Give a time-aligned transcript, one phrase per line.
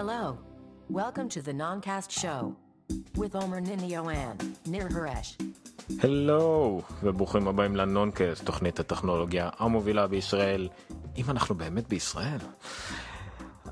[0.00, 0.36] Hello.
[0.90, 2.56] Welcome to the Noncast Show
[3.20, 5.38] with Omer Ninio and Nir Haresh.
[6.02, 10.68] הלו, וברוכים הבאים לנונקאסט, תוכנית הטכנולוגיה המובילה בישראל,
[11.16, 12.38] אם אנחנו באמת בישראל.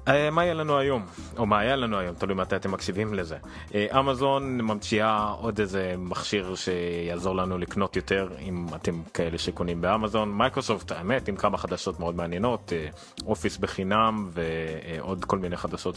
[0.08, 1.06] אה, מה יהיה לנו היום,
[1.38, 3.36] או מה היה לנו היום, תלוי מתי אתם מקשיבים לזה.
[3.74, 10.32] אה, אמזון ממציאה עוד איזה מכשיר שיעזור לנו לקנות יותר, אם אתם כאלה שקונים באמזון.
[10.32, 12.88] מייקרוסופט, האמת, עם כמה חדשות מאוד מעניינות, אה,
[13.26, 15.96] אופיס בחינם ועוד כל מיני חדשות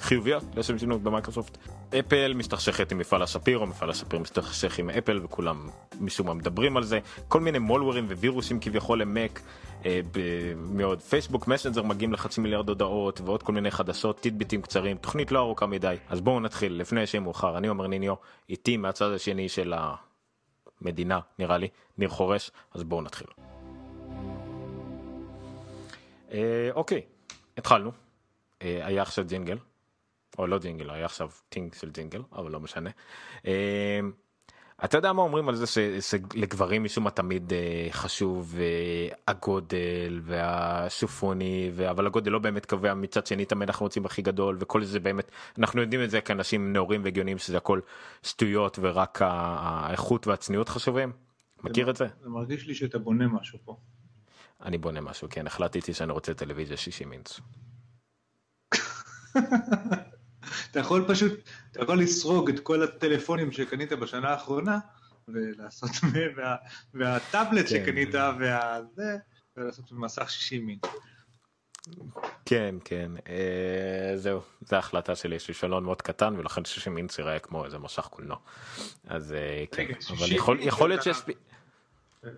[0.00, 1.58] חיוביות לשם שינוי במייקרוסופט.
[1.98, 5.68] אפל מסתכסכת עם מפעל השפירו, מפעל השפירו מסתכסך עם אפל וכולם
[6.00, 6.98] משום מה מדברים על זה.
[7.28, 9.40] כל מיני מאלוורים ווירוסים כביכול למק.
[9.86, 10.00] אה,
[10.56, 11.02] מאוד.
[11.02, 14.96] פייסבוק מסנג'ר מגיעים לחצי מיליארד הודעות ועוד כל מיני חדשות טידביטים קצרים.
[14.96, 15.96] תוכנית לא ארוכה מדי.
[16.08, 16.72] אז בואו נתחיל.
[16.72, 17.58] לפני שיהיה מאוחר.
[17.58, 18.14] אני אומר ניניו
[18.48, 19.74] איתי מהצד השני של
[20.82, 21.68] המדינה נראה לי.
[21.98, 22.50] ניר חורש.
[22.74, 23.26] אז בואו נתחיל.
[26.32, 27.02] אה, אוקיי.
[27.56, 27.92] התחלנו.
[28.62, 29.58] אה, היה עכשיו ג'ינגל.
[30.38, 32.90] או לא ג'ינגל היה עכשיו טינג של ג'ינגל אבל לא משנה.
[34.84, 35.66] אתה יודע מה אומרים על זה
[36.00, 43.26] שלגברים משום מה תמיד אה, חשוב אה, הגודל והשופוני אבל הגודל לא באמת קובע מצד
[43.26, 47.04] שני תמיד אנחנו רוצים הכי גדול וכל זה באמת אנחנו יודעים את זה כאנשים נאורים
[47.04, 47.80] והגיוניים שזה הכל
[48.22, 51.12] שטויות ורק האיכות והצניעות חשובים.
[51.62, 52.06] מכיר את זה?
[52.22, 53.76] זה מרגיש לי שאתה בונה משהו פה.
[54.64, 57.40] אני בונה משהו כן החלטתי שאני רוצה טלוויזיה 60 אינץ.
[60.70, 61.32] אתה יכול פשוט,
[61.72, 64.78] אתה יכול לסרוג את כל הטלפונים שקנית בשנה האחרונה,
[65.28, 65.90] ולעשות,
[66.36, 66.56] וה,
[66.94, 67.70] והטאבלט כן.
[67.70, 69.16] שקנית, והזה,
[69.56, 70.78] ולעשות מסך 60 מין.
[72.44, 77.18] כן כן אה, זהו זה החלטה שלי יש לי שלון מאוד קטן ולכן 60 אינץ
[77.18, 78.36] ייראה כמו איזה משך קולנוע
[79.06, 81.22] אז אה, כן אבל יכול, יכול להיות שיש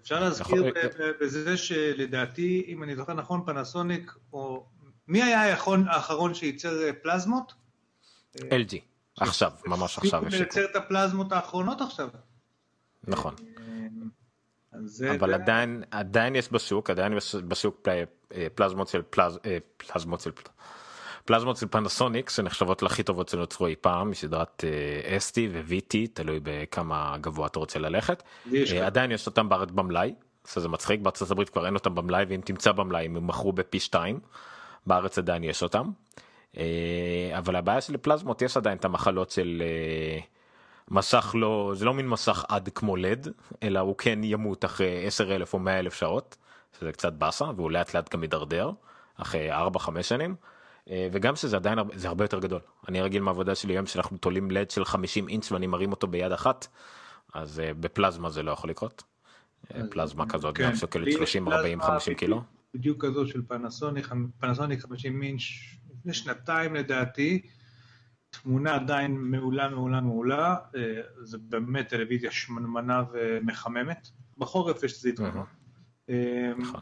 [0.02, 0.72] אפשר להזכיר
[1.20, 4.66] בזה שלדעתי אם אני זוכר נכון פנסוניק או
[5.08, 7.52] מי היה האחרון שייצר אה, פלזמות?
[8.40, 8.76] LG,
[9.20, 10.22] עכשיו, ממש עכשיו.
[10.30, 12.08] לייצר את הפלזמות האחרונות עכשיו.
[13.04, 13.34] נכון.
[15.14, 17.88] אבל עדיין עדיין יש בשוק עדיין יש בשוק
[18.54, 19.02] פלזמות של
[19.76, 20.30] פלזמות של
[21.24, 24.64] פלזמות של פנסוניק שנחשבות להכי טובות שנוצרו אי פעם מסדרת
[25.16, 28.22] אסטי ו-VT תלוי בכמה גבוה אתה רוצה ללכת
[28.82, 30.14] עדיין יש אותם בארץ במלאי
[30.54, 34.20] זה מצחיק בארצות הברית כבר אין אותם במלאי ואם תמצא במלאי הם מכרו בפי 2
[34.86, 35.90] בארץ עדיין יש אותם.
[36.56, 40.20] אה, אבל הבעיה של פלזמות יש עדיין את המחלות של אה,
[40.90, 43.28] מסך לא זה לא מין מסך עד כמו לד
[43.62, 46.36] אלא הוא כן ימות אחרי 10 אלף או 100 אלף שעות
[46.78, 48.70] שזה קצת באסה והוא לאט לאט גם מידרדר
[49.16, 50.34] אחרי 4-5 שנים.
[50.90, 54.50] אה, וגם שזה עדיין זה הרבה יותר גדול אני רגיל מהעבודה שלי היום שאנחנו תולים
[54.50, 56.66] לד של 50 אינץ' ואני מרים אותו ביד אחת
[57.34, 59.02] אז בפלזמה זה לא יכול לקרות.
[59.90, 60.64] פלזמה כזאת כן.
[60.64, 62.42] גם שוקלת 30 40 50 קילו.
[62.74, 64.08] בדיוק כזו של פנסוניק
[64.40, 65.40] פנסוניק 50 אינץ'
[66.08, 67.42] לפני שנתיים לדעתי,
[68.30, 74.08] תמונה עדיין מעולה מעולה מעולה, אה, זה באמת טלוויזיה שמנמנה ומחממת,
[74.38, 75.46] בחורף יש לזה יתרונות.
[76.10, 76.80] אה, נכון.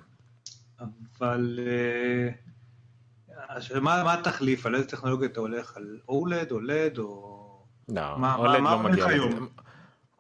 [1.19, 1.59] אבל
[3.73, 7.67] אה, מה התחליף, על איזה טכנולוגיה אתה הולך, על אולד או לד או...
[7.89, 9.49] לא, אולד לא מגיע היום?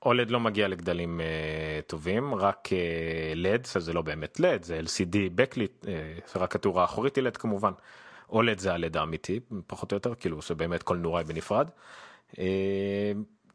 [0.02, 2.68] אולד לא מגיע לגדלים uh, טובים, רק
[3.34, 7.36] לד, uh, זה לא באמת לד, זה LCD בקליט, uh, רק התאורה האחורית היא לד
[7.36, 7.72] כמובן.
[8.28, 11.68] אולד זה הלד האמיתי פחות או יותר כאילו שבאמת כל נוראי בנפרד.
[12.38, 13.12] אה,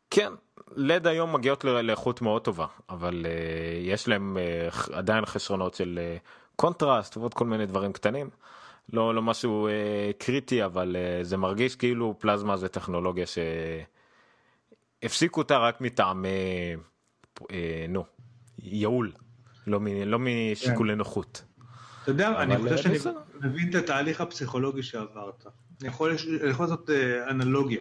[0.10, 0.34] כן
[0.76, 3.32] לד היום מגיעות לאיכות מאוד טובה אבל אה,
[3.80, 6.00] יש להם אה, עדיין חסרונות של
[6.56, 8.30] קונטרסט ועוד כל מיני דברים קטנים.
[8.94, 9.68] לא לא משהו
[10.18, 13.26] קריטי אבל זה מרגיש כאילו פלזמה זה טכנולוגיה
[15.02, 16.28] שהפסיקו אותה רק מטעמי
[17.90, 18.06] נו
[18.60, 19.12] ייעול
[19.68, 20.98] לא, לא משיקולי כן.
[20.98, 21.44] נוחות.
[22.04, 22.98] אתה יודע, אני חושב שאני
[23.42, 25.46] מבין את התהליך הפסיכולוגי שעברת.
[25.82, 26.12] אני יכול
[26.60, 27.80] לעשות אה, אנלוגיה.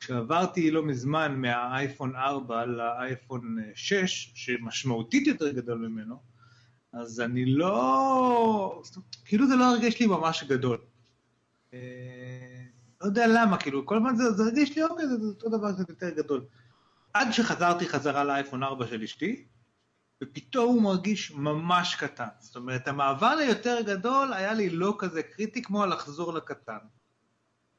[0.00, 6.16] כשעברתי לא מזמן מהאייפון 4 לאייפון 6, שמשמעותית יותר גדול ממנו,
[6.92, 8.82] אז אני לא...
[9.24, 10.78] כאילו זה לא הרגיש לי ממש גדול.
[11.74, 11.78] אה,
[13.00, 15.88] לא יודע למה, כאילו, כל הזמן זה, זה הרגיש לי, אוקיי, זה אותו דבר קצת
[15.88, 16.44] יותר גדול.
[17.14, 19.44] עד שחזרתי חזרה לאייפון 4 של אשתי,
[20.22, 22.28] ופתאום הוא מרגיש ממש קטן.
[22.38, 26.78] זאת אומרת, המעבר ליותר גדול היה לי לא כזה קריטי כמו לחזור לקטן.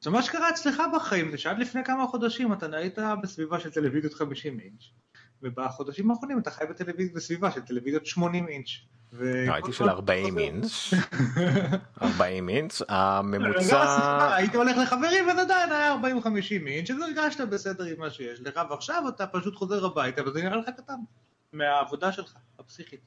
[0.00, 4.14] זה מה שקרה אצלך בחיים, זה שעד לפני כמה חודשים אתה היית בסביבה של טלוויזיות
[4.14, 4.82] 50 אינץ',
[5.42, 8.68] ובחודשים האחרונים אתה חי בטלוויזיה בסביבה של טלוויזיות 80 אינץ'.
[9.12, 10.90] לא, הייתי של 40 אינץ',
[12.02, 14.34] 40 אינץ', הממוצע...
[14.34, 18.60] היית הולך לחברים וזה עדיין היה 40-50 אינץ', אז הרגשת בסדר עם מה שיש לך,
[18.70, 20.94] ועכשיו אתה פשוט חוזר הביתה וזה נראה לך קטן.
[21.52, 23.00] מהעבודה שלך, הפסיכית.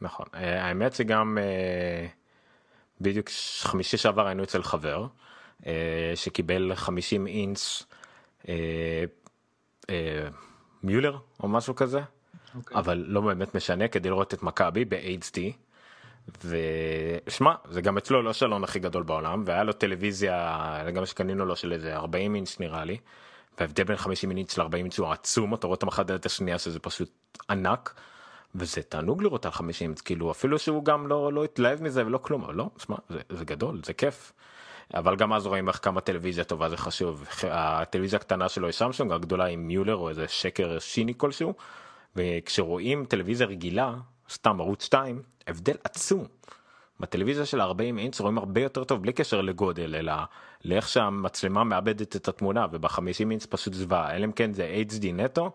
[0.00, 2.06] נכון, אה, האמת שגם אה,
[3.00, 3.28] בדיוק
[3.60, 5.06] חמישי שעבר היינו אצל חבר,
[6.14, 7.86] שקיבל 50 אינץ
[10.82, 12.56] מיולר או משהו כזה, okay.
[12.56, 12.76] אוקיי.
[12.76, 15.38] אבל לא באמת משנה כדי לראות את מכבי ב-HD.
[16.44, 21.56] ושמע זה גם אצלו לא שלון הכי גדול בעולם והיה לו טלוויזיה גם שקנינו לו
[21.56, 22.98] של איזה 40 אינץ' נראה לי.
[23.58, 26.78] וההבדל בין 50 אינץ' ל-40 אינץ' הוא עצום אתה רואה אותם אחת את השנייה שזה
[26.78, 27.94] פשוט ענק.
[28.54, 32.50] וזה תענוג לראות על 50 כאילו אפילו שהוא גם לא לא התלהב מזה ולא כלום
[32.50, 34.32] לא שמע זה, זה גדול זה כיף.
[34.94, 39.12] אבל גם אז רואים איך כמה טלוויזיה טובה זה חשוב הטלוויזיה הקטנה שלו היא סמסונג
[39.12, 41.54] הגדולה עם מיולר או איזה שקר שיני כלשהו
[42.16, 43.94] וכשרואים טלוויזיה רגילה
[44.30, 46.24] סתם ערוץ 2 הבדל עצום.
[47.00, 50.12] בטלוויזיה של 40 אינץ' רואים הרבה יותר טוב בלי קשר לגודל אלא
[50.64, 55.52] לאיך שהמצלמה מאבדת את התמונה וב-50 אינץ' פשוט זוועה אלא אם כן זה HD נטו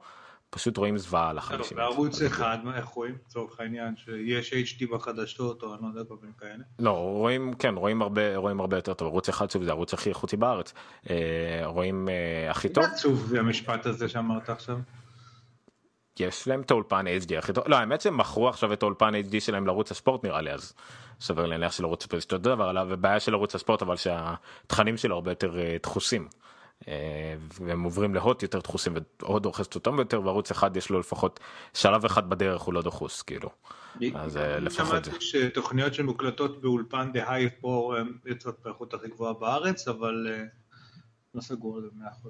[0.50, 1.72] פשוט רואים זוועה על ה-50 אינץ'.
[1.72, 6.34] בערוץ אחד איך רואים לצורך העניין שיש HD בחדשות או אני לא יודע כל מיני
[6.40, 6.63] כאלה.
[6.80, 10.10] לא רואים כן רואים הרבה רואים הרבה יותר טוב ערוץ אחד שוב זה הערוץ הכי
[10.10, 10.74] איכותי בארץ
[11.10, 11.16] אה,
[11.66, 12.84] רואים אה, הכי טוב.
[12.84, 14.78] עצוב המשפט הזה שאמרת עכשיו.
[16.19, 19.39] יש להם את האולפן HD הכי טוב, לא האמת שהם מכרו עכשיו את האולפן HD
[19.39, 20.74] שלהם לערוץ הספורט נראה לי אז
[21.24, 25.16] סביר להניח של ערוץ הספורט יש אותו דבר ובעיה של ערוץ הספורט אבל שהתכנים שלו
[25.16, 26.28] הרבה יותר uh, דחוסים.
[26.81, 26.86] Uh,
[27.60, 31.40] והם עוברים להוט יותר דחוסים והוד אוחזת אותם יותר וערוץ אחד יש לו לפחות
[31.74, 33.50] שלב אחד בדרך הוא לא דחוס כאילו.
[34.16, 35.12] אז uh, לפחות זה.
[35.12, 40.28] שמעתי שתוכניות שמוקלטות באולפן דה הייב פה יוצאות באיכות הכי גבוהה בארץ אבל
[41.36, 41.90] לא סגור על זה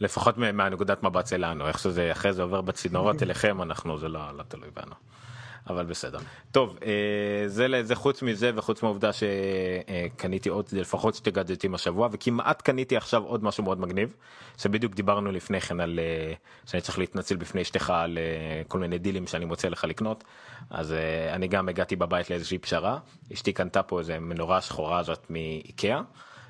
[0.04, 4.42] לפחות מהנקודת מבט שלנו איך שזה אחרי זה עובר בצינורות אליכם אנחנו זה לא, לא
[4.42, 4.94] תלוי בנו.
[5.68, 6.18] אבל בסדר.
[6.52, 12.62] טוב, אה, זה לזה חוץ מזה וחוץ מהעובדה שקניתי עוד לפחות שתי גאדג'טים השבוע וכמעט
[12.62, 14.16] קניתי עכשיו עוד משהו מאוד מגניב
[14.58, 16.34] שבדיוק דיברנו לפני כן על אה,
[16.66, 20.24] שאני צריך להתנצל בפני אשתך על אה, כל מיני דילים שאני מוצא לך לקנות
[20.70, 20.94] אז
[21.32, 22.98] אני גם הגעתי בבית לאיזושהי פשרה
[23.32, 26.00] אשתי קנתה פה איזה מנורה שחורה הזאת מאיקאה.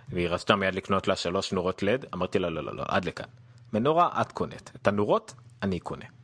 [0.09, 3.27] והיא רצתה מיד לקנות לה שלוש נורות לד אמרתי לה לא לא לא עד לכאן
[3.73, 6.16] מנורה את קונת את הנורות אני קונה.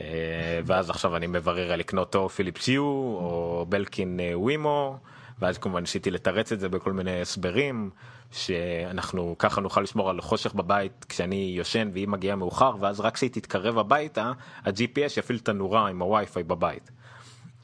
[0.00, 4.98] אה, ואז עכשיו אני מברר לקנות או פיליפ שיו או בלקין אה, ווימו
[5.38, 7.90] ואז כמובן ניסיתי לתרץ את זה בכל מיני הסברים
[8.30, 13.30] שאנחנו ככה נוכל לשמור על חושך בבית כשאני יושן והיא מגיעה מאוחר ואז רק כשהיא
[13.30, 14.32] תתקרב הביתה
[14.64, 16.90] ה-GPS יפעיל את הנורה עם הווי-פיי בבית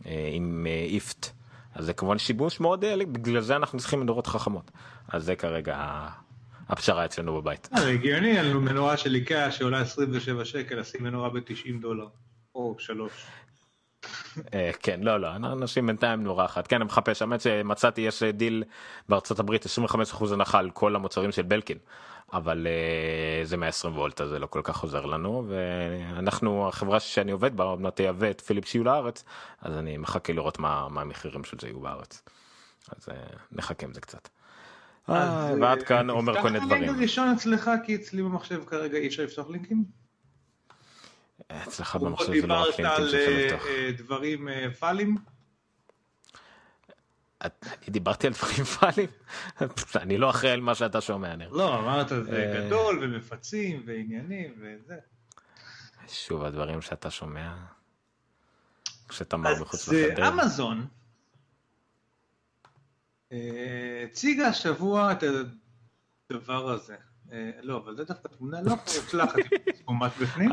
[0.07, 1.31] אה, עם IFTTT.
[1.75, 4.71] אז זה כמובן שיבוש מאוד בגלל זה אנחנו צריכים מנורות חכמות
[5.09, 6.09] אז זה כרגע
[6.71, 7.69] הפשרה אצלנו בבית.
[7.77, 12.07] זה הגיוני, על מנורה של איקאה שעולה 27 שקל, לשים מנורה ב-90 דולר,
[12.55, 13.13] או שלוש.
[14.55, 18.65] אה, כן לא לא אנשים בינתיים נורא אחת כן אני מחפש האמת שמצאתי יש דיל
[19.09, 21.79] בארצות הברית 25% הנחה על כל המוצרים של בלקין
[22.33, 22.67] אבל
[23.45, 27.65] זה 120 וולט אז זה לא כל כך עוזר לנו ואנחנו החברה שאני עובד בה
[27.65, 29.25] עוד מעט תייבא את פיליפ שיהיו לארץ
[29.61, 32.23] אז אני מחכה לראות מה, מה המחירים של זה יהיו בארץ.
[32.89, 33.09] אז
[33.53, 34.29] נחכה עם זה קצת.
[35.09, 36.83] אה, ועד כאן עומר כל מיני דברים.
[36.83, 39.85] תפתח הראשון אצלך כי אצלי במחשב כרגע אי אפשר לפתוח לינקים.
[41.49, 43.63] אצלך במחשב זה לא רק לינקים שאפשר לפתוח.
[43.67, 44.49] דיברת על דברים
[44.79, 45.17] פאלים?
[47.89, 49.09] דיברתי על דברים פאלים?
[49.97, 51.35] אני לא אחראי על מה שאתה שומע.
[51.51, 54.97] לא, אמרת זה גדול ומפצים ועניינים וזה.
[56.09, 57.55] שוב הדברים שאתה שומע.
[59.09, 60.25] כשאתה מר מחוץ לחדר.
[60.25, 60.87] אז אמזון
[64.05, 65.25] הציגה השבוע את
[66.31, 66.97] הדבר הזה.
[67.33, 69.39] אה, לא, אבל זה דווקא תמונה לא מוצלחת,
[69.85, 70.51] פורמט בפנים.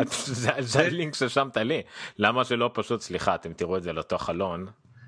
[0.60, 1.82] זה הלינק ששמת לי,
[2.18, 4.68] למה שלא פשוט, סליחה, אתם תראו את זה לאותו חלון.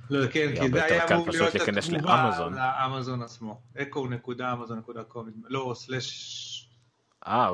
[0.10, 3.62] לא, כן, כי זה היה אמור להיות התגובה לאמזון עצמו.
[3.75, 6.70] echo.amazon.com, לא, סלאש...
[7.27, 7.50] אה,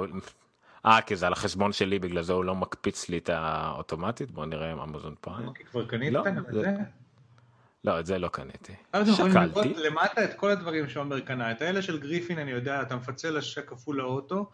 [0.86, 4.32] אה, כי זה על החשבון שלי, בגלל זה הוא לא מקפיץ לי את האוטומטית?
[4.32, 5.48] בוא נראה עם אמזון פריים.
[5.48, 6.74] אוקיי, כבר קנית לא, את זה?
[7.86, 8.74] לא, את זה לא קניתי.
[9.16, 9.74] שקלתי.
[9.76, 13.70] למטה את כל הדברים שעומר קנה, את האלה של גריפין אני יודע, אתה מפצל השק
[13.70, 14.52] כפול לאוטו,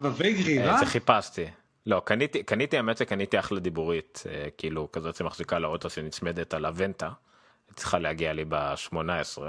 [0.00, 0.78] ובבי גרירה.
[0.78, 1.46] זה חיפשתי.
[1.86, 7.10] לא, קניתי, קניתי, האמת שקניתי אחלה דיבורית, אה, כאילו כזאת שמחזיקה לאוטו שנצמדת על הוונטה,
[7.74, 9.42] צריכה להגיע לי ב-18,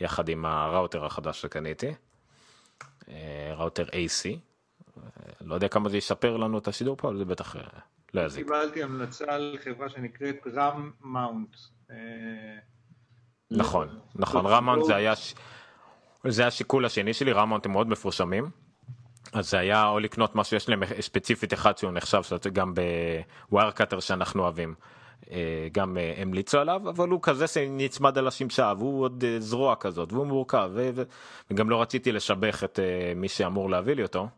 [0.00, 1.94] יחד עם הראוטר החדש שקניתי,
[3.08, 5.02] אה, ראוטר AC, אה,
[5.40, 7.56] לא יודע כמה זה ישפר לנו את השידור פה, אבל זה בטח
[8.14, 8.44] לא יזיק.
[8.44, 11.56] קיבלתי המלצה על חברה שנקראת RAM Mount.
[13.50, 15.12] נכון, נכון, RAM Mount זה היה,
[16.24, 18.50] זה השיקול השני שלי, RAM Mount הם מאוד מפורסמים.
[19.32, 22.74] אז זה היה או לקנות משהו יש להם ספציפית אחד שהוא נחשב גם
[23.50, 24.74] ב Wirecutter שאנחנו אוהבים.
[25.30, 29.76] אה, גם אה, המליצו עליו אבל הוא כזה שנצמד על השמשה והוא עוד אה, זרוע
[29.76, 30.70] כזאת והוא מורכב
[31.50, 32.78] וגם לא רציתי לסבך את
[33.16, 34.28] מי שאמור להביא לי אותו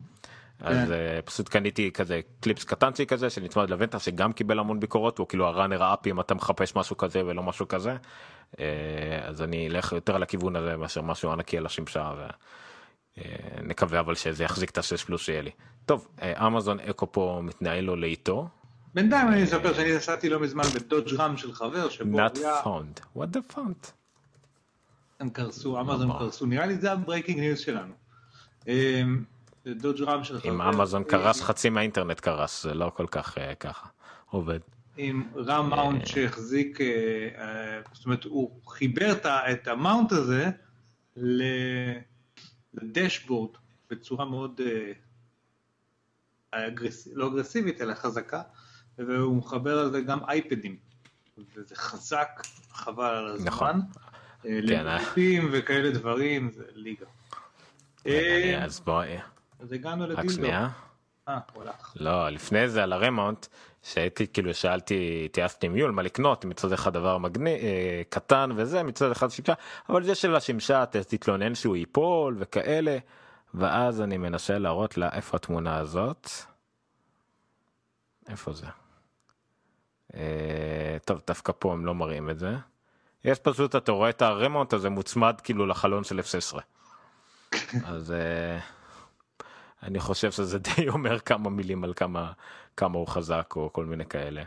[0.60, 0.92] אז אה,
[1.24, 5.53] פשוט קניתי כזה קליפס קטנצ'י כזה שנצמד לוונטה שגם קיבל המון ביקורות הוא כאילו ה
[5.53, 7.96] runner up אם אתה מחפש משהו כזה ולא משהו כזה
[8.52, 8.56] אה,
[9.22, 12.12] אז אני אלך יותר על הכיוון הזה מאשר משהו ענקי על השמשה
[13.16, 15.50] ונקווה אה, אבל שזה יחזיק את השש פלוס שיהיה לי.
[15.86, 18.48] טוב אמזון אקו פה מתנהל לו לאיטו.
[18.94, 22.28] בינתיים אני אספר שאני נסעתי לא מזמן בדודג' רם של חבר שבו היה...
[22.28, 23.16] Not found.
[23.16, 23.90] what the font.
[25.20, 27.94] הם קרסו, אמזון קרסו, נראה לי זה ה breaking news שלנו.
[29.74, 30.50] דודג' רם של חבר.
[30.50, 33.88] אם אמזון קרס חצי מהאינטרנט קרס, זה לא כל כך אה, ככה
[34.30, 34.58] עובד.
[34.96, 36.86] עם רם מאונט שהחזיק, אה,
[37.38, 40.50] אה, זאת אומרת הוא חיבר את המאונט הזה
[42.74, 43.50] לדשבורד
[43.90, 44.60] בצורה מאוד
[47.12, 48.42] לא אגרסיבית אלא חזקה,
[48.98, 50.76] והוא מחבר על זה גם אייפדים,
[51.56, 53.46] וזה חזק, חבל על הזמן.
[53.46, 53.80] נכון.
[54.44, 57.06] לליפים וכאלה דברים, זה ליגה.
[58.64, 59.18] אז בואי.
[59.62, 60.22] אז הגענו לדילדו.
[60.22, 60.68] רק שנייה.
[61.28, 61.92] אה, הוא הלך.
[61.96, 63.46] לא, לפני זה על הרמונט,
[63.82, 68.82] שהייתי כאילו שאלתי, התייעצתי עם יול מה לקנות, מצד אחד דבר מגניב, אה, קטן וזה,
[68.82, 69.54] מצד אחד שמשה,
[69.88, 72.98] אבל זה של השמשה, תתלונן שהוא ייפול וכאלה,
[73.54, 76.28] ואז אני מנסה להראות לה איפה התמונה הזאת.
[78.28, 78.66] איפה זה?
[80.14, 82.56] אה, טוב, דווקא פה הם לא מראים את זה.
[83.24, 86.58] יש פשוט, אתה רואה את הרמונט הזה מוצמד כאילו לחלון של F16.
[87.92, 88.62] אז uh,
[89.82, 92.32] אני חושב שזה די אומר כמה מילים על כמה,
[92.76, 94.42] כמה הוא חזק או כל מיני כאלה.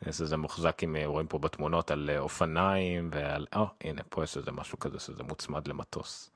[0.00, 4.24] זה מוחזק עם, אה, רואים פה בתמונות על אה, אופניים ועל, או, oh, הנה פה
[4.24, 6.30] יש איזה משהו כזה שזה מוצמד למטוס.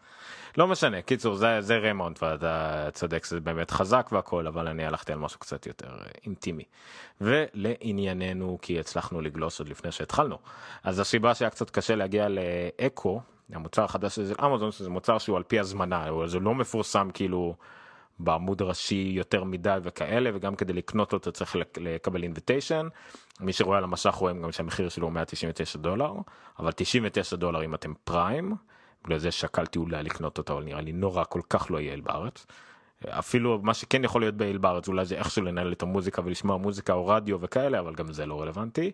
[0.57, 5.13] לא משנה, קיצור זה, זה רמונט ואתה צודק שזה באמת חזק והכל, אבל אני הלכתי
[5.13, 5.89] על משהו קצת יותר
[6.27, 6.65] אינטימי.
[7.21, 10.39] ולענייננו, כי הצלחנו לגלוש עוד לפני שהתחלנו.
[10.83, 13.21] אז הסיבה שהיה קצת קשה להגיע לאקו,
[13.53, 17.55] המוצר החדש של אמזון, שזה מוצר שהוא על פי הזמנה, זה לא מפורסם כאילו
[18.21, 22.89] בעמוד ראשי יותר מדי וכאלה, וגם כדי לקנות אותו צריך לקבל אינביטיישן.
[23.41, 26.13] מי שרואה על המסך רואים גם שהמחיר שלו הוא 199 דולר,
[26.59, 28.55] אבל 99 דולר אם אתם פריים,
[29.05, 32.47] בגלל זה שקלתי אולי לקנות אותו, אבל נראה לי נורא כל כך לא יעיל בארץ.
[33.09, 36.93] אפילו מה שכן יכול להיות ביעיל בארץ אולי זה איכשהו לנהל את המוזיקה ולשמוע מוזיקה
[36.93, 38.93] או רדיו וכאלה, אבל גם זה לא רלוונטי.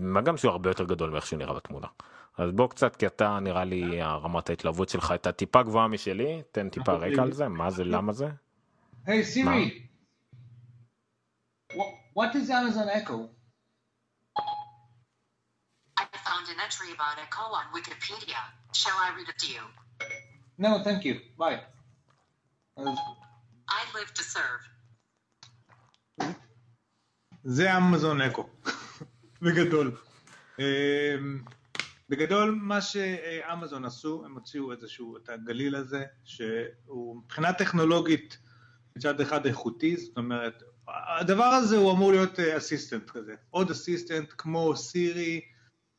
[0.00, 1.86] מה גם שהוא הרבה יותר גדול מאיך שהוא נראה בתמונה.
[2.38, 6.68] אז בוא קצת כי אתה נראה לי רמת ההתלהבות שלך הייתה טיפה גבוהה משלי, תן
[6.68, 8.28] טיפה רקע על זה, מה זה, למה זה?
[9.06, 9.88] היי סירי,
[12.14, 13.18] what is Amazon Echo?
[15.96, 18.40] I found an entry about Echo on Wikipedia.
[18.72, 19.64] Shall I read it to you?
[20.58, 21.14] No, thank you.
[21.38, 21.60] Bye.
[23.78, 24.62] I live to serve.
[27.44, 28.48] זה אמזון אקו,
[29.42, 30.00] בגדול.
[32.08, 38.38] בגדול מה שאמזון עשו, הם הוציאו איזשהו את הגליל הזה, שהוא מבחינה טכנולוגית
[38.96, 40.62] מצד אחד איכותי, זאת אומרת,
[41.18, 45.40] הדבר הזה הוא אמור להיות assistant כזה, עוד assistant כמו סירי,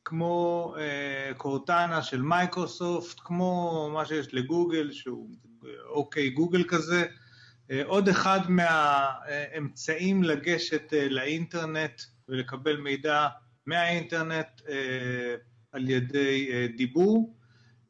[0.04, 5.30] כמו אה, קורטנה של מייקרוסופט, כמו מה שיש לגוגל, שהוא
[5.88, 7.04] אוקיי גוגל כזה,
[7.84, 13.28] עוד אחד מהאמצעים לגשת לאינטרנט ולקבל מידע
[13.66, 14.62] מהאינטרנט
[15.72, 17.37] על ידי דיבור.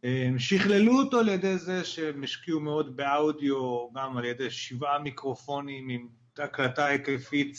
[0.02, 5.88] הם שכללו אותו על ידי זה שהם השקיעו מאוד באודיו, גם על ידי שבעה מיקרופונים
[5.88, 7.56] עם הקלטה היקפית,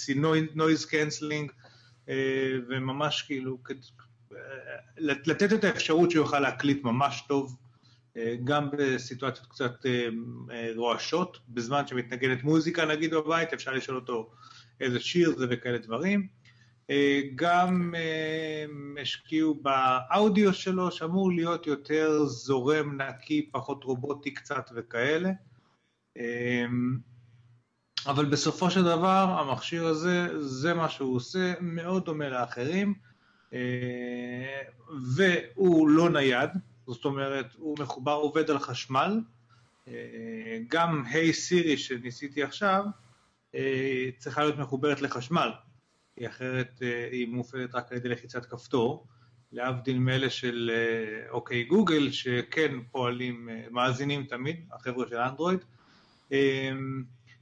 [0.56, 1.52] noise cancelling,
[2.70, 3.58] וממש כאילו
[4.98, 7.58] לתת את האפשרות שהוא יוכל להקליט ממש טוב,
[8.44, 9.74] גם בסיטואציות קצת
[10.76, 14.32] רועשות, בזמן שמתנגנת מוזיקה נגיד בבית, אפשר לשאול אותו
[14.82, 16.28] איזה שיר זה וכאלה דברים.
[17.36, 17.94] גם
[19.02, 25.30] השקיעו באודיו שלו, שאמור להיות יותר זורם, נקי, פחות רובוטי קצת וכאלה.
[28.08, 32.94] אבל בסופו של דבר, המכשיר הזה, זה מה שהוא עושה, מאוד דומה לאחרים,
[35.16, 36.50] והוא לא נייד,
[36.88, 39.20] זאת אומרת, הוא מחובר, עובד על חשמל.
[40.68, 42.86] גם היי hey סירי שניסיתי עכשיו,
[44.18, 45.50] צריכה להיות מחוברת לחשמל.
[46.20, 46.80] כי אחרת
[47.12, 49.08] היא מופעלת רק על ידי לחיצת כפתור,
[49.52, 50.72] להבדיל מאלה של
[51.30, 55.60] אוקיי גוגל, שכן פועלים, מאזינים תמיד, החבר'ה של אנדרואיד.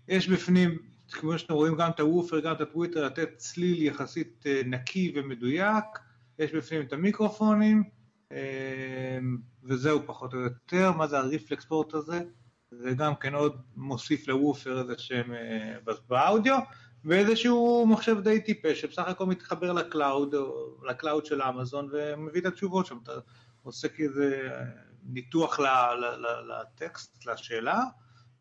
[0.08, 0.78] יש בפנים,
[1.12, 5.86] כמו שאתם רואים, גם את הוופר, גם את הטוויטר, לתת צליל יחסית נקי ומדויק,
[6.40, 7.84] יש בפנים את המיקרופונים,
[9.64, 12.22] וזהו פחות או יותר, מה זה ה reflex port הזה?
[12.72, 15.32] זה גם כן עוד מוסיף ל woofer איזה שהם
[16.10, 16.60] באודיו,
[17.08, 20.36] ואיזשהו מחשב די טיפש, שבסך הכל מתחבר ל cloud,
[20.90, 23.12] ל cloud של אמזון, ומביא את התשובות שם, אתה
[23.64, 24.50] עושה כאיזה
[25.04, 25.60] ניתוח
[26.48, 27.84] לטקסט, לשאלה,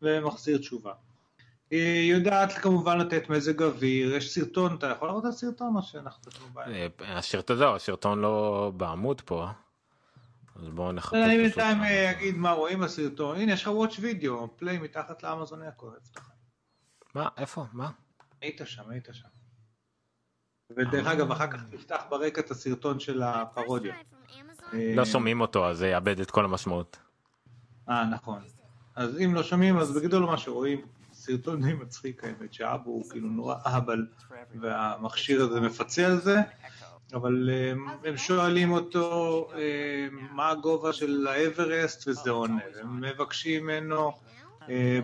[0.01, 0.93] ומחזיר תשובה.
[1.71, 6.31] היא יודעת כמובן לתת מזג אוויר, יש סרטון, אתה יכול לראות את הסרטון או שאנחנו
[6.57, 9.47] אה, הסרטון לא, הסרטון לא בעמוד פה.
[10.55, 11.13] אז בואו נחפש.
[11.13, 15.89] אני בינתיים אגיד מה רואים בסרטון, הנה יש לך וואץ' וידאו, פליי מתחת לאמזון יעקב.
[17.15, 17.89] מה, איפה, מה?
[18.41, 19.27] היית שם, היית שם.
[20.71, 23.95] ודרך אגב, אחר כך תפתח ברקע את הסרטון של הפרודיה.
[24.73, 26.97] לא שומעים אותו, אז זה יאבד את כל המשמעות.
[27.89, 28.41] אה, נכון.
[28.95, 33.29] אז אם לא שומעים, אז בגדול מה שרואים, סרטון די מצחיק האמת, שאבו הוא כאילו
[33.29, 34.07] נורא אהבל,
[34.59, 36.37] והמכשיר הזה מפצה על זה,
[37.13, 37.49] אבל
[38.05, 39.49] הם שואלים אותו
[40.31, 44.36] מה הגובה של האברסט וזה עונה, הם מבקשים ממנו אה,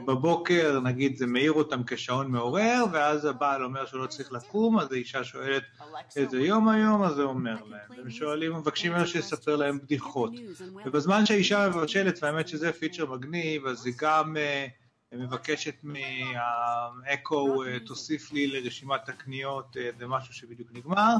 [0.05, 4.91] בבוקר, נגיד זה מעיר אותם כשעון מעורר, ואז הבעל אומר שהוא לא צריך לקום, אז
[4.91, 5.63] האישה שואלת
[6.15, 8.01] איזה יום היום, אז זה אומר להם.
[8.03, 10.31] הם שואלים, מבקשים ממנו שיספר להם בדיחות.
[10.85, 14.67] ובזמן שהאישה מבשלת, והאמת שזה פיצ'ר מגניב, אז היא גם אה,
[15.13, 21.15] מבקשת מהאקו, אה, תוסיף לי לרשימת הקניות, זה משהו שבדיוק נגמר,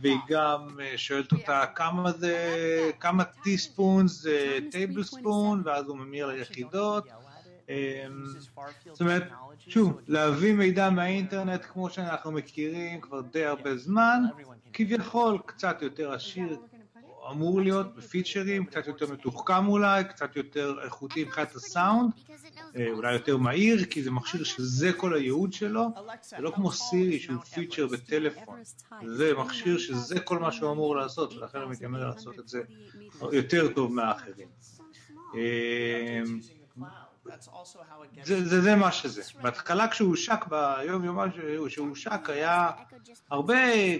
[0.00, 7.04] והיא גם שואלת אותה כמה זה, כמה טיספונס זה טייבל ספון, ואז הוא ממיר ליחידות.
[7.68, 7.74] אמ,
[8.92, 9.22] זאת אומרת,
[9.58, 14.22] שוב, להביא מידע מהאינטרנט כמו שאנחנו מכירים כבר די הרבה זמן,
[14.72, 16.56] כביכול קצת יותר עשיר
[17.30, 22.10] אמור להיות בפיצ'רים, קצת יותר מתוחכם אולי, קצת יותר איכותי מבחינת הסאונד,
[22.76, 25.88] אה, אולי יותר מהיר, כי זה מכשיר שזה כל הייעוד שלו,
[26.22, 28.60] זה לא כמו סירי שהוא feature בטלפון,
[29.06, 32.62] זה מכשיר שזה כל מה שהוא אמור לעשות, ולכן הוא מתיימר לעשות את זה
[33.32, 34.48] יותר טוב מהאחרים.
[38.24, 39.22] זה, זה, זה מה שזה.
[39.42, 41.32] בהתחלה כשהוא הושק, ביום יומיים
[41.68, 42.70] שהוא הושק, היה
[43.30, 43.54] הרבה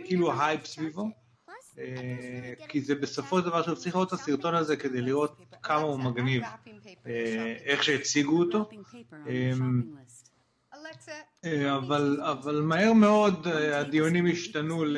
[0.04, 1.10] כאילו הייפ סביבו,
[1.78, 5.80] אה, כי זה בסופו של דבר שאתה צריך לראות את הסרטון הזה כדי לראות כמה
[5.80, 6.42] הוא מגניב,
[7.06, 8.70] אה, איך שהציגו אותו.
[11.44, 14.96] אה, אבל, אבל מהר מאוד הדיונים השתנו ל...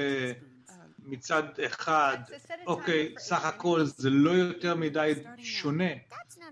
[1.04, 2.18] מצד אחד,
[2.66, 5.90] אוקיי, סך הכל זה לא יותר מדי שונה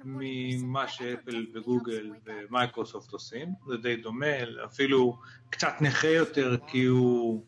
[0.05, 5.19] ממה שאפל וגוגל ומייקרוסופט עושים, זה די דומה, אפילו
[5.51, 7.45] קצת נכה יותר כי הוא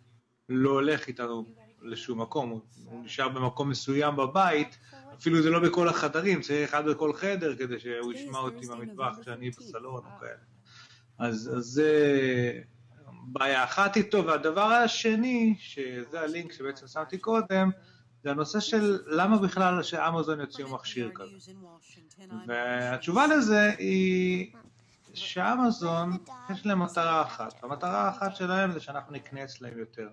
[0.48, 1.44] לא הולך איתנו
[1.82, 2.60] לשום מקום, הוא,
[3.04, 4.78] נשאר במקום מסוים בבית,
[5.14, 9.50] אפילו זה לא בכל החדרים, צריך אחד בכל חדר כדי שהוא ישמע אותי במטבח כשאני
[9.50, 10.50] בסלון או כאלה.
[11.18, 12.60] אז, אז זה
[13.22, 17.70] בעיה אחת איתו, והדבר השני, שזה הלינק שבעצם שמתי קודם,
[18.24, 21.52] זה הנושא של למה בכלל שאמזון יוציאו מכשיר כזה.
[22.46, 24.52] והתשובה לזה היא
[25.14, 26.18] שאמזון
[26.50, 30.08] יש להם מטרה אחת, והמטרה האחת שלהם זה שאנחנו נקנה אצלהם יותר.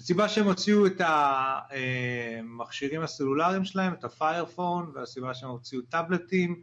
[0.00, 6.62] הסיבה שהם הוציאו את המכשירים הסלולריים שלהם, את הפיירפון, והסיבה שהם הוציאו טאבלטים,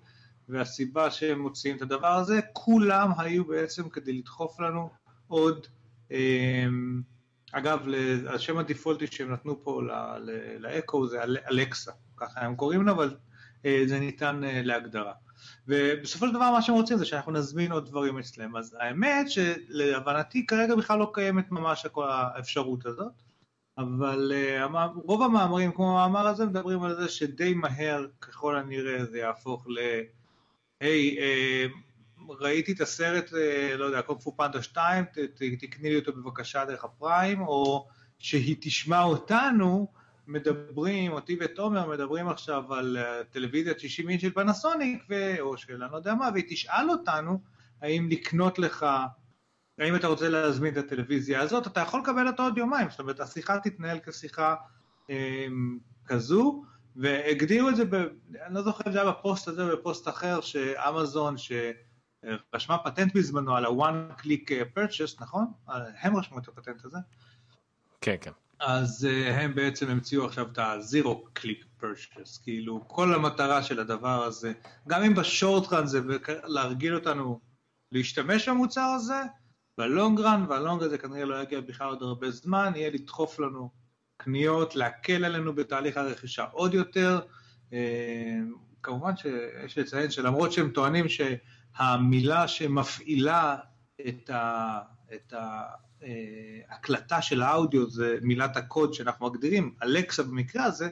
[0.50, 4.89] והסיבה שהם מוציאים את הדבר הזה, כולם היו בעצם כדי לדחוף לנו
[5.28, 5.67] עוד
[7.52, 7.88] אגב,
[8.30, 9.82] השם הדיפולטי שהם נתנו פה
[10.60, 13.15] לאקו זה אלקסה, ככה הם קוראים לו, אבל
[13.65, 15.13] אה, זה ניתן אה, להגדרה.
[15.68, 18.56] ובסופו של דבר מה שהם רוצים זה שאנחנו נזמין עוד דברים אצלם.
[18.56, 23.12] אז האמת שלהבנתי כרגע בכלל לא קיימת ממש כל האפשרות הזאת,
[23.78, 29.18] אבל אה, רוב המאמרים, כמו המאמר הזה, מדברים על זה שדי מהר ככל הנראה זה
[29.18, 29.80] יהפוך ל...
[30.82, 31.85] היי, hey,
[32.30, 35.06] ראיתי את הסרט, אה, לא יודע, קונפו פנדה 2,
[35.60, 37.88] תקני לי אותו בבקשה דרך הפריים, או
[38.20, 39.88] שהיא תשמע אותנו
[40.28, 45.40] מדברים, אותי ואת עומר מדברים עכשיו על אה, טלוויזיית 60 אינץ' של פנסוניק, ו...
[45.40, 47.40] או של אני לא יודע מה, והיא תשאל אותנו
[47.82, 48.86] האם לקנות לך,
[49.80, 53.20] האם אתה רוצה להזמין את הטלוויזיה הזאת, אתה יכול לקבל אותה עוד יומיים, זאת אומרת
[53.20, 54.56] השיחה תתנהל כשיחה
[55.10, 55.48] אה,
[56.06, 56.64] כזו,
[56.96, 57.96] והגדירו את זה, ב,
[58.46, 61.36] אני לא זוכר אם זה היה בפוסט הזה או בפוסט אחר, שאמזון.
[62.54, 65.46] רשמה פטנט בזמנו על ה-one click purchase, נכון?
[66.02, 66.98] הם רשמו את הפטנט הזה.
[68.02, 68.32] כן, כן.
[68.60, 74.24] אז uh, הם בעצם המציאו עכשיו את ה-zero click purchase, כאילו כל המטרה של הדבר
[74.24, 74.54] הזה,
[74.88, 76.02] גם אם בשורט זה
[76.44, 77.40] להרגיל אותנו
[77.92, 79.22] להשתמש במוצר הזה,
[79.78, 83.70] בלונג רן, והלונג הזה כנראה לא יגיע בכלל עוד הרבה זמן, יהיה לדחוף לנו
[84.18, 87.20] קניות, להקל עלינו בתהליך הרכישה עוד יותר.
[88.84, 91.22] כמובן שיש לציין שלמרות שהם טוענים ש...
[91.78, 93.56] המילה שמפעילה
[94.08, 94.80] את, ה,
[95.14, 95.34] את
[96.70, 100.90] ההקלטה של האודיו זה מילת הקוד שאנחנו מגדירים, אלקסה במקרה הזה,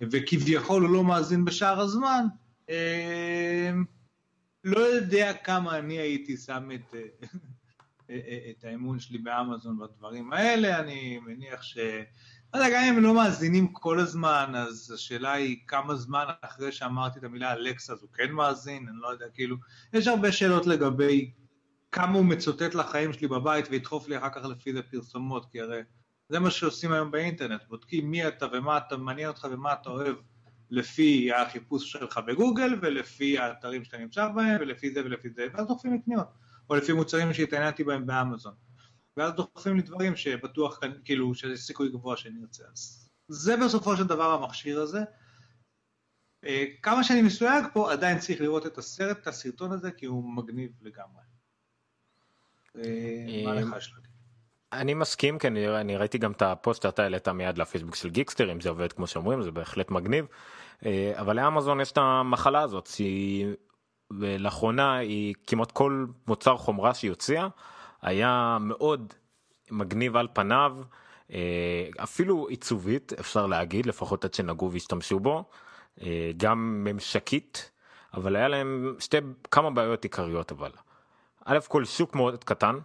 [0.00, 2.26] וכביכול הוא לא מאזין בשאר הזמן,
[2.70, 3.70] אה,
[4.64, 6.94] לא יודע כמה אני הייתי שם את,
[8.50, 11.78] את האמון שלי באמזון בדברים האלה, אני מניח ש...
[12.56, 16.72] לא יודע, גם אם הם לא מאזינים כל הזמן, אז השאלה היא כמה זמן אחרי
[16.72, 19.56] שאמרתי את המילה אלקסה אז הוא כן מאזין, אני לא יודע, כאילו,
[19.92, 21.30] יש הרבה שאלות לגבי
[21.92, 25.80] כמה הוא מצוטט לחיים שלי בבית וידחוף לי אחר כך לפי זה פרסומות, כי הרי
[26.28, 30.16] זה מה שעושים היום באינטרנט, בודקים מי אתה ומה אתה מעניין אותך ומה אתה אוהב
[30.70, 35.92] לפי החיפוש שלך בגוגל ולפי האתרים שאתה נמצא בהם ולפי זה ולפי זה, ואז דוחפים
[35.92, 36.28] לי קניות,
[36.70, 38.65] או לפי מוצרים שהתעניינתי בהם באמזון.
[39.16, 42.64] ואז דוחפים לי דברים שבטוח, כאילו, שיש סיכוי גבוה שאני ארצה.
[42.72, 45.00] אז זה בסופו של דבר המכשיר הזה.
[46.44, 50.36] אה, כמה שאני מסויג פה, עדיין צריך לראות את הסרט, את הסרטון הזה, כי הוא
[50.36, 51.22] מגניב לגמרי.
[52.76, 54.10] אה, מה לך יש להגיד?
[54.72, 58.52] אני מסכים כי אני, אני ראיתי גם את הפוסט שאתה העלית מיד לפייסבוק של גיקסטר
[58.52, 60.26] אם זה עובד כמו שאומרים זה בהחלט מגניב
[60.86, 63.46] אה, אבל לאמזון יש את המחלה הזאת שהיא
[64.10, 67.48] לאחרונה היא כמעט כל מוצר חומרה שהיא הוציאה
[68.06, 69.14] היה מאוד
[69.70, 70.76] מגניב על פניו
[71.32, 75.44] אה, אפילו עיצובית אפשר להגיד לפחות עד שנגעו והשתמשו בו
[76.36, 77.70] גם ממשקית
[78.14, 79.16] אבל היה להם שתי
[79.50, 80.70] כמה בעיות עיקריות אבל.
[81.44, 82.78] א' כל שוק מאוד קטן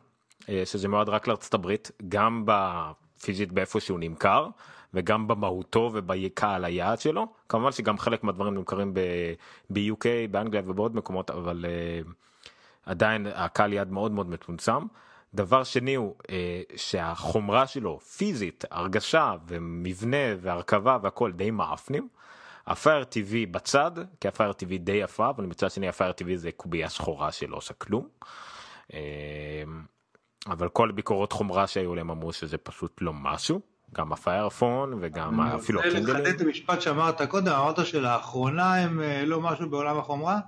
[0.49, 4.47] אה, שזה מיועד רק לארצות הברית גם בפיזית באיפה שהוא נמכר
[4.93, 8.93] וגם במהותו ובקהל היעד שלו כמובן שגם חלק מהדברים נמכרים
[9.69, 11.65] ב-UK באנגליה ובעוד מקומות אבל
[12.85, 14.85] עדיין הקהל יעד מאוד מאוד מצומצם.
[15.33, 16.25] דבר שני הוא uh,
[16.75, 22.07] שהחומרה שלו פיזית הרגשה ומבנה והרכבה והכל די מאפנים.
[22.67, 26.11] ה Fire TV בצד כי ה Fire TV די יפה אבל מצד שני ה Fire
[26.11, 28.07] TV זה קובייה שחורה שלא עושה כלום.
[30.47, 33.61] אבל כל ביקורות חומרה שהיו להם אמרו שזה פשוט לא משהו
[33.95, 36.05] גם ה Fire Phone וגם אפילו הקינדלים.
[36.05, 40.39] אני רוצה לחדד את המשפט שאמרת קודם אמרת שלאחרונה הם אה, לא משהו בעולם החומרה.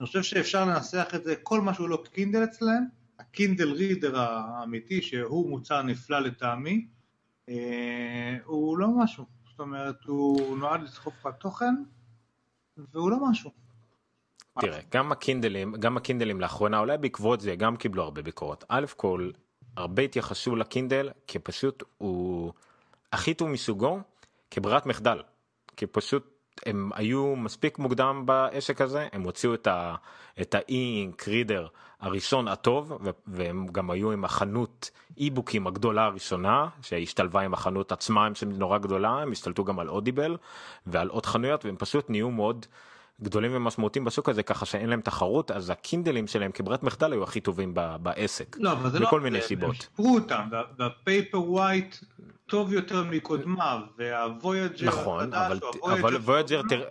[0.00, 2.86] אני חושב שאפשר לנסח את זה כל מה שהוא לא קינדל אצלם
[3.34, 6.86] הקינדל reader האמיתי שהוא מוצר נפלא לטעמי
[7.48, 9.24] אה, הוא לא משהו.
[9.50, 11.74] זאת אומרת הוא נועד לסחוף לך תוכן
[12.76, 13.50] והוא לא משהו.
[14.60, 18.64] תראה גם הקינדלים גם הקינדלים לאחרונה אולי בעקבות זה גם קיבלו הרבה ביקורות.
[18.68, 19.30] א' כל
[19.76, 22.52] הרבה התייחסו לקינדל כפשוט הוא
[23.12, 24.00] הכי טוב מסוגו
[24.50, 25.22] כברירת מחדל.
[25.76, 26.33] כי פשוט
[26.66, 29.94] הם היו מספיק מוקדם בעסק הזה הם הוציאו את ה...
[30.40, 31.66] את האי-אינק רידר
[32.00, 32.92] הראשון הטוב
[33.26, 39.10] והם גם היו עם החנות אי-בוקים הגדולה הראשונה שהשתלבה עם החנות עצמה שהיא נורא גדולה
[39.10, 40.36] הם השתלטו גם על אודיבל
[40.86, 42.66] ועל עוד חנויות והם פשוט נהיו מאוד.
[43.22, 47.40] גדולים ומשמעותיים בשוק הזה ככה שאין להם תחרות אז הקינדלים שלהם כברירת מחדל היו הכי
[47.40, 48.56] טובים בעסק.
[48.60, 49.70] לא, אבל זה לא, מיני זה, סיבות.
[49.70, 51.96] הם שיפרו אותם וה Paperwhite
[52.46, 55.58] טוב יותר מקודמיו וה Voyager נכון אבל,
[56.00, 56.90] אבל Voyager תראה,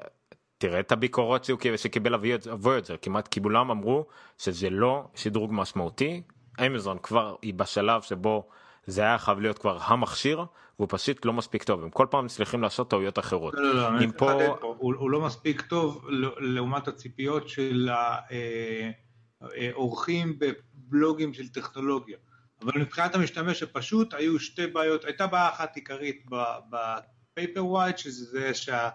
[0.57, 4.05] תראה את הביקורות שהוא שקיבל ה Voyager כמעט כולם אמרו
[4.37, 6.21] שזה לא שדרוג משמעותי
[6.65, 8.47] אמזון כבר היא בשלב שבו
[8.85, 10.45] זה היה חייב להיות כבר המכשיר
[10.79, 13.53] והוא פשוט לא מספיק טוב הם כל פעם מצליחים לעשות טעויות אחרות.
[13.53, 14.31] לא, לא, לא, פה...
[14.61, 16.07] פה הוא, הוא לא מספיק טוב
[16.39, 17.89] לעומת הציפיות של
[19.41, 20.53] האורחים אה, אה,
[20.89, 22.17] בבלוגים של טכנולוגיה.
[22.61, 26.25] אבל מבחינת המשתמש שפשוט היו שתי בעיות, הייתה בעיה אחת עיקרית
[26.69, 28.89] בפייפר ווייט שזה שה...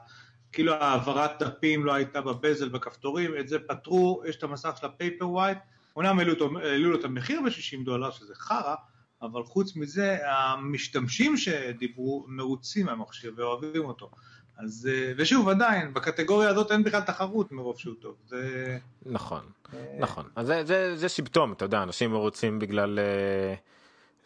[0.53, 4.87] כאילו העברת דפים לא הייתה ב bezel בכפתורים, את זה פתרו, יש את המסך של
[4.87, 5.59] ה Paperwhite,
[5.97, 8.75] אומנם העלו לו את המחיר ב-60 דולר שזה חרא,
[9.23, 14.11] אבל חוץ מזה המשתמשים שדיברו מרוצים מהמכשיר ואוהבים אותו.
[14.59, 18.15] אז אה, ושוב עדיין בקטגוריה הזאת אין בכלל תחרות מרוב שהוא טוב.
[18.29, 18.79] זה...
[19.07, 19.43] נכון
[19.75, 23.55] אה, נכון אז זה, זה, זה סימפטום אתה יודע אנשים מרוצים בגלל אה,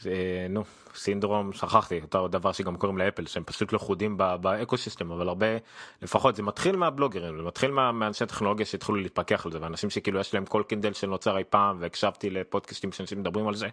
[0.03, 0.13] זה,
[0.51, 5.47] נו סינדרום שכחתי אותו דבר שגם קוראים לאפל שהם פשוט לכודים ב ecosystem אבל הרבה
[6.03, 10.35] לפחות זה מתחיל מהבלוגרים זה מתחיל מאנשי טכנולוגיה שהתחילו להתפכח על זה ואנשים שכאילו יש
[10.35, 13.69] להם כל קינדל שנוצר אי פעם והקשבתי לפודקאסטים שאנשים מדברים על זה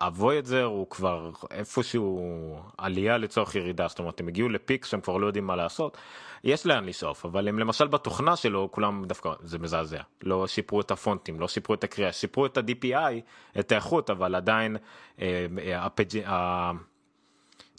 [0.00, 5.26] הוויג'ר הוא כבר איפשהו עלייה לצורך ירידה זאת אומרת הם הגיעו לפיק שהם כבר לא
[5.26, 5.96] יודעים מה לעשות.
[6.44, 10.90] יש לאן לשאוף אבל הם למשל בתוכנה שלו כולם דווקא זה מזעזע לא שיפרו את
[10.90, 13.20] הפונטים לא שיפרו את הקריאה שיפרו את ה-DPI
[13.58, 14.76] את האיכות אבל עדיין
[15.20, 15.46] אה,
[15.76, 16.18] הפג'...
[16.18, 16.72] אה,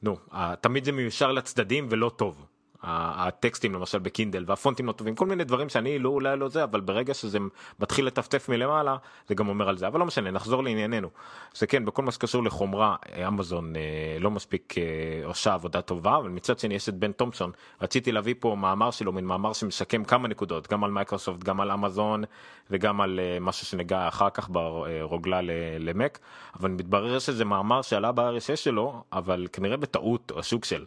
[0.03, 0.17] נו,
[0.61, 2.45] תמיד זה מיושר לצדדים ולא טוב.
[2.83, 6.81] הטקסטים למשל בקינדל והפונטים לא טובים כל מיני דברים שאני לא אולי לא זה אבל
[6.81, 7.39] ברגע שזה
[7.79, 11.09] מתחיל לטפטף מלמעלה זה גם אומר על זה אבל לא משנה נחזור לענייננו.
[11.53, 12.95] זה כן בכל מה שקשור לחומרה
[13.27, 13.81] אמזון אה,
[14.19, 18.35] לא מספיק אה, עושה עבודה טובה אבל מצד שני יש את בן תומפסון רציתי להביא
[18.39, 22.23] פה מאמר שלו מין מאמר שמסכם כמה נקודות גם על מייקרוסופט גם על אמזון
[22.69, 25.39] וגם על אה, משהו שנגע אחר כך ברוגלה
[25.79, 26.19] למק
[26.59, 30.85] אבל מתברר שזה מאמר שעלה ב-RSS שלו אבל כנראה בטעות סוג של.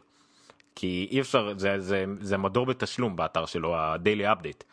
[0.75, 4.65] כי אי אפשר זה זה זה מדור בתשלום באתר שלו ה-daily update.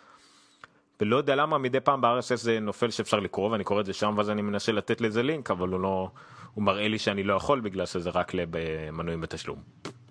[1.01, 4.13] ולא יודע למה מדי פעם ב-RSS זה נופל שאפשר לקרוא ואני קורא את זה שם
[4.17, 6.11] ואז אני מנסה לתת לזה לינק אבל הוא לא
[6.53, 9.59] הוא מראה לי שאני לא יכול בגלל שזה רק למנויים בתשלום.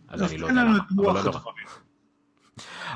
[0.08, 0.78] אז אני לא יודע למה.
[0.96, 1.32] לא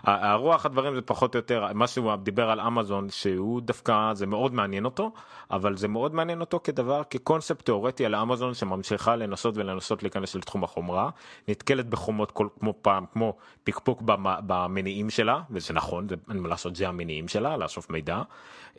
[0.04, 4.54] הרוח הדברים זה פחות או יותר מה שהוא דיבר על אמזון שהוא דווקא זה מאוד
[4.54, 5.10] מעניין אותו
[5.50, 10.64] אבל זה מאוד מעניין אותו כדבר כקונספט תיאורטי על אמזון שממשיכה לנסות ולנסות להיכנס לתחום
[10.64, 11.10] החומרה
[11.48, 14.02] נתקלת בחומות כל, כמו פעם כמו פקפוק
[14.46, 18.22] במניעים שלה וזה נכון זה אין מה לעשות זה המניעים שלה לאסוף מידע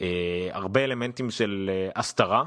[0.02, 2.44] אה, הרבה אלמנטים של אה, הסתרה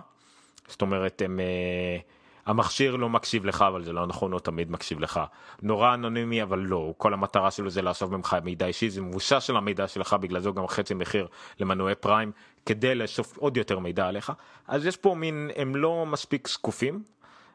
[0.69, 1.41] זאת אומרת הם.
[1.41, 2.16] אה,
[2.47, 5.21] המכשיר לא מקשיב לך אבל זה לא נכון הוא תמיד מקשיב לך.
[5.63, 6.95] נורא אנונימי אבל לא.
[6.99, 8.91] כל המטרה שלו זה לאסוף ממך מידע אישי.
[8.91, 11.27] זה מבושש של המידע שלך בגלל זה הוא גם חצי מחיר
[11.61, 12.33] למנועי פריים
[12.67, 14.33] כדי לאסוף עוד יותר מידע עליך.
[14.69, 17.03] אז יש פה מין הם לא מספיק שקופים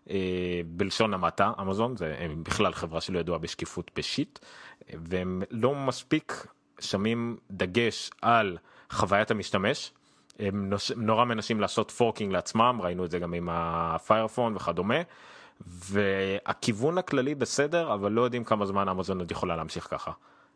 [0.10, 1.52] אה, בלשון המעטה.
[1.62, 4.40] אמזון זה הם בכלל חברה שלא ידועה בשקיפות בשיט.
[4.94, 6.46] והם לא מספיק
[6.80, 8.58] שמים דגש על
[8.92, 9.92] חוויית המשתמש
[10.42, 10.92] הם נוש...
[10.92, 14.96] נורא מנסים לעשות פורקינג לעצמם ראינו את זה גם עם הפיירפון וכדומה
[15.68, 20.12] והכיוון הכללי בסדר אבל לא יודעים כמה זמן אמזון עוד יכולה להמשיך ככה.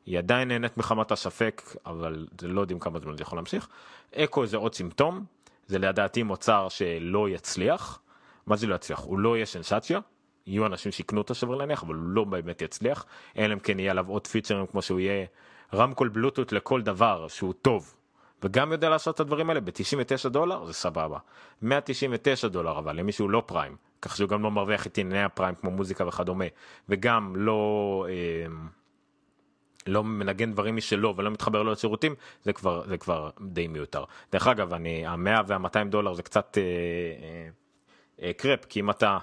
[0.05, 3.67] היא עדיין נהנית מחמת הספק אבל זה לא יודעים כמה זמן זה יכול להמשיך.
[4.15, 5.25] אקו זה עוד סימפטום
[5.67, 7.99] זה לדעתי מוצר שלא יצליח.
[8.47, 8.99] מה זה לא יצליח?
[8.99, 9.99] הוא לא יהיה סנסציה.
[10.47, 13.05] יהיו אנשים שיקנו אותו שווה להניח אבל הוא לא באמת יצליח
[13.37, 15.25] אלא אם כן יהיה עליו עוד פיצ'רים כמו שהוא יהיה
[15.73, 17.93] רמקול בלוטות לכל דבר שהוא טוב
[18.43, 21.19] וגם יודע לעשות את הדברים האלה ב-99 דולר זה סבבה.
[21.61, 25.71] 199 דולר אבל למישהו לא פריים, כך שהוא גם לא מרוויח את ענייני הפריים כמו
[25.71, 26.45] מוזיקה וכדומה,
[26.89, 28.05] וגם לא...
[28.09, 28.47] אה,
[29.87, 34.03] לא מנגן דברים משלו ולא מתחבר לו לשירותים זה כבר זה כבר די מיותר.
[34.31, 37.49] דרך אגב אני המאה והמאתיים דולר זה קצת אה, אה,
[38.21, 39.17] אה, קרפ כי אם אתה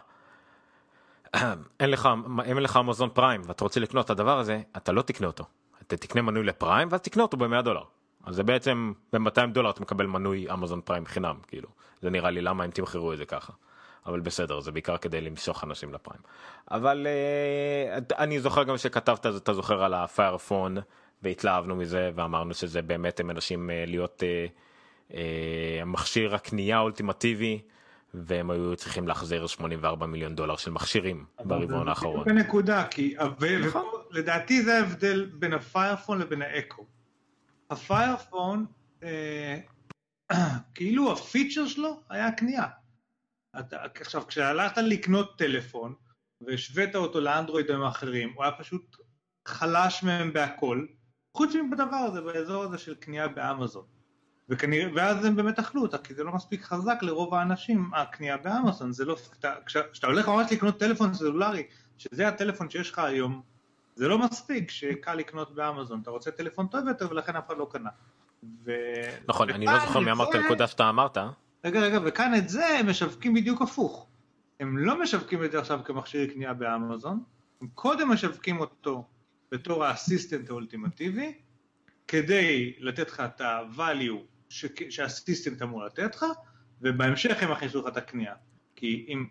[1.80, 2.08] אין לך
[2.44, 5.44] אין לך אמזון פריים ואתה רוצה לקנות את הדבר הזה אתה לא תקנה אותו.
[5.82, 7.82] אתה תקנה מנוי לפריים ואז תקנה אותו ב-100 דולר.
[8.24, 11.68] אז זה בעצם ב-200 דולר אתה מקבל מנוי אמזון פריים חינם כאילו
[12.02, 13.52] זה נראה לי למה הם תמכרו את זה ככה.
[14.06, 16.22] אבל בסדר זה בעיקר כדי למשוך אנשים לפריים.
[16.70, 20.76] אבל uh, אני זוכר גם שכתבת אז אתה זוכר על הפיירפון
[21.22, 25.14] והתלהבנו מזה ואמרנו שזה באמת הם אנשים uh, להיות uh, uh,
[25.86, 27.60] מכשיר הקנייה האולטימטיבי
[28.14, 32.24] והם היו צריכים להחזיר 84 מיליון דולר של מכשירים ברבעון האחרון.
[32.24, 33.14] בנקודה כי
[33.66, 33.84] נכון.
[34.10, 36.86] לדעתי זה ההבדל בין הפיירפון לבין האקו.
[37.72, 38.66] הפיירפון,
[39.02, 39.58] אה,
[40.74, 42.66] כאילו הפיצ'ר שלו היה קנייה.
[44.00, 45.94] עכשיו, כשהלכת לקנות טלפון
[46.40, 48.96] והשווית אותו לאנדרואיד או האחרים, הוא היה פשוט
[49.48, 50.86] חלש מהם בהכל,
[51.36, 53.84] חוץ מבדבר הזה, באזור הזה של קנייה באמזון.
[54.48, 58.92] וכנראה, ואז הם באמת אכלו אותה, כי זה לא מספיק חזק לרוב האנשים, הקנייה באמזון,
[58.92, 59.16] זה לא,
[59.66, 61.62] כשאתה הולך ממש לקנות טלפון סלולרי,
[61.98, 63.42] שזה הטלפון שיש לך היום,
[63.94, 67.68] זה לא מספיק שקל לקנות באמזון, אתה רוצה טלפון טוב יותר ולכן אף אחד לא
[67.70, 67.90] קנה.
[68.64, 68.72] ו...
[69.28, 71.18] נכון, אני לא זוכר מי אמר את הנקודה שאתה אמרת.
[71.64, 74.06] רגע, רגע, וכאן את זה הם משווקים בדיוק הפוך.
[74.60, 77.22] הם לא משווקים את זה עכשיו כמכשיר קנייה באמזון,
[77.60, 79.04] הם קודם משווקים אותו
[79.52, 81.34] בתור האסיסטנט האולטימטיבי,
[82.08, 84.52] כדי לתת לך את ה-value
[84.90, 86.24] שהאסיסטנט אמור לתת לך,
[86.82, 88.34] ובהמשך הם יכניסו לך את הקנייה.
[88.76, 89.26] כי אם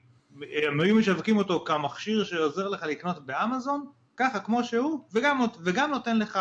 [0.67, 3.85] הם היו משווקים אותו כמכשיר שעוזר לך לקנות באמזון,
[4.17, 6.39] ככה כמו שהוא, וגם, וגם נותן לך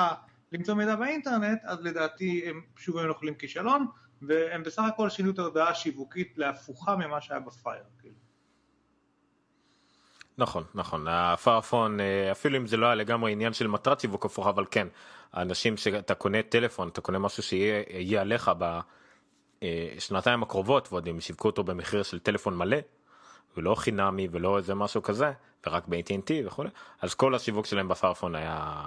[0.52, 3.86] למצוא מידע באינטרנט, אז לדעתי הם שוב היו נוכלים כישלון,
[4.22, 7.84] והם בסך הכל שינו את ההודעה השיווקית להפוכה ממה שהיה בפייר.
[7.98, 8.14] כאילו.
[10.38, 14.46] נכון, נכון, הפארפון, אה, אפילו אם זה לא היה לגמרי עניין של מטרת שיווק הפוך,
[14.46, 14.88] אבל כן,
[15.32, 18.50] האנשים שאתה קונה טלפון, אתה קונה משהו שיהיה עליך
[19.58, 22.76] בשנתיים הקרובות, ועוד אם שיווקו אותו במחיר של טלפון מלא,
[23.56, 25.32] ולא חינמי ולא איזה משהו כזה,
[25.66, 26.68] ורק ב-AT&T וכולי,
[27.00, 28.82] אז כל השיווק שלהם בפארפון היה,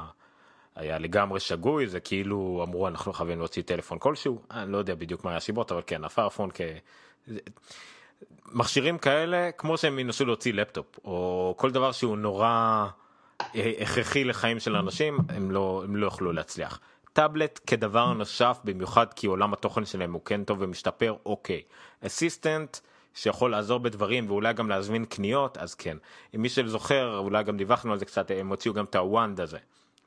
[0.76, 5.24] היה לגמרי שגוי, זה כאילו אמרו אנחנו חייבים להוציא טלפון כלשהו, אני לא יודע בדיוק
[5.24, 6.62] מה היה הסיבות, אבל כן, הפארפון כ...
[8.46, 12.88] מכשירים כאלה כמו שהם ינסו להוציא לפטופ או כל דבר שהוא נורא
[13.56, 16.80] הכרחי לחיים של אנשים הם לא הם לא יוכלו להצליח.
[17.14, 21.62] טאבלט כדבר נוסף במיוחד כי עולם התוכן שלהם הוא כן טוב ומשתפר אוקיי.
[22.06, 22.78] אסיסטנט
[23.14, 25.98] שיכול לעזור בדברים ואולי גם להזמין קניות אז כן.
[26.36, 29.42] אם מי שזוכר אולי גם דיווחנו על זה קצת הם הוציאו גם את ה wand
[29.42, 29.58] הזה.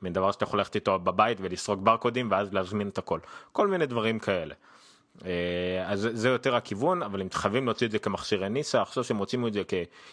[0.01, 3.19] מין דבר שאתה יכול ללכת איתו בבית ולסרוק ברקודים ואז להזמין את הכל
[3.51, 4.55] כל מיני דברים כאלה.
[5.25, 9.17] אה, אז זה יותר הכיוון אבל אם חייבים להוציא את זה כמכשירי ניסה עכשיו שהם
[9.17, 9.61] מוצאים את זה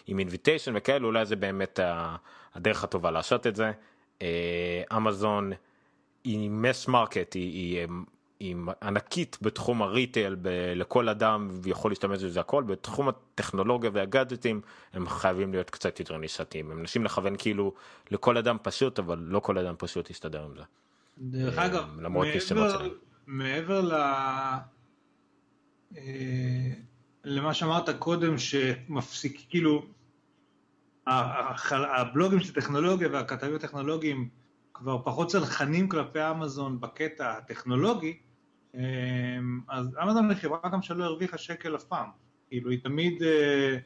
[0.07, 1.79] עם invitation וכאלה אולי זה באמת
[2.55, 3.71] הדרך הטובה לעשות את זה.
[4.97, 5.51] אמזון
[6.23, 7.87] היא mass market היא, היא
[8.39, 14.61] היא ענקית בתחום הריטייל ב- לכל אדם ויכול להשתמש בזה הכל בתחום הטכנולוגיה והגאדג'טים
[14.93, 17.73] הם חייבים להיות קצת יותר נישתיים הם מנסים לכוון כאילו
[18.11, 20.63] לכל אדם פשוט אבל לא כל אדם פשוט יסתדר עם זה.
[21.17, 22.87] דרך אגב מעבר,
[23.27, 23.93] מעבר ל...
[25.97, 26.71] אה,
[27.23, 29.85] למה שאמרת קודם שמפסיק כאילו
[31.07, 34.29] הבלוגים של טכנולוגיה והכתבים הטכנולוגיים
[34.73, 38.17] כבר פחות סלחנים כלפי אמזון בקטע הטכנולוגי,
[39.69, 42.09] אז אמזון היא חברה גם שלא הרוויחה שקל אף פעם.
[42.47, 43.77] כאילו היא תמיד אה,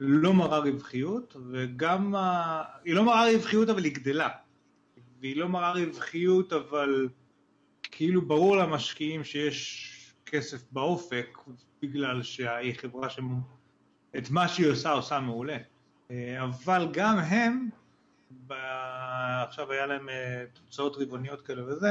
[0.00, 2.14] לא מראה רווחיות, וגם,
[2.84, 4.28] היא לא מראה רווחיות אבל היא גדלה.
[5.20, 7.08] והיא לא מראה רווחיות אבל
[7.82, 9.94] כאילו ברור למשקיעים שיש
[10.26, 11.38] כסף באופק,
[11.82, 15.56] בגלל שהיא חברה שאת מה שהיא עושה עושה מעולה.
[16.10, 17.68] אה, אבל גם הם.
[19.42, 21.88] עכשיו היה להם אה, תוצאות רבעוניות כאלה וזה,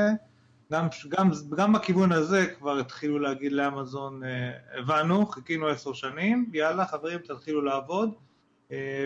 [0.72, 6.86] גם, גם, גם בכיוון הזה כבר התחילו להגיד לאמזון, אה, הבנו, חיכינו עשר שנים, יאללה
[6.86, 8.14] חברים תתחילו לעבוד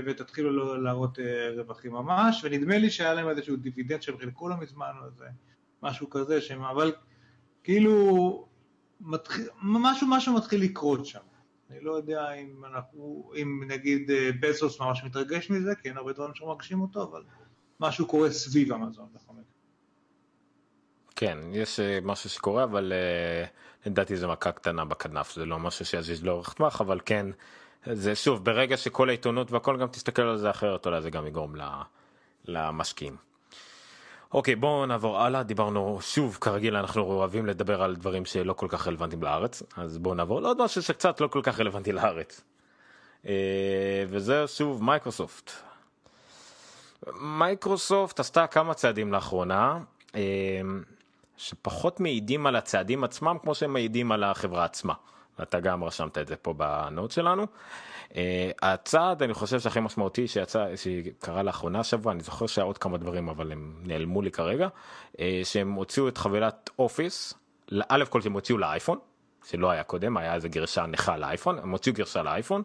[0.06, 1.19] ותתחילו להראות
[1.58, 5.26] רווחים ממש, ונדמה לי שהיה להם איזשהו דיבידנד שהם חילקו לא מזמן או איזה
[5.84, 6.93] משהו כזה, שהם, אבל
[7.63, 8.47] כאילו
[9.02, 11.19] מתחיל, משהו משהו מתחיל לקרות שם.
[11.71, 16.13] אני לא יודע אם אנחנו, אם נגיד אה, בזוס ממש מתרגש מזה, כי אין הרבה
[16.13, 17.24] דברים שמרגשים אותו, אבל
[17.80, 19.30] משהו קורה סביב בכל מקרה.
[21.21, 25.86] כן, יש אה, משהו שקורה, אבל uh, לדעתי זה מכה קטנה בכנף, זה לא משהו
[25.86, 27.25] שיזיז לאורך טווח, אבל כן,
[27.86, 31.55] זה שוב, ברגע שכל העיתונות והכל גם תסתכל על זה אחרת, אולי זה גם יגרום
[32.45, 33.15] למשקיעים.
[34.34, 38.88] אוקיי בואו נעבור הלאה דיברנו שוב כרגיל אנחנו אוהבים לדבר על דברים שלא כל כך
[38.88, 42.41] רלוונטיים לארץ אז בואו נעבור לעוד משהו שקצת לא כל כך רלוונטי לארץ.
[43.25, 45.51] אה, וזה שוב מייקרוסופט.
[47.21, 49.79] מייקרוסופט עשתה כמה צעדים לאחרונה
[50.15, 50.62] אה,
[51.41, 54.93] שפחות מעידים על הצעדים עצמם כמו שהם מעידים על החברה עצמה.
[55.41, 57.45] אתה גם רשמת את זה פה ב note שלנו.
[58.10, 58.13] אה,
[58.62, 63.30] הצעד אני חושב שהכי משמעותי שיצא שקרה לאחרונה השבוע אני זוכר שהיה עוד כמה דברים
[63.30, 64.67] אבל הם נעלמו לי כרגע
[65.13, 67.34] אה, שהם הוציאו את חבילת אופיס
[67.89, 68.99] א' כל שהם הוציאו לאייפון
[69.45, 72.63] שלא היה קודם היה איזה גרסה נכה לאייפון הם הוציאו גרסה לאייפון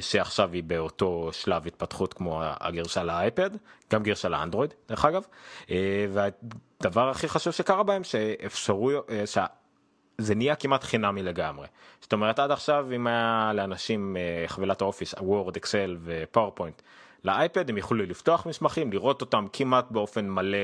[0.00, 3.50] שעכשיו היא באותו שלב התפתחות כמו הגרסה לאייפד
[3.92, 5.26] גם גרסה לאנדרואיד דרך אגב
[5.66, 5.70] אה,
[6.12, 8.90] והדבר הכי חשוב שקרה בהם שאפשרו.
[8.90, 9.38] אה,
[10.18, 11.66] זה נהיה כמעט חינמי לגמרי.
[12.00, 16.82] זאת אומרת עד עכשיו אם היה לאנשים אה, חבילת האופיס, וורד, אקסל ופאורפוינט
[17.24, 20.58] לאייפד הם יכלו לפתוח מסמכים, לראות אותם כמעט באופן מלא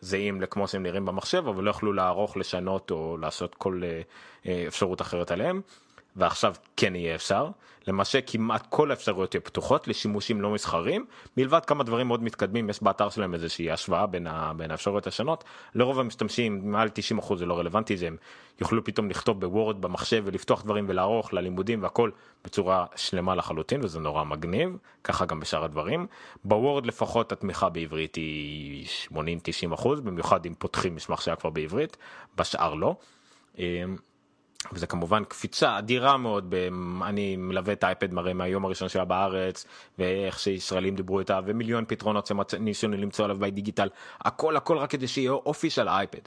[0.00, 4.00] זהים לכמו שהם נראים במחשב, אבל לא יכלו לערוך, לשנות או לעשות כל אה,
[4.46, 5.60] אה, אפשרות אחרת עליהם.
[6.16, 7.48] ועכשיו כן יהיה אפשר,
[7.86, 12.82] למעשה כמעט כל האפשרויות יהיו פתוחות לשימושים לא מסחרים, מלבד כמה דברים מאוד מתקדמים, יש
[12.82, 16.88] באתר שלהם איזושהי השוואה בין, ה, בין האפשרויות השונות, לרוב המשתמשים מעל
[17.20, 18.16] 90% זה לא רלוונטי, זה הם
[18.60, 22.10] יוכלו פתאום לכתוב בוורד במחשב ולפתוח דברים ולערוך ללימודים והכל
[22.44, 26.06] בצורה שלמה לחלוטין וזה נורא מגניב, ככה גם בשאר הדברים.
[26.44, 28.86] בוורד לפחות התמיכה בעברית היא
[29.76, 31.96] 80-90%, במיוחד אם פותחים מסמך שהיה כבר בעברית,
[32.36, 32.96] בשאר לא.
[34.72, 36.54] וזה כמובן קפיצה אדירה מאוד,
[37.02, 39.66] אני מלווה את האייפד מראה מהיום הראשון שהיה בארץ,
[39.98, 43.88] ואיך שישראלים דיברו איתה, ומיליון פתרונות שניסינו למצוא עליו בדיגיטל,
[44.20, 46.18] הכל הכל רק כדי שיהיה אופי של האייפד.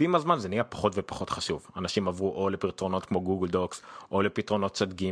[0.00, 1.66] ועם הזמן זה נהיה פחות ופחות חשוב.
[1.76, 3.82] אנשים עברו או לפתרונות כמו גוגל דוקס,
[4.12, 5.10] או לפתרונות צד ג',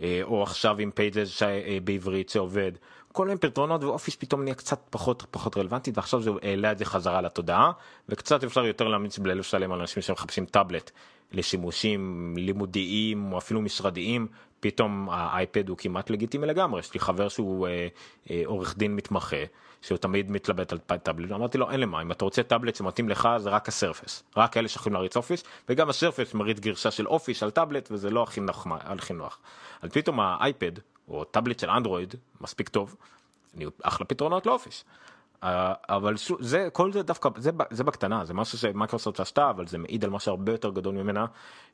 [0.00, 2.72] אה, או עכשיו עם פייג'ס אה, בעברית שעובד.
[3.12, 6.84] כל מיני פתרונות ואופיס פתאום נהיה קצת פחות פחות רלוונטית ועכשיו זה העלה את זה
[6.84, 7.72] חזרה לתודעה
[8.08, 10.90] וקצת אפשר יותר להמליץ בלב שלם לאנשים שמחפשים טאבלט
[11.32, 14.26] לשימושים לימודיים או אפילו משרדיים
[14.60, 17.88] פתאום האייפד הוא כמעט לגיטימי לגמרי יש לי חבר שהוא אה,
[18.30, 19.44] אה, עורך דין מתמחה
[19.82, 23.28] שהוא תמיד מתלבט על טאבלט אמרתי לו אין למה אם אתה רוצה טאבלט שמתאים לך
[23.38, 27.50] זה רק הסרפס רק אלה שיכולים להריץ אופיס וגם הסרפס מריץ גרסה של אופיס על
[27.50, 29.38] טאבלט וזה לא הכי נוח הכי נוח.
[29.82, 30.72] אז פתאום האייפד
[31.08, 32.96] או טאבלט של אנדרואיד מספיק טוב.
[33.56, 34.84] אני אחלה פתרונות לאופיס.
[35.42, 39.78] אה, אבל זה כל זה דווקא זה זה בקטנה זה משהו שמייקרוסופט עשתה אבל זה
[39.78, 41.26] מעיד על משהו הרבה יותר גדול ממנה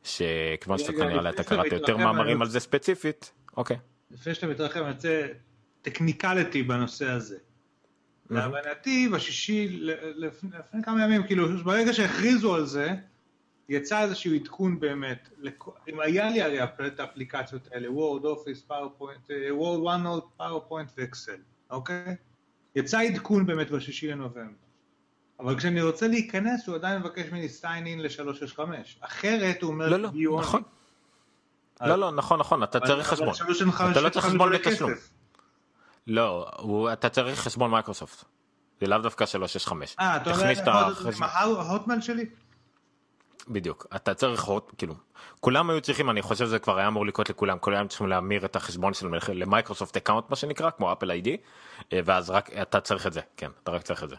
[0.03, 3.77] שכיוון שאתה כנראה אתה קראת יותר מאמרים על זה ספציפית אוקיי.
[4.11, 5.27] לפני שאתה מתרחב אני רוצה
[5.83, 7.37] טכניקליטי בנושא הזה.
[8.31, 9.69] להבנתי בשישי
[10.17, 12.95] לפני כמה ימים כאילו ברגע שהכריזו על זה
[13.69, 15.29] יצא איזשהו עדכון באמת
[15.89, 21.37] אם היה לי הרי את האפליקציות האלה וורד אופיס פאורפוינט וורד וואן נוט פאורפוינט ואקסל
[21.71, 22.17] אוקיי.
[22.75, 24.69] יצא עדכון באמת בשישי לנובמבר.
[25.41, 28.61] אבל כשאני רוצה להיכנס הוא עדיין מבקש ממני sign in ל-365.
[29.01, 29.89] אחרת הוא אומר...
[29.89, 30.11] לא, לא,
[30.41, 30.63] נכון.
[31.81, 33.35] לא, לא, נכון, נכון, אתה צריך חשבון.
[33.91, 34.91] אתה לא צריך חשבון בתשלום.
[36.09, 36.51] לא,
[36.93, 38.25] אתה צריך חשבון מייקרוסופט.
[38.81, 39.97] זה לאו דווקא 365.
[40.01, 40.47] אה, אתה אומר
[41.17, 42.27] עם ההוטמייל שלי?
[43.49, 44.95] בדיוק אתה צריך כאילו
[45.41, 48.57] כולם היו צריכים אני חושב שזה כבר היה אמור לקרות לכולם כולם צריכים להמיר את
[48.57, 51.37] החשבון שלהם למייקרוסופט account מה שנקרא כמו אפל ID
[51.93, 54.17] ואז רק אתה צריך את זה כן אתה רק צריך את זה.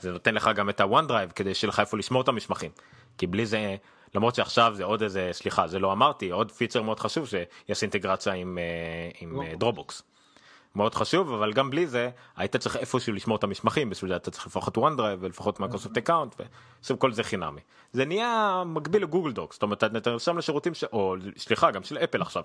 [0.00, 2.70] זה נותן לך גם את ה OneDrive כדי שיהיה לך איפה לשמור את המסמכים
[3.18, 3.76] כי בלי זה
[4.14, 8.32] למרות שעכשיו זה עוד איזה סליחה זה לא אמרתי עוד פיצ'ר מאוד חשוב שיש אינטגרציה
[8.32, 10.02] עם, אה, עם דרופבוקס.
[10.74, 14.30] מאוד חשוב אבל גם בלי זה היית צריך איפשהו לשמור את המסמכים בשביל זה אתה
[14.30, 16.34] צריך לפחות OneDrive ולפחות מייקרוסופט account
[16.90, 17.60] וכל זה חינמי
[17.92, 20.84] זה נהיה מקביל לגוגל דוקס זאת אומרת אתה נרשם לשירותים ש...
[20.84, 22.44] או סליחה גם של אפל עכשיו.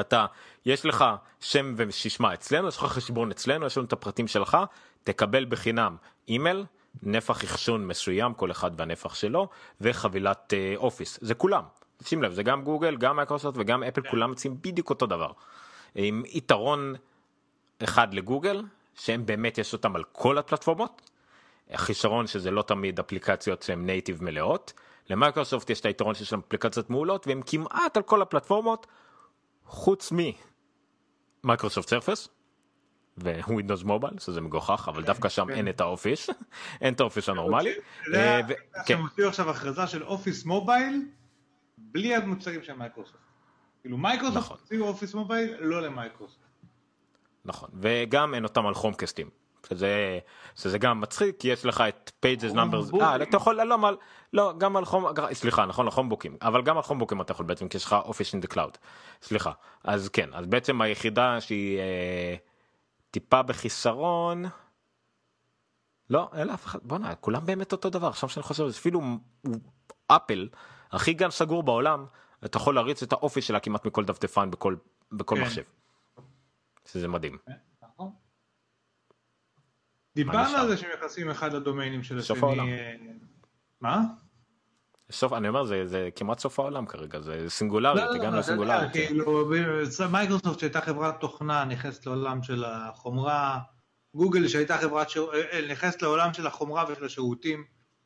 [0.00, 0.26] אתה
[0.66, 1.04] יש לך
[1.40, 4.58] שם וסיסמה אצלנו יש לך חשבון אצלנו יש לנו את הפרטים שלך
[5.04, 5.96] תקבל בחינם
[6.28, 6.64] אימייל
[7.02, 9.48] נפח אחסון מסוים כל אחד והנפח שלו
[9.80, 11.62] וחבילת אופיס זה כולם
[12.02, 14.10] שים לב זה גם גוגל גם מייקרוסופט וגם אפל כן.
[14.10, 15.30] כולם מציעים בדיוק אותו דבר.
[15.94, 16.94] עם יתרון
[17.84, 18.62] אחד לגוגל
[18.94, 21.10] שהם באמת יש אותם על כל הפלטפורמות.
[21.70, 24.72] החיסרון שזה לא תמיד אפליקציות שהן native מלאות.
[25.10, 28.86] למייקרוסופט יש את היתרון שיש להם אפליקציות מעולות והם כמעט על כל הפלטפורמות
[29.64, 30.12] חוץ
[31.44, 32.28] ממייקרוסופט סרפס
[33.48, 35.52] ווינדוס מובייל שזה מגוחך אבל כן, דווקא שם כן.
[35.52, 36.30] אין את האופיס
[36.82, 37.74] אין את האופיס הנורמלי.
[38.10, 38.40] זה
[38.90, 41.02] אה, מופיע עכשיו הכרזה של אופיס מובייל
[41.78, 43.18] בלי המוצרים של מייקרוסופט.
[43.80, 44.56] כאילו מייקרוסופט נכון.
[44.60, 46.45] הוציאו אופיס מובייל לא למייקרוסופט.
[47.46, 49.30] נכון וגם אין אותם על כרומבוקסים.
[49.70, 50.18] שזה,
[50.54, 53.90] שזה גם מצחיק כי יש לך את Pages, Numbers, אה, אתה יכול, לא, לא,
[54.32, 57.68] לא, גם על כרום, סליחה, נכון, על כרומבוקים, אבל גם על כרומבוקים אתה יכול בעצם,
[57.68, 58.78] כי יש לך Office in the cloud,
[59.22, 59.52] סליחה,
[59.84, 62.36] אז כן, אז בעצם היחידה שהיא אה,
[63.10, 64.44] טיפה בחיסרון,
[66.10, 69.00] לא, אין לאף אחד, בואנה, כולם באמת אותו דבר, עכשיו שאני חושב, אפילו
[70.06, 70.48] אפל,
[70.92, 72.06] הכי גן סגור בעולם,
[72.44, 74.76] אתה יכול להריץ את האופיס שלה כמעט מכל דפדפן בכל,
[75.12, 75.42] בכל כן.
[75.42, 75.62] מחשב.
[76.86, 77.38] שזה מדהים.
[77.46, 78.10] כן, נכון.
[80.14, 82.36] דיברנו על זה שהם נכנסים אחד לדומיינים של השני.
[82.36, 82.66] סוף העולם.
[83.80, 84.00] מה?
[85.10, 88.92] סוף, אני אומר זה, זה כמעט סוף העולם כרגע זה סינגולריטי, לא, הגענו לא, לסינגולריטי.
[88.92, 89.50] כאילו,
[90.10, 93.58] מייקרוסופט שהייתה חברת תוכנה נכנסת לעולם של החומרה,
[94.14, 95.22] גוגל שהייתה חברת, אה,
[95.52, 97.64] אה, נכנסת לעולם של החומרה ושל השירותים,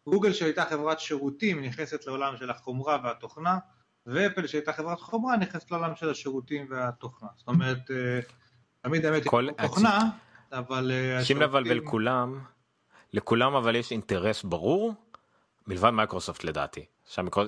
[0.08, 3.58] גוגל שהייתה חברת שירותים נכנסת לעולם של החומרה והתוכנה,
[4.06, 7.28] ואפל שהייתה חברת חומרה נכנסת לעולם של השירותים והתוכנה.
[7.36, 8.20] זאת אומרת, אה,
[8.82, 10.00] תמיד האמת היא תוכנה,
[10.52, 10.90] אבל...
[10.94, 12.38] אה, שים לב אבל לכולם,
[13.12, 14.94] לכולם אבל יש אינטרס ברור,
[15.66, 16.84] מלבד מייקרוסופט לדעתי,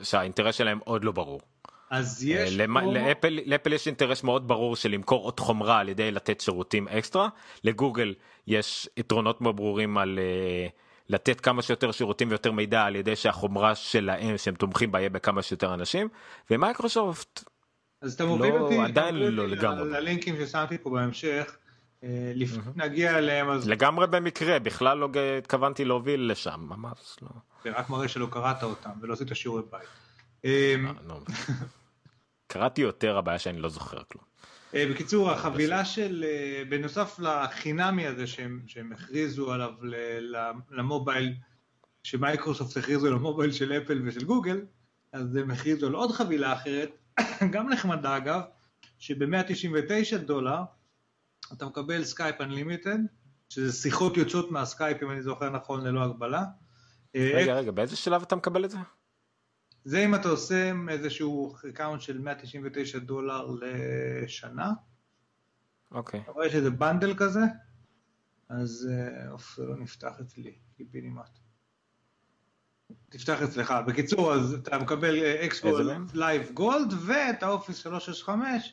[0.03, 1.41] שהאינטרס שלהם עוד לא ברור.
[1.91, 2.81] אז אה, יש פה...
[2.81, 7.29] לאפל, לאפל יש אינטרס מאוד ברור של למכור עוד חומרה על ידי לתת שירותים אקסטרה,
[7.65, 8.15] לגוגל
[8.47, 10.19] יש יתרונות מאוד ברורים על...
[10.19, 15.11] Uh, לתת כמה שיותר שירותים ויותר מידע על ידי שהחומרה שלהם שהם תומכים בה יהיה
[15.11, 16.09] בכמה שיותר אנשים
[16.51, 17.45] ומייקרוסופט
[18.03, 19.91] אז אתה מוביל לא, אותי, עדיין לא לגמרי.
[19.91, 21.57] ללינקים ששמתי פה בהמשך,
[22.05, 22.33] אה,
[22.77, 23.69] נגיע אליהם אז...
[23.69, 27.29] לגמרי במקרה, בכלל לא התכוונתי להוביל לשם, ממש לא.
[27.65, 29.89] זה רק מראה שלא קראת אותם ולא עשית שיעורי בית.
[30.45, 30.75] אה,
[32.53, 34.25] קראתי יותר, הבעיה שאני לא זוכר כלום.
[34.75, 39.73] אה, בקיצור, החבילה של, אה, בנוסף לחינמי הזה שהם, שהם הכריזו עליו
[40.71, 41.35] למובייל,
[42.03, 44.61] שמייקרוסופט הכריזו למובייל של אפל ושל גוגל,
[45.13, 46.91] אז הם הכריזו על עוד חבילה אחרת,
[47.53, 48.41] גם נחמדה אגב,
[48.99, 50.63] שב-199 דולר
[51.53, 52.99] אתה מקבל סקייפ unlimited,
[53.49, 56.45] שזה שיחות יוצאות מהסקייפ אם אני זוכר נכון ללא הגבלה.
[57.15, 58.79] רגע רגע באיזה שלב אתה מקבל את זה?
[59.85, 64.71] זה אם אתה עושה איזשהו account של 199 דולר לשנה.
[65.91, 66.21] אוקיי.
[66.21, 67.41] אתה רואה שזה bundle כזה,
[68.49, 71.39] אז אה, אוף, זה לא נפתח אצלי, קיבינימט.
[73.09, 73.75] תפתח אצלך.
[73.87, 75.79] בקיצור, אז אתה מקבל Xbox
[76.15, 78.73] Live Gold ואת ה Office 365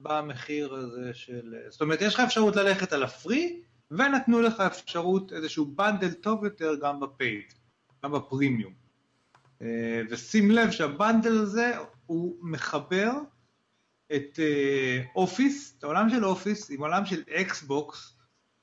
[0.00, 1.54] במחיר הזה של...
[1.68, 3.60] זאת אומרת, יש לך אפשרות ללכת על ה free,
[3.90, 7.52] ונתנו לך אפשרות איזשהו bundle טוב יותר גם ב paid,
[8.04, 8.72] גם בפרימיום.
[9.62, 11.72] אה, ושים לב שה bundle הזה
[12.06, 13.12] הוא מחבר
[14.14, 14.38] את
[15.16, 18.16] Office, אה, את העולם של Office עם עולם של Xbox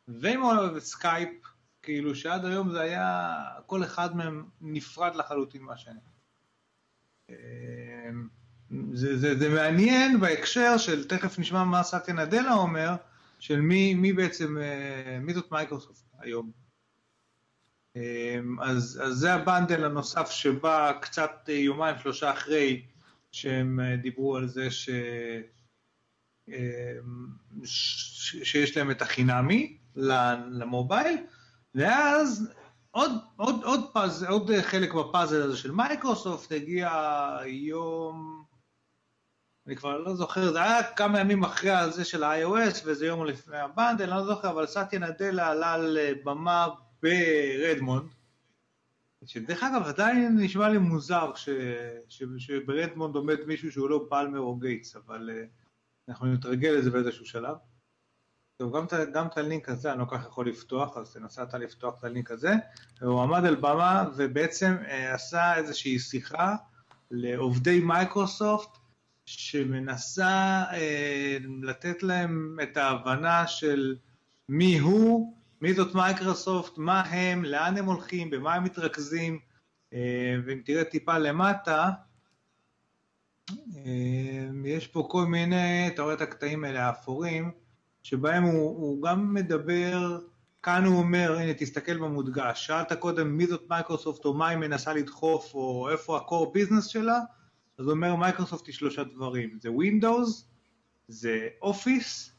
[0.08, 0.42] ועם
[0.80, 1.30] סקייפ,
[1.84, 6.00] כאילו שעד היום זה היה, כל אחד מהם נפרד לחלוטין מהשני.
[7.30, 7.36] אה,
[8.94, 12.96] זה, זה, זה מעניין בהקשר של, תכף נשמע מה סטיה נדלה אומר,
[13.40, 14.58] של מי, מי בעצם,
[15.22, 16.52] מי זאת מייקרוסופט היום.
[17.96, 22.86] אמ, אז, אז זה ה bundle הנוסף שבא קצת אה, יומיים שלושה אחרי
[23.32, 24.90] שהם אה, דיברו על זה ש...
[26.48, 27.28] אמ,
[27.66, 31.18] שיש להם את החינמי ל mobile,
[31.76, 32.54] ואז
[32.92, 36.90] עוד, עוד, עוד, פאז, עוד חלק בפאזל הזה של מייקרוסופט הגיע
[37.46, 38.44] יום,
[39.68, 43.58] אני כבר לא זוכר, זה היה כמה ימים אחרי הזה של ה-iOS וזה יום לפני
[43.58, 46.68] ה bundle, אני לא זוכר, אבל סטיה נדלה עלה על במה
[47.02, 48.10] ברדמונד,
[49.26, 51.50] שדרך אגב עדיין נשמע לי מוזר ש,
[52.10, 57.26] ש, שברדמונד עומד מישהו שהוא לא באלמר או גייטס, אבל אה, אנחנו נתרגל לזה באיזשהו
[57.26, 57.56] שלב.
[58.64, 62.00] טוב, גם, גם את הלינק הזה אני לא כך יכול לפתוח, אז תנסה אתה לפתוח
[62.00, 62.54] את הלינק הזה.
[63.02, 66.56] הוא עמד על במה ובעצם אה, עשה איזושהי שיחה
[67.12, 68.78] לעובדי מייקרוסופט
[69.26, 73.96] שמנסה אה, לתת להם את ההבנה של
[74.50, 79.40] מי הוא, מי זאת מייקרוסופט, מה הם, לאן הם הולכים, במה הם מתרכזים,
[79.94, 81.90] אה, ואם תראה טיפה למטה,
[83.76, 87.63] אה, יש פה כל מיני, אתה רואה את הקטעים האלה האפורים,
[88.04, 90.20] שבהם הוא, הוא גם מדבר,
[90.64, 94.94] כאן הוא אומר, הנה תסתכל במודגש, שאלת קודם מי זאת מייקרוסופט או מה היא מנסה
[94.94, 97.20] לדחוף או איפה ה-core business שלה,
[97.78, 100.44] אז הוא אומר מייקרוסופט היא שלושה דברים, זה Windows,
[101.08, 102.32] זה Office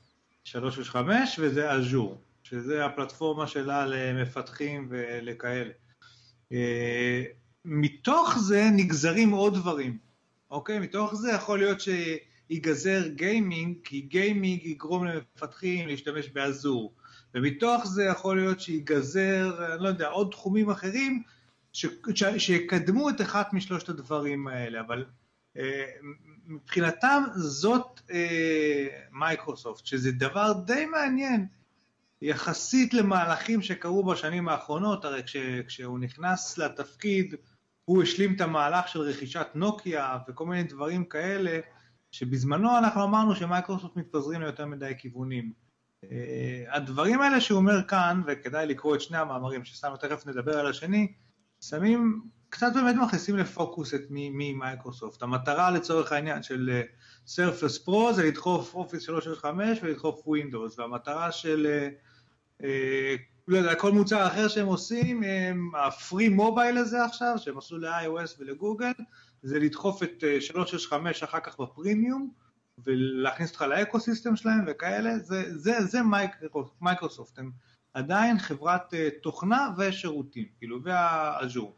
[0.45, 5.71] 365 וזה Azure, שזה הפלטפורמה שלה למפתחים ולכאלה.
[6.53, 7.23] אה,
[7.65, 9.99] מתוך זה נגזרים עוד דברים,
[10.51, 10.79] אוקיי?
[10.79, 11.81] מתוך זה יכול להיות
[12.49, 16.95] שיגזר גיימינג, כי גיימינג יגרום למפתחים להשתמש באזור,
[17.35, 21.23] ומתוך זה יכול להיות שיגזר, אני לא יודע, עוד תחומים אחרים
[21.73, 21.87] ש...
[22.15, 22.25] ש...
[22.39, 25.05] שיקדמו את אחת משלושת הדברים האלה, אבל
[25.57, 25.85] אה,
[26.47, 31.47] מבחינתם זאת אה, מייקרוסופט, שזה דבר די מעניין.
[32.23, 35.37] יחסית למהלכים שקרו בשנים האחרונות, הרי כש,
[35.67, 37.35] כשהוא נכנס לתפקיד,
[37.85, 41.61] הוא השלים את המהלך של רכישת נוקיה וכל מיני דברים כאלה,
[42.15, 45.53] שבזמנו אנחנו אמרנו שמייקרוסופט מתפזרים ליותר מדי כיוונים.
[46.05, 50.67] אה, הדברים האלה שהוא אומר כאן, וכדאי לקרוא את שני המאמרים ששמנו, תכף נדבר על
[50.67, 51.13] השני,
[51.61, 55.23] שמים, קצת באמת מכניסים לפוקוס את מי מייקרוסופט.
[55.23, 56.83] המטרה לצורך העניין של
[57.27, 61.67] Surface אה, Pro זה לדחוף Office 365 ולדחוף Windows, והמטרה של,
[62.61, 62.65] אה,
[63.49, 65.23] לא יודע, כל מוצר אחר שהם עושים,
[65.79, 68.93] ה free mobile הזה עכשיו, שהם עשו ל-iOS ולגוגל,
[69.45, 72.31] זה לדחוף את אה, 365 אחר כך בפרימיום,
[72.79, 75.99] ולהכניס אותך ל ecosystem שלהם וכאלה, זה, זה, זה
[76.81, 77.51] מייקרוסופט, הם
[77.95, 81.77] עדיין חברת אה, תוכנה ושירותים, כאילו, וה Azure.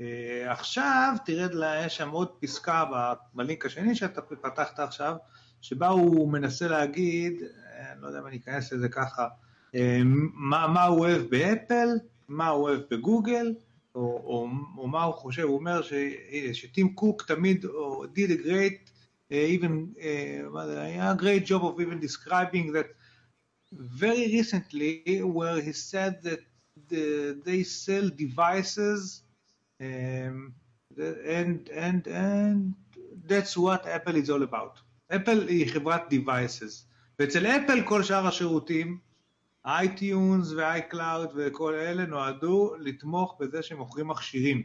[0.00, 1.50] אה, עכשיו תרד,
[1.86, 2.84] יש שם עוד פסקה
[3.34, 5.16] בלינק השני שאתה פתחת עכשיו,
[5.60, 9.28] שבה הוא מנסה להגיד, אה, אני לא יודע אם אני אכנס לזה ככה,
[10.34, 11.88] מה, מה הוא אוהב ב Apple,
[12.28, 13.54] מה הוא אוהב בגוגל,
[13.95, 14.47] או, או,
[14.77, 15.93] או מה הוא חושב, הוא אומר ש,
[16.53, 18.91] שטים קוק תמיד, או did a great,
[19.31, 22.87] even, uh, a great job of even describing that
[23.71, 26.41] very recently where he said that
[26.89, 29.23] the, they sell devices
[29.79, 30.53] um,
[31.39, 32.73] and, and, and
[33.25, 34.81] that's what Apple is all about.
[35.15, 36.85] אפל היא חברת devices,
[37.19, 38.99] ואצל אפל כל שאר השירותים,
[39.66, 44.62] iTunes ו-iCloud וכל אלה נועדו לתמוך בזה שמוכרים מכשירים.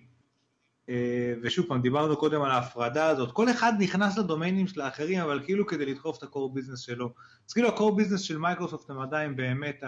[0.89, 5.19] אה, ושוב פעם, דיברנו קודם על ההפרדה הזאת, כל אחד נכנס ל domainים של האחרים,
[5.19, 7.13] אבל כאילו כדי לדחוף את ה-core business שלו.
[7.47, 9.83] אז כאילו ה-core business של מייקרוסופט הם עדיין באמת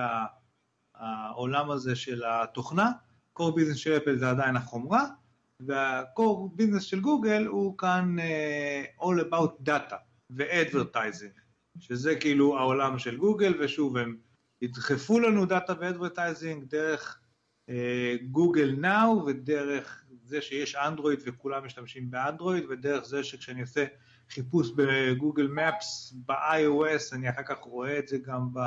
[0.95, 2.91] העולם הזה של התוכנה,
[3.39, 5.05] core business של Apple זה עדיין החומרה,
[5.59, 9.95] וה-core business של גוגל הוא כאן אה, all about data
[10.29, 11.39] ו-advertising,
[11.79, 14.17] שזה כאילו העולם של גוגל, ושוב, הם
[14.63, 17.19] ידחפו לנו data ו-advertising דרך
[18.31, 23.85] גוגל uh, נאו ודרך זה שיש אנדרואיד וכולם משתמשים באנדרואיד, ודרך זה שכשאני עושה
[24.29, 28.59] חיפוש בגוגל מפס ב-iOS, אני אחר כך רואה את זה גם ב...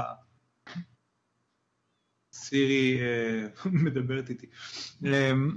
[2.32, 3.46] סירי אה,
[3.84, 4.46] מדברת איתי.
[5.04, 5.56] אמ,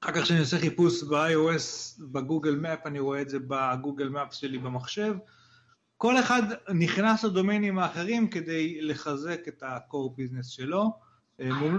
[0.00, 4.58] אחר כך כשאני עושה חיפוש ב-iOS, בגוגל מפ, אני רואה את זה בגוגל מפס שלי
[4.58, 5.14] במחשב.
[5.96, 6.42] כל אחד
[6.74, 10.92] נכנס לדומיינים האחרים כדי לחזק את ה-core business שלו.
[11.40, 11.78] אמ,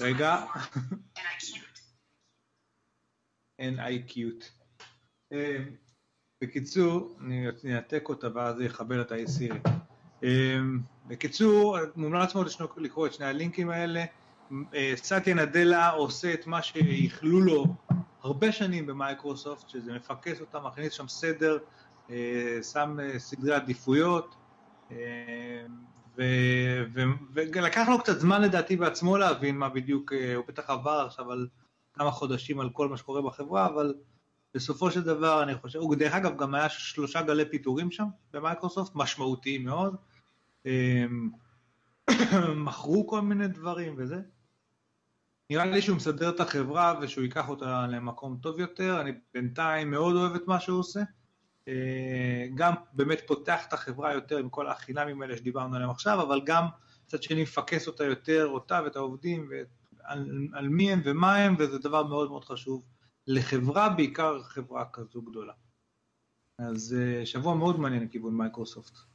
[0.00, 0.44] רגע.
[3.60, 4.44] NI cute.
[5.32, 5.58] אה,
[6.40, 9.68] בקיצור, אני אנתק אותה ואז זה יכבל את ה-A-Siri.
[10.24, 10.58] אה,
[11.06, 14.04] בקיצור, מומלץ מאוד לקרוא את שני הלינקים האלה.
[14.74, 17.66] אה, סטיה נדלה עושה את מה שאיחלו לו
[18.24, 21.58] הרבה שנים במייקרוסופט, שזה מפקס אותם, מכניס שם סדר,
[22.62, 24.34] שם סדרי עדיפויות,
[27.34, 31.48] ולקח לו קצת זמן לדעתי בעצמו להבין מה בדיוק, אה, הוא בטח עבר עכשיו על
[31.94, 33.94] כמה חודשים על כל מה שקורה בחברה, אבל
[34.54, 38.92] בסופו של דבר אני חושב, הוא דרך אגב גם היה שלושה גלי פיטורים שם במייקרוסופט,
[38.94, 39.96] משמעותיים מאוד,
[42.66, 44.16] מכרו כל מיני דברים וזה.
[45.54, 50.16] נראה לי שהוא מסדר את החברה ושהוא ייקח אותה למקום טוב יותר, אני בינתיים מאוד
[50.16, 51.00] אוהב את מה שהוא עושה.
[51.68, 56.40] אה, גם באמת פותח את החברה יותר עם כל החינמים האלה שדיברנו עליהם עכשיו, אבל
[56.44, 56.64] גם
[57.04, 61.78] מצד שני מפקס אותה יותר, אותה ואת העובדים, ועל, על מי הם ומה הם, וזה
[61.78, 62.84] דבר מאוד מאוד חשוב
[63.26, 65.52] לחברה, בעיקר חברה כזו גדולה.
[66.58, 69.13] אז אה, שבוע מאוד מעניין לכיוון מייקרוסופט.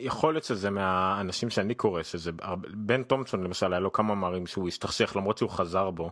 [0.00, 2.30] יכול להיות שזה מהאנשים שאני קורא שזה
[2.74, 6.10] בן תומפסון למשל היה לו כמה מאמרים שהוא השתכשך למרות שהוא חזר בו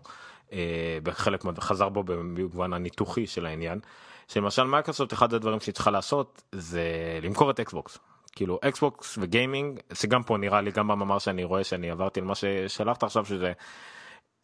[0.53, 3.81] אה, בחלק חזר בו במובן הניתוחי של העניין
[4.29, 6.83] שלמשל מייקרוסופט אחד הדברים שהיא צריכה לעשות זה
[7.23, 7.99] למכור את Xbox
[8.33, 12.35] כאילו Xbox ו gaming שגם פה נראה לי גם במאמר שאני רואה שאני עברתי למה
[12.35, 13.53] ששלחת עכשיו שזה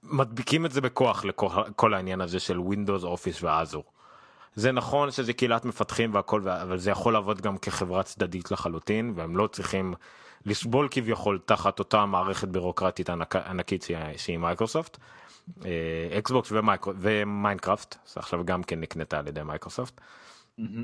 [0.03, 3.85] מדביקים את זה בכוח לכל העניין הזה של Windows Office ו Azure.
[4.55, 9.37] זה נכון שזה קהילת מפתחים והכל אבל זה יכול לעבוד גם כחברה צדדית לחלוטין והם
[9.37, 9.95] לא צריכים
[10.47, 13.87] לסבול כביכול תחת אותה מערכת בירוקרטית ענק, ענקית
[14.17, 14.99] שהיא Microsoft.
[16.19, 16.53] Xbox
[16.99, 20.01] ו Minecraft עכשיו גם כן נקנתה על ידי מייקרוסופט.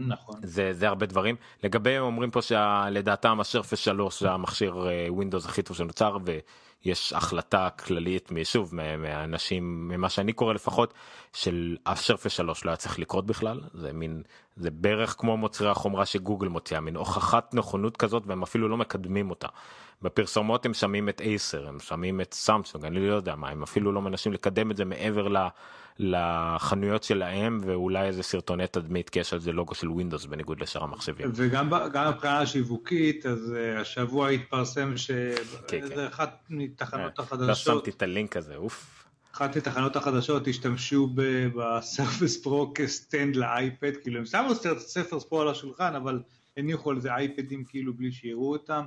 [0.08, 0.40] נכון.
[0.42, 1.36] זה, זה הרבה דברים.
[1.64, 4.76] לגבי אומרים פה שלדעתם ה Surface 3 זה המכשיר
[5.08, 6.18] Windows הכי טוב שנוצר
[6.84, 10.94] ויש החלטה כללית משוב מהאנשים ממה שאני קורא לפחות
[11.32, 14.22] של ה Surface 3 לא היה צריך לקרות בכלל זה מין
[14.56, 19.30] זה בערך כמו מוצרי החומרה שגוגל מוציאה מין הוכחת נכונות כזאת והם אפילו לא מקדמים
[19.30, 19.48] אותה.
[20.02, 23.92] בפרסומות הם שמים את Acer הם שמים את Samsung אני לא יודע מה הם אפילו
[23.92, 25.36] לא מנסים לקדם את זה מעבר ל...
[25.98, 30.84] לחנויות שלהם ואולי איזה סרטוני תדמית כי יש על זה לוגו של Windows בניגוד לשאר
[30.84, 31.30] המחשבים.
[31.34, 31.70] וגם
[32.08, 36.00] מבחינה שיווקית אז אה, השבוע התפרסם שאיזה כן, כן.
[36.00, 37.48] אחת מתחנות אה, החדשות.
[37.48, 39.04] לא שמתי את הלינק הזה אוף.
[39.34, 41.08] אחת מתחנות החדשות השתמשו
[41.56, 46.22] ב Surface Pro כ stand ל iPad כאילו הם שמו Surface Pro על השולחן אבל
[46.56, 48.84] הניחו על זה iPadים כאילו בלי שיראו אותם.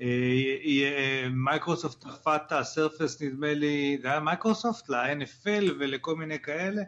[0.00, 6.82] אה, מייקרוסופט תקפה את ה Surface נדמה לי, זה היה מייקרוסופט ל-NFL ולכל מיני כאלה,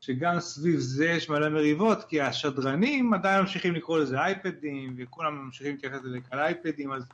[0.00, 5.72] שגם סביב זה יש מלא מריבות, כי השדרנים עדיין ממשיכים לקרוא לזה iPadים, וכולם ממשיכים
[5.72, 7.06] להתייחס לזה כאל iPadים, אז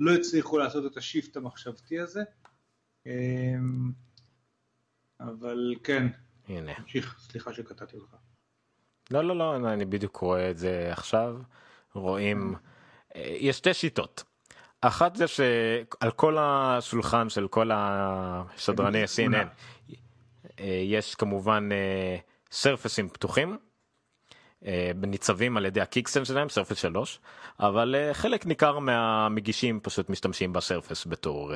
[0.00, 2.22] לא הצליחו לעשות את ה shift המחשבתי הזה.
[3.06, 3.92] אמ,
[5.20, 6.06] אבל כן,
[6.48, 6.74] הנה.
[6.74, 8.14] תמשיך, סליחה שקטעתי אותך.
[9.10, 11.36] לא, לא, לא, אני בדיוק רואה את זה עכשיו.
[11.94, 12.54] רואים,
[13.16, 14.24] אה, יש שתי שיטות.
[14.80, 19.48] אחת זה שעל כל השולחן של כל השדרני CNN
[20.60, 21.68] אה, יש כמובן
[22.50, 23.58] סרפסים אה, פתוחים
[24.94, 27.20] ניצבים על ידי הקיקסן שלהם סרפס 3
[27.60, 31.52] אבל חלק ניכר מהמגישים פשוט משתמשים בסרפס בתור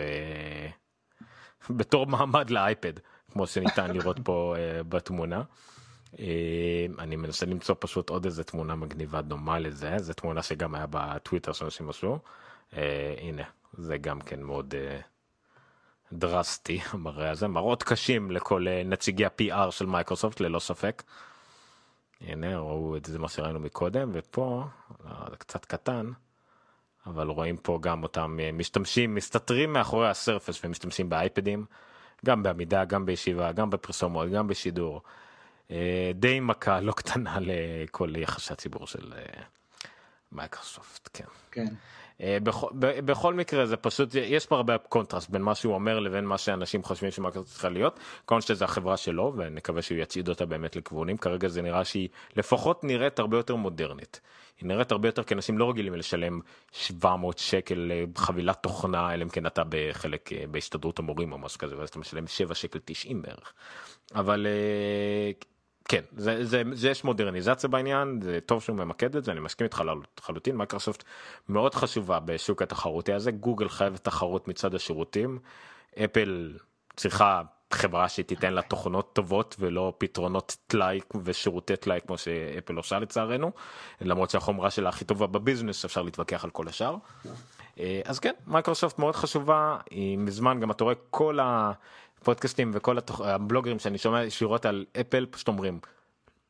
[1.71, 2.93] בתור מעמד לאייפד
[3.33, 4.55] כמו שניתן לראות פה
[4.89, 5.43] בתמונה.
[6.99, 11.53] אני מנסה למצוא פשוט עוד איזה תמונה מגניבה דומה לזה זו תמונה שגם היה בטוויטר
[11.53, 12.19] שאנשים עשו.
[12.77, 13.43] אה, הנה
[13.73, 15.01] זה גם כן מאוד אה,
[16.13, 21.03] דרסטי המראה הזה מראות קשים לכל אה, נציגי ה-PR של מייקרוסופט ללא ספק.
[22.27, 24.65] הנה ראו את זה מה שראינו מקודם ופה
[25.05, 26.11] לא, זה קצת קטן
[27.07, 31.65] אבל רואים פה גם אותם אה, משתמשים מסתתרים מאחורי הסרפס ומשתמשים באייפדים
[32.25, 35.03] גם בעמידה גם בישיבה גם בפרסומות גם בשידור.
[35.71, 39.43] אה, די מכה לא קטנה לכל יחסי הציבור של אה,
[40.33, 41.25] מייקרוסופט כן.
[41.51, 41.67] כן.
[42.21, 46.25] אה, בכל, בכל מקרה זה פשוט יש פה הרבה קונטרסט בין מה שהוא אומר לבין
[46.25, 47.99] מה שאנשים חושבים שמאקרסופט צריכה להיות.
[48.27, 52.85] כמובן שזה החברה שלו ונקווה שהוא יצעיד אותה באמת לכיוונים כרגע זה נראה שהיא לפחות
[52.85, 54.21] נראית הרבה יותר מודרנית.
[54.61, 56.41] היא נראית הרבה יותר כי אנשים לא רגילים לשלם
[56.73, 61.79] 700 שקל חבילת תוכנה אלא אם כן אתה בחלק אה, בהסתדרות המורים או משהו כזה
[61.79, 63.53] ואז אתה משלם 7 שקל 90 בערך.
[64.15, 65.33] אבל אה,
[65.89, 69.65] כן זה, זה, זה יש מודרניזציה בעניין זה טוב שהוא ממקד את זה אני מסכים
[69.65, 69.83] איתך
[70.19, 70.57] לחלוטין.
[70.57, 71.05] מייקרוסופט
[71.49, 73.31] מאוד חשובה בשוק התחרותי הזה.
[73.31, 75.39] גוגל חייבת תחרות מצד השירותים.
[76.05, 76.59] אפל
[76.97, 83.53] צריכה חברה שתיתן לה תוכנות טובות ולא פתרונות טלאי ושירותי טלאי כמו שאפל עושה לצערנו.
[84.01, 86.97] למרות שהחומרה שלה הכי טובה בביזנס אפשר להתווכח על כל השאר.
[87.81, 89.79] אה, אז כן מייקרוסופט מאוד חשובה.
[89.91, 91.73] היא מזמן גם אתה רואה כל ה...
[92.25, 93.21] הפודקאסטים וכל התוכ...
[93.21, 95.79] הבלוגרים שאני שומע ישירות על אפל פשוט אומרים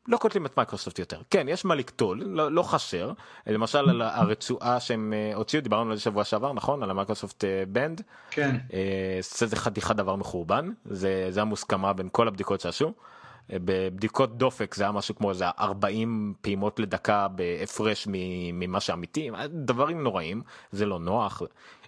[0.09, 1.21] לא קוטלים את מייקרוסופט יותר.
[1.31, 3.13] כן יש מה לקטול לא, לא חסר.
[3.47, 6.83] למשל על הרצועה שהם uh, הוציאו דיברנו על זה שבוע שעבר נכון?
[6.83, 8.57] על המייקרוסופט בנד uh, כן.
[8.69, 10.71] uh, זה חתיכת דבר מחורבן.
[10.85, 12.89] זה זה המוסכמה בין כל הבדיקות שעשו.
[12.89, 20.03] uh, בבדיקות דופק זה היה משהו כמו איזה 40 פעימות לדקה בהפרש ממה שאמיתי דברים
[20.03, 21.43] נוראים זה לא נוח.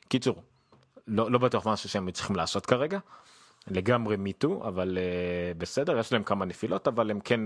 [0.08, 0.42] קיצור
[1.08, 2.98] לא, לא בטוח משהו שהם צריכים לעשות כרגע.
[3.70, 7.40] לגמרי מיטו אבל uh, בסדר יש להם כמה נפילות אבל הם כן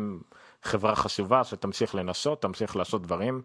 [0.62, 3.42] חברה חשובה שתמשיך לנסות תמשיך לעשות דברים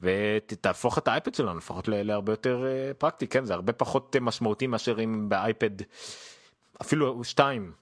[0.00, 4.66] ותהפוך את האייפד שלנו לפחות להרבה יותר uh, פרקטי כן זה הרבה פחות uh, משמעותי
[4.66, 5.70] מאשר אם באייפד
[6.82, 7.72] אפילו שתיים.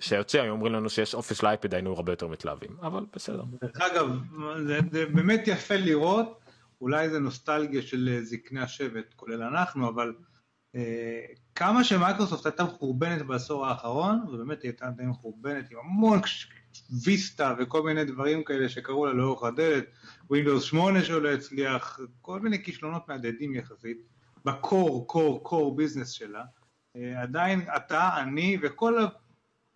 [0.00, 3.42] שיוצא היום אומרים לנו שיש אופיס לאייפד היינו הרבה יותר מתלהבים אבל בסדר.
[3.60, 4.08] דרך אגב
[4.66, 6.40] זה, זה באמת יפה לראות
[6.80, 10.12] אולי זה נוסטלגיה של זקני השבט כולל אנחנו אבל.
[10.74, 11.24] אה,
[11.60, 16.20] כמה שמייקרוסופט הייתה מחורבנת בעשור האחרון, ובאמת היא הייתה די מחורבנת עם המון
[17.04, 19.84] ויסטה וכל מיני דברים כאלה שקרו לה לאורך הדלת,
[20.32, 23.98] Windows 8 שלא הצליח, כל מיני כישלונות מהדהדים יחסית,
[24.44, 26.44] בקור, קור, קור ביזנס שלה,
[26.96, 28.98] אה, עדיין אתה, אני וכל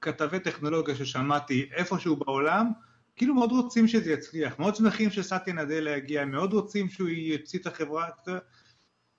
[0.01, 2.70] הכתבי טכנולוגיה ששמעתי איפשהו בעולם,
[3.16, 7.66] כאילו מאוד רוצים שזה יצליח, מאוד שמחים שסאטיה נדלה הגיע, מאוד רוצים שהוא יוציא את
[7.66, 8.09] החברה,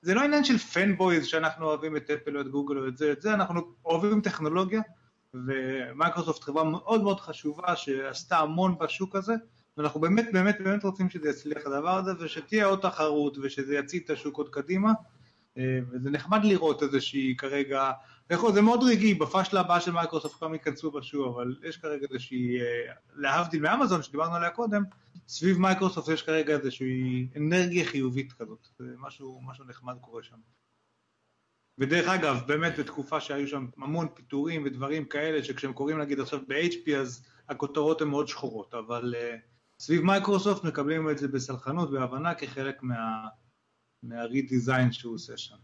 [0.05, 3.11] זה לא עניין של פנבויז שאנחנו אוהבים את אפל או את גוגל או את זה,
[3.11, 4.81] את זה אנחנו אוהבים טכנולוגיה,
[5.33, 9.33] ומייקרוסופט חברה מאוד מאוד חשובה שעשתה המון בשוק הזה,
[9.77, 14.09] ואנחנו באמת באמת באמת רוצים שזה יצליח הדבר הזה, ושתהיה עוד תחרות ושזה יוציא את
[14.09, 14.91] השוק עוד קדימה,
[15.91, 17.91] וזה נחמד לראות איזושהי כרגע,
[18.53, 22.61] זה מאוד רגעי, בפאשלה הבאה של מייקרוסופט כולם ייכנסו בה שוק, אבל יש כרגע איזושהי,
[22.61, 24.83] אה, להבדיל מאמזון שדיברנו עליה קודם,
[25.27, 30.37] סביב מייקרוסופט יש כרגע איזושהי אנרגיה חיובית כזאת, משהו, משהו נחמד קורה שם.
[31.77, 36.91] ודרך אגב, באמת בתקופה שהיו שם המון פיטורים ודברים כאלה, שכשהם קוראים נגיד עכשיו ב-HP
[36.97, 39.39] אז הכותרות הן מאוד שחורות, אבל אה,
[39.79, 43.27] סביב מייקרוסופט מקבלים את זה בסלחנות והבנה כחלק מה,
[44.09, 45.55] מה-redesign שהוא עושה שם.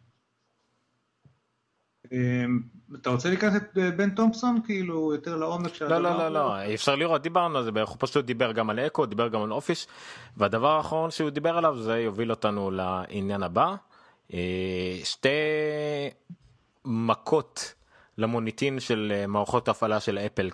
[2.12, 2.60] אמ,
[3.02, 6.00] אתה רוצה להיכנס את אה, בן תומפסון כאילו יותר לעומק של הדבר?
[6.00, 9.06] לא לא לא לא אפשר לראות דיברנו על זה הוא פשוט דיבר גם על אקו
[9.06, 9.88] דיבר גם על אופיס
[10.38, 13.76] והדבר האחרון שהוא דיבר עליו זה יוביל אותנו לעניין הבא
[14.34, 15.30] אה, שתי
[16.86, 17.74] מכות
[18.18, 20.50] למוניטין של אה, מערכות ההפעלה של אפל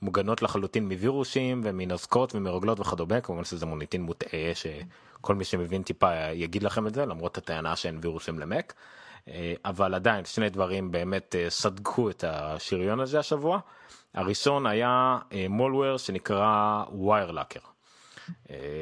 [0.00, 4.54] כמוגנות לחלוטין מווירושים ומנזקות ומרוגלות וכדומה כמובן שזה מוניטין מוטעה
[5.24, 8.74] שכל מי שמבין טיפה יגיד לכם את זה למרות הטענה שאין וירוסים למק.
[9.28, 13.58] אה, אבל עדיין שני דברים באמת סדקו את השריון הזה השבוע.
[14.14, 15.18] הראשון היה
[15.48, 17.74] מולוור שנקרא WireLocker.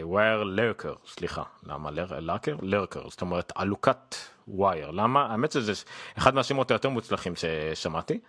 [0.03, 4.17] ווייר לרקר סליחה למה לרקר לרקר זאת אומרת עלוקת
[4.49, 5.73] ווייר למה האמת שזה
[6.19, 8.21] אחד מהשמות היותר מוצלחים ששמעתי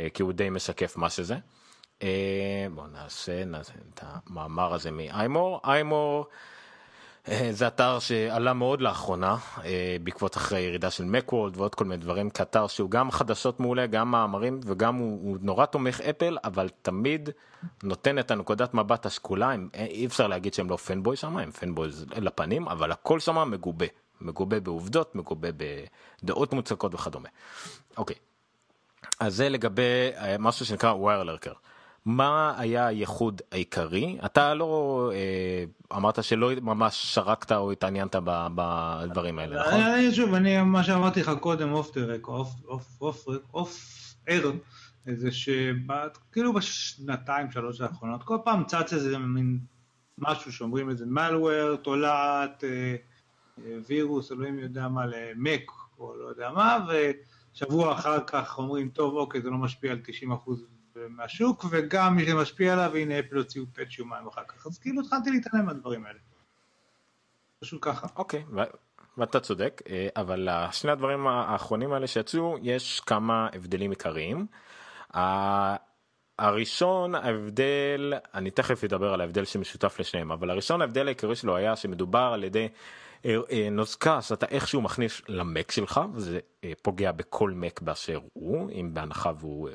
[0.00, 1.36] אה, כי הוא די משקף מה שזה.
[2.02, 6.55] אה, בוא נעשה, נעשה את המאמר הזה מאיימור איימור אה,
[7.50, 12.30] זה אתר שעלה מאוד לאחרונה אה, בעקבות אחרי ירידה של מקוולד ועוד כל מיני דברים
[12.30, 17.30] כאתר שהוא גם חדשות מעולה גם מאמרים וגם הוא, הוא נורא תומך אפל אבל תמיד
[17.82, 19.50] נותן את הנקודת מבט השקולה.
[19.50, 23.50] הם, אה, אי אפשר להגיד שהם לא פנבוי שם הם פנבוי לפנים אבל הכל שם
[23.50, 23.86] מגובה.
[24.20, 25.48] מגובה בעובדות מגובה
[26.22, 27.28] בדעות מוצקות וכדומה.
[27.96, 28.16] אוקיי.
[29.20, 31.22] אז זה לגבי משהו שנקרא ווייר
[32.06, 34.18] מה היה הייחוד העיקרי?
[34.24, 38.16] אתה לא אה, אמרת שלא ממש שרקת או התעניינת
[38.54, 39.80] בדברים האלה, נכון?
[39.80, 42.28] אני, שוב, אני, מה שאמרתי לך קודם, off track,
[43.52, 43.84] off
[44.26, 44.52] air,
[45.06, 49.58] זה שכאילו בשנתיים שלוש האחרונות, כל פעם צץ איזה מין
[50.18, 52.96] משהו שאומרים איזה malware, תולעת, אה,
[53.64, 56.86] אה, וירוס, אלוהים יודע מה, למק, או לא יודע מה,
[57.52, 60.50] ושבוע אחר כך אומרים, טוב, אוקיי, זה לא משפיע על 90%
[61.08, 64.66] מהשוק, וגם מי שמשפיע עליו, והנה אפל הוציאו patch יומיים אחר כך.
[64.66, 66.18] אז כאילו התחלתי להתעלם מהדברים האלה.
[67.60, 68.06] פשוט ככה.
[68.16, 68.44] אוקיי,
[69.18, 74.46] ואתה צודק, אה, אבל שני הדברים האחרונים האלה שיצאו, יש כמה הבדלים עיקריים.
[76.38, 81.76] הראשון ההבדל אני תכף אדבר על ההבדל שמשותף לשניהם אבל הראשון ההבדל העיקרי שלו היה
[81.76, 82.68] שמדובר על ידי
[83.70, 89.32] נוזקה שאתה איכשהו מכניס למק שלך וזה אה, פוגע בכל מק באשר הוא אם בהנחה
[89.40, 89.68] והוא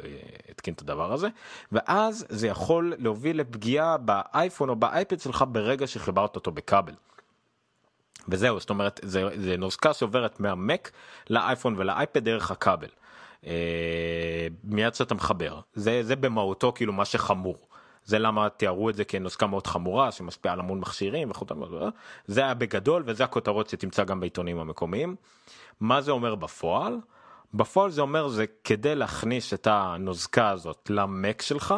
[0.49, 1.27] התקין את הדבר הזה
[1.71, 6.93] ואז זה יכול להוביל לפגיעה באייפון או באייפד שלך ברגע שחיברת אותו בכבל.
[8.27, 10.91] וזהו זאת אומרת זה, זה נוזקה שעוברת מהמק
[11.29, 12.89] לאייפון ולאייפד דרך הכבל.
[14.63, 17.57] מיד שאתה מחבר זה זה במהותו כאילו מה שחמור.
[18.05, 21.45] זה למה תיארו את זה כנוסקה מאוד חמורה שמשפיעה על המון מכשירים וכו'
[22.25, 25.15] זה היה בגדול וזה הכותרות שתמצא גם בעיתונים המקומיים.
[25.79, 26.97] מה זה אומר בפועל?
[27.53, 31.75] בפועל זה אומר זה כדי להכניס את הנוזקה הזאת למק שלך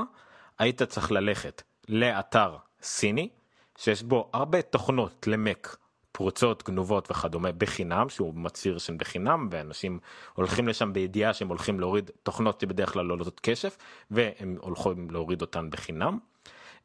[0.59, 3.29] היית צריך ללכת לאתר סיני
[3.77, 5.77] שיש בו הרבה תוכנות למק
[6.13, 9.99] פרוצות גנובות וכדומה בחינם שהוא מצהיר שהן בחינם ואנשים
[10.33, 13.77] הולכים לשם בידיעה שהם הולכים להוריד תוכנות שבדרך כלל לא עולות כסף
[14.11, 16.17] והם הולכים להוריד אותן בחינם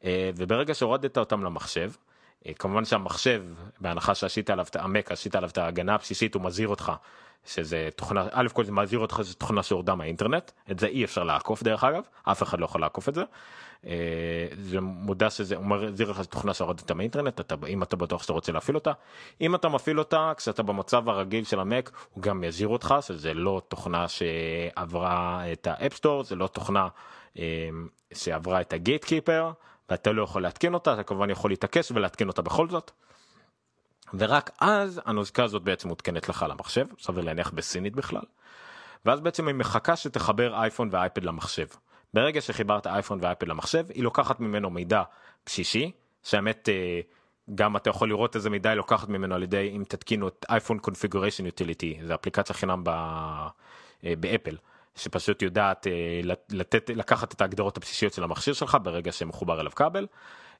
[0.03, 1.91] אה, וברגע שהורדת אותם למחשב
[2.45, 3.43] אה, כמובן שהמחשב
[3.79, 6.91] בהנחה שעשית עליו את המק עשית עליו את ההגנה הבסיסית הוא מזהיר אותך
[7.45, 11.23] שזה תוכנה א' כל זה מזהיר אותך שזה תוכנה שהורדה מהאינטרנט את זה אי אפשר
[11.23, 13.23] לעקוף דרך אגב אף אחד לא יכול לעקוף את זה.
[13.85, 18.75] אה, זה מודיע לך שזה תוכנה שהורדת מהאינטרנט אתה אם אתה בטוח שאתה רוצה להפעיל
[18.75, 18.91] אותה
[19.41, 23.61] אם אתה מפעיל אותה כשאתה במצב הרגיל של המק הוא גם יזהיר אותך שזה לא
[23.67, 26.87] תוכנה שעברה את ה App Store זה לא תוכנה
[27.39, 27.69] אה,
[28.13, 29.51] שעברה את ה Gatekeeper
[29.89, 32.91] ואתה לא יכול להתקין אותה אתה כמובן יכול להתעקש ולהתקין אותה בכל זאת.
[34.13, 38.23] ורק אז הנוזקה הזאת בעצם מותקנת לך למחשב סביר להניח בסינית בכלל.
[39.05, 41.67] ואז בעצם היא מחכה שתחבר אייפון ואייפד למחשב.
[42.13, 45.03] ברגע שחיברת אייפון ואייפד למחשב היא לוקחת ממנו מידע
[45.45, 45.91] בסיסי
[46.23, 47.01] שהאמת אה,
[47.55, 50.79] גם אתה יכול לראות איזה מידע היא לוקחת ממנו על ידי אם תתקינו את אייפון
[50.79, 54.57] קונפיגוריישן יוטיליטי זה אפליקציה חינם ב, אה, באפל
[54.95, 60.07] שפשוט יודעת אה, לתת לקחת את ההגדרות הבסיסיות של המכשיר שלך ברגע שמחובר אליו כבל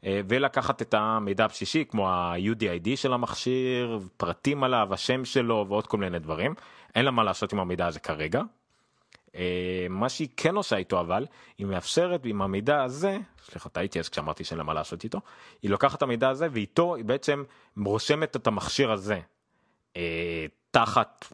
[0.03, 6.19] ולקחת את המידע הבסיסי כמו ה-UDID של המכשיר פרטים עליו השם שלו ועוד כל מיני
[6.19, 6.53] דברים.
[6.95, 8.41] אין לה מה לעשות עם המידע הזה כרגע
[9.89, 11.25] מה שהיא כן עושה איתו אבל
[11.57, 15.21] היא מאפשרת עם המידע הזה סליחה טעיתי אז כשאמרתי שאין לה מה לעשות איתו
[15.61, 17.43] היא לוקחת את המידע הזה ואיתו היא בעצם
[17.85, 19.19] רושמת את המכשיר הזה
[19.97, 21.25] אה, תחת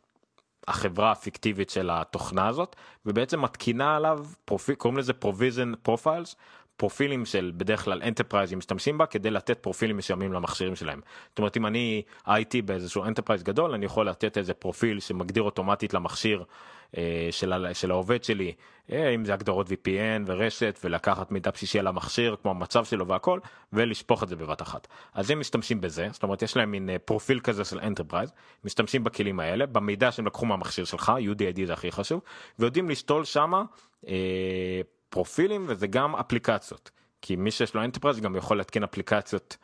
[0.67, 2.75] החברה הפיקטיבית של התוכנה הזאת
[3.05, 6.35] ובעצם מתקינה עליו פרופיל קוראים לזה provision profiles
[6.77, 11.01] פרופילים של בדרך כלל enterprise משתמשים בה כדי לתת פרופילים מסוימים למכשירים שלהם.
[11.29, 15.93] זאת אומרת אם אני הייתי באיזשהו enterprise גדול אני יכול לתת איזה פרופיל שמגדיר אוטומטית
[15.93, 16.45] למכשיר אה,
[17.31, 18.53] של, של העובד שלי
[18.91, 23.39] אה, אם זה הגדרות VPN ורשת ולקחת מידע בסיסי על המכשיר כמו המצב שלו והכל
[23.73, 24.87] ולשפוך את זה בבת אחת.
[25.13, 28.31] אז הם משתמשים בזה זאת אומרת יש להם מין אה, פרופיל כזה של enterprise
[28.63, 32.21] משתמשים בכלים האלה במידע שהם לקחו מהמכשיר שלך UDID זה הכי חשוב
[32.59, 33.63] ויודעים לשתול שמה.
[34.07, 39.57] אה, פרופילים וזה גם אפליקציות כי מי שיש לו enterprise גם יכול להתקין אפליקציות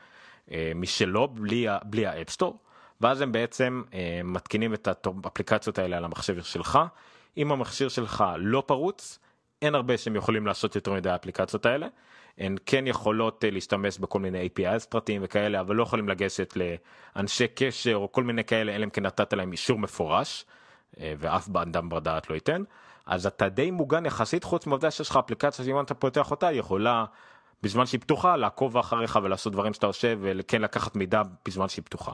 [0.52, 2.60] אה, משלו בלי, בלי ה App Store
[3.02, 4.88] ואז הם בעצם אה, מתקינים את
[5.24, 6.80] האפליקציות האלה על המחשב שלך
[7.38, 9.20] אם המכשיר שלך לא פרוץ
[9.62, 11.88] אין הרבה שהם יכולים לעשות יותר מדי האפליקציות האלה.
[12.38, 16.54] הן כן יכולות אה, להשתמש בכל מיני APIs פרטיים וכאלה אבל לא יכולים לגשת
[17.16, 20.46] לאנשי קשר או כל מיני כאלה אלא אם כן נתת להם אישור מפורש
[21.00, 22.64] אה, ואף אדם בר דעת לא ייתן.
[23.06, 27.06] אז אתה די מוגן יחסית חוץ מהעובדה שיש לך אפליקציה שאם אתה פותח אותה יכולה
[27.64, 32.12] בזמן שהיא פתוחה לעקוב אחריך ולעשות דברים שאתה עושה וכן לקחת מידע בזמן שהיא פתוחה.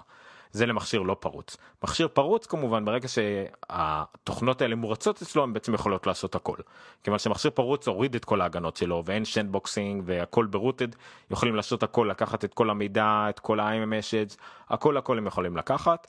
[0.51, 1.57] זה למכשיר לא פרוץ.
[1.83, 6.57] מכשיר פרוץ כמובן ברגע שהתוכנות האלה מורצות אצלו הן בעצם יכולות לעשות הכל.
[7.03, 10.87] כיוון שמכשיר פרוץ הוריד את כל ההגנות שלו ואין שנדבוקסינג והכל ברוטד
[11.31, 14.35] יכולים לעשות הכל לקחת את כל המידע את כל ה-IMMSH
[14.69, 16.07] הכל הכל הם יכולים לקחת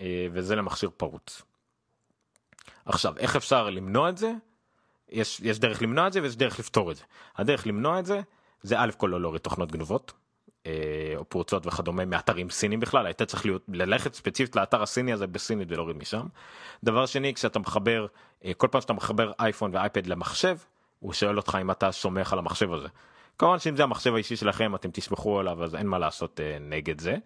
[0.00, 1.42] אה, וזה למכשיר פרוץ.
[2.86, 4.32] עכשיו איך אפשר למנוע את זה?
[5.08, 7.02] יש, יש דרך למנוע את זה ויש דרך לפתור את זה.
[7.36, 8.20] הדרך למנוע את זה
[8.62, 10.12] זה א' כל לא להוריד תוכנות גנובות
[11.16, 15.68] או פרוצות וכדומה מאתרים סינים בכלל היית צריך להיות ללכת ספציפית לאתר הסיני הזה בסינית
[15.70, 16.26] ולהוריד משם.
[16.84, 18.06] דבר שני כשאתה מחבר
[18.44, 20.56] אה, כל פעם שאתה מחבר אייפון ואייפד למחשב
[21.00, 22.88] הוא שואל אותך אם אתה סומך על המחשב הזה.
[23.38, 27.00] כמובן שאם זה המחשב האישי שלכם אתם תסמכו עליו אז אין מה לעשות אה, נגד
[27.00, 27.16] זה.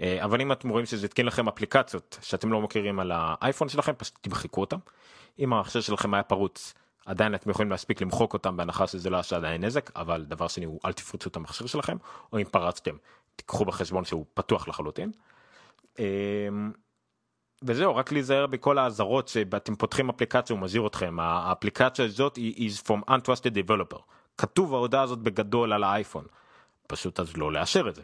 [0.00, 3.92] אה, אבל אם אתם רואים שזה יתקין לכם אפליקציות שאתם לא מכירים על האייפון שלכם
[3.96, 4.78] פשוט תמחקו אותם.
[5.38, 6.74] אם המחשב שלכם היה פרוץ
[7.06, 10.64] עדיין אתם יכולים להספיק למחוק אותם בהנחה שזה לא עשה עדיין נזק אבל דבר שני
[10.64, 11.96] הוא אל תפרצו את המחשב שלכם
[12.32, 12.96] או אם פרצתם
[13.36, 15.12] תיקחו בחשבון שהוא פתוח לחלוטין.
[15.98, 16.04] אה,
[17.62, 22.82] וזהו רק להיזהר בכל האזהרות שאתם פותחים אפליקציה הוא מזהיר אתכם האפליקציה הזאת היא is
[22.82, 24.00] from untrusted developer
[24.38, 26.24] כתוב ההודעה הזאת בגדול על האייפון
[26.86, 28.02] פשוט אז לא לאשר את זה.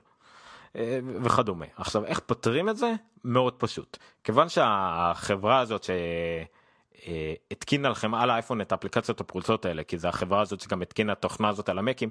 [0.76, 1.66] אה, וכדומה.
[1.76, 2.92] עכשיו איך פותרים את זה?
[3.24, 3.96] מאוד פשוט.
[4.24, 5.84] כיוון שהחברה הזאת
[7.04, 11.18] שהתקינה לכם על האייפון את האפליקציות הפרוצות האלה כי זה החברה הזאת שגם התקינה את
[11.18, 12.10] התוכנה הזאת על המק היא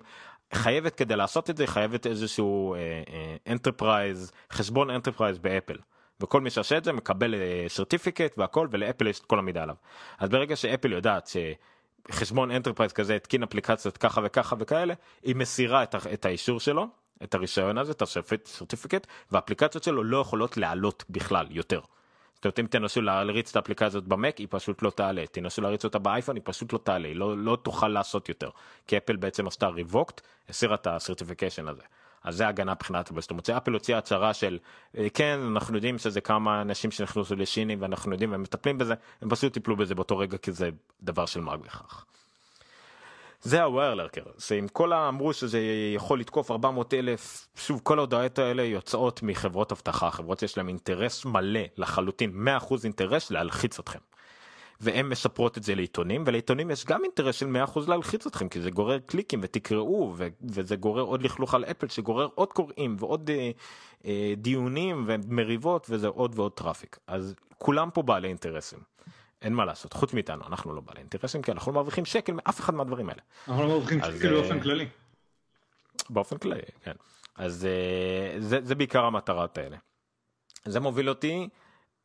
[0.54, 2.76] חייבת כדי לעשות את זה חייבת איזשהו
[3.48, 5.78] enterprise אה, אה, חשבון enterprise באפל.
[6.22, 7.36] וכל מי שעושה את זה מקבל
[7.68, 9.76] certificate והכל ולאפל יש את כל המידע עליו.
[10.20, 11.30] אז ברגע שאפל יודעת
[12.10, 16.88] שחשבון enterprise כזה התקין אפליקציות ככה וככה וכאלה היא מסירה את האישור שלו
[17.24, 21.82] את הרישיון הזה, את ה certificate, והאפליקציות שלו לא יכולות לעלות בכלל יותר.
[22.38, 25.86] זאת אומרת אם תנסו להריץ את האפליקציה הזאת במק היא פשוט לא תעלה, תנסו להריץ
[25.86, 28.50] אותה באייפון היא פשוט לא תעלה, היא לא, לא תוכל לעשות יותר.
[28.88, 31.82] כי אפל בעצם עשתה revoke, הסירה את ה certification הזה.
[32.24, 34.60] אז זה הגנה מבחינת אפל, זאת אומרת אפל הוציאה הצהרה של
[34.98, 39.30] אה, כן אנחנו יודעים שזה כמה אנשים שנכנסו לשם ואנחנו יודעים והם מטפלים בזה, הם
[39.30, 40.70] פשוט טיפלו בזה באותו רגע כי זה
[41.02, 42.06] דבר של מה בכך.
[43.42, 45.60] זה ה WireLurker שעם כל האמרו שזה
[45.96, 51.26] יכול לתקוף 400 אלף שוב כל ההודעות האלה יוצאות מחברות אבטחה חברות יש להם אינטרס
[51.26, 54.00] מלא לחלוטין 100% אינטרס להלחיץ אתכם.
[54.82, 58.72] והן מספרות את זה לעיתונים ולעיתונים יש גם אינטרס של 100% להלחיץ אתכם כי זה
[58.72, 63.52] גורר קליקים ותקראו ו- וזה גורר עוד לכלוך על אפל שגורר עוד קוראים ועוד אה,
[64.06, 68.97] אה, דיונים ומריבות וזה עוד ועוד traffic אז כולם פה בעלי אינטרסים.
[69.42, 72.60] אין מה לעשות חוץ מאיתנו אנחנו לא בעלי אינטרסים כי אנחנו לא מרוויחים שקל מאף
[72.60, 73.22] אחד מהדברים האלה.
[73.48, 74.88] אנחנו לא מרוויחים שקל באופן אה, כללי.
[76.10, 76.94] באופן כללי כן
[77.36, 79.78] אז אה, זה, זה בעיקר המטרות האלה.
[80.66, 81.50] זה מוביל אותי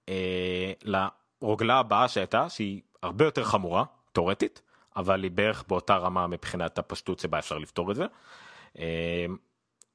[0.09, 4.63] אה, לרוגלה הבאה שהייתה שהיא הרבה יותר חמורה תאורטית
[4.97, 8.07] אבל היא בערך באותה רמה מבחינת הפשטות שבה אפשר לפתור את זה.
[8.79, 9.27] אה,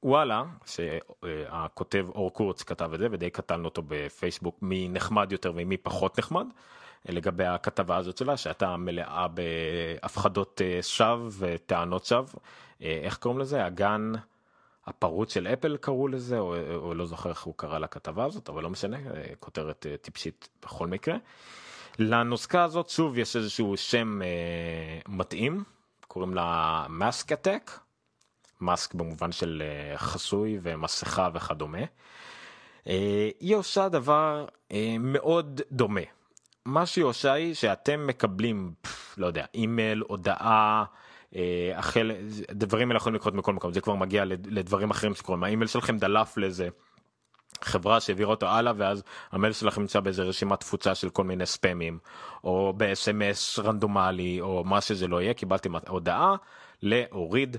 [0.02, 5.76] וואלה שהכותב אור קורץ כתב את זה ודי קטלנו אותו בפייסבוק מי נחמד יותר ומי
[5.76, 6.46] פחות נחמד
[7.08, 12.40] לגבי הכתבה הזאת שלה שהייתה מלאה בהפחדות שווא וטענות שווא.
[12.80, 13.64] איך קוראים לזה?
[13.64, 14.12] הגן
[14.86, 18.62] הפרוץ של אפל קראו לזה, או, או לא זוכר איך הוא קרא לכתבה הזאת, אבל
[18.62, 18.96] לא משנה,
[19.40, 21.16] כותרת טיפשית בכל מקרה.
[21.98, 25.64] לנוסקה הזאת שוב יש איזשהו שם אה, מתאים,
[26.08, 27.70] קוראים לה מאסק אטק,
[28.60, 31.82] מאסק במובן של אה, חסוי ומסכה וכדומה.
[32.86, 36.00] אה, היא עושה דבר אה, מאוד דומה.
[36.68, 36.84] מה
[37.24, 40.84] היא שאתם מקבלים, פף, לא יודע, אימייל, הודעה,
[41.36, 42.12] אה, החל,
[42.50, 46.36] דברים האלה יכולים לקרות מכל מקום, זה כבר מגיע לדברים אחרים שקורים, האימייל שלכם דלף
[46.36, 46.68] לאיזה
[47.62, 49.02] חברה שהעבירה אותו הלאה ואז
[49.32, 51.98] המייל שלכם נמצא באיזה רשימת תפוצה של כל מיני ספאמים
[52.44, 55.34] או ב-SMS רנדומלי או מה שזה לא יהיה.
[55.34, 56.36] קיבלתם הודעה
[56.82, 57.56] להוריד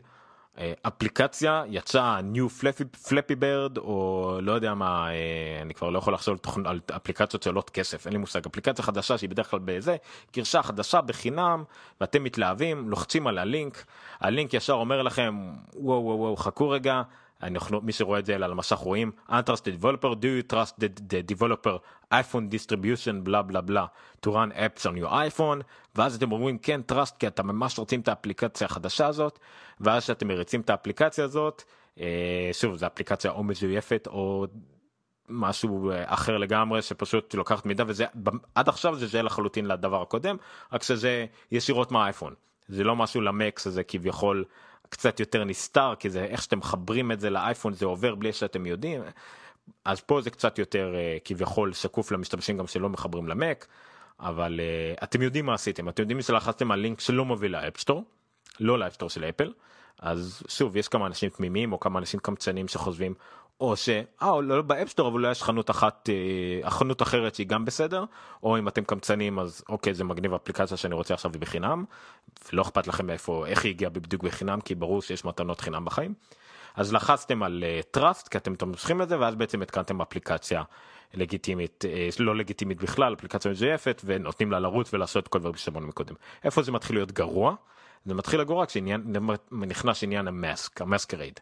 [0.82, 2.64] אפליקציה יצא new
[3.08, 7.70] flappy bird או לא יודע מה אה, אני כבר לא יכול לחשוב על אפליקציות שעולות
[7.70, 8.46] כסף אין לי מושג.
[8.46, 9.96] אפליקציה חדשה שהיא בדרך כלל בזה
[10.36, 11.64] גרשה חדשה בחינם
[12.02, 13.86] ואתם מתלהבים לוחצים על הלינק
[14.20, 17.02] הלינק ישר אומר לכם וואו וואו וואו חכו רגע
[17.44, 21.34] אנחנו, מי שרואה את זה על המסך רואים untrusted developer do you trust the, the
[21.34, 21.78] developer?
[22.14, 23.86] iPhone distribution בלה בלה בלה
[24.26, 25.64] to run apps on your iPhone.
[25.96, 29.40] ואז אתם אומרים כן trust כי אתם ממש רוצים את האפליקציה החדשה הזאת.
[29.80, 31.64] ואז שאתם מריצים את האפליקציה הזאת
[32.00, 34.48] אה, שוב זו אפליקציה או מזויפת או
[35.30, 38.06] משהו אה, אחר לגמרי שפשוט לוקחת מידע וזה
[38.56, 40.38] עד עכשיו זה זה לחלוטין לדבר הקודם
[40.74, 42.34] רק שזה ישירות מהאייפון.
[42.68, 44.46] זה לא משהו למקס הזה כביכול
[44.90, 48.66] קצת יותר נסתר כי זה איך שאתם מחברים את זה לאייפון זה עובר בלי שאתם
[48.66, 49.02] יודעים
[49.86, 53.68] אז פה זה קצת יותר uh, כביכול שקוף למשתמשים גם שלא מחברים למק
[54.20, 55.90] אבל uh, אתם יודעים מה עשיתם.
[55.90, 58.04] אתם יודעים שלחצתם על לינק שלא מוביל לאפסטור
[58.60, 59.54] לא לאפסטור של אפל
[60.00, 63.14] אז שוב יש כמה אנשים תמימים או כמה אנשים קמצנים שחושבים
[63.60, 63.90] או ש...
[64.22, 66.10] אה, לא ב App Store אבל אולי יש חנות אחת,
[66.64, 68.06] אה, חנות אחרת שהיא גם בסדר,
[68.44, 71.86] או אם אתם קמצנים אז אוקיי זה מגניב אפליקציה שאני רוצה עכשיו בחינם,
[72.54, 76.14] ולא אכפת לכם מאיפה, איך היא הגיעה בדיוק בחינם, כי ברור שיש מתנות חינם בחיים.
[76.76, 80.64] אז לחצתם על uh, trust כי אתם תומכים לזה ואז בעצם התקנתם אפליקציה
[81.14, 86.16] לגיטימית, uh, לא לגיטימית בכלל, אפליקציה מזויפת ונותנים לה לרוץ ולעשות כל דברים ששמענו מקודם.
[86.44, 87.56] איפה זה מתחיל להיות גרוע?
[88.06, 91.40] זה מתחיל לגרוע כשנכנס עניין ה mask, ה masquerade.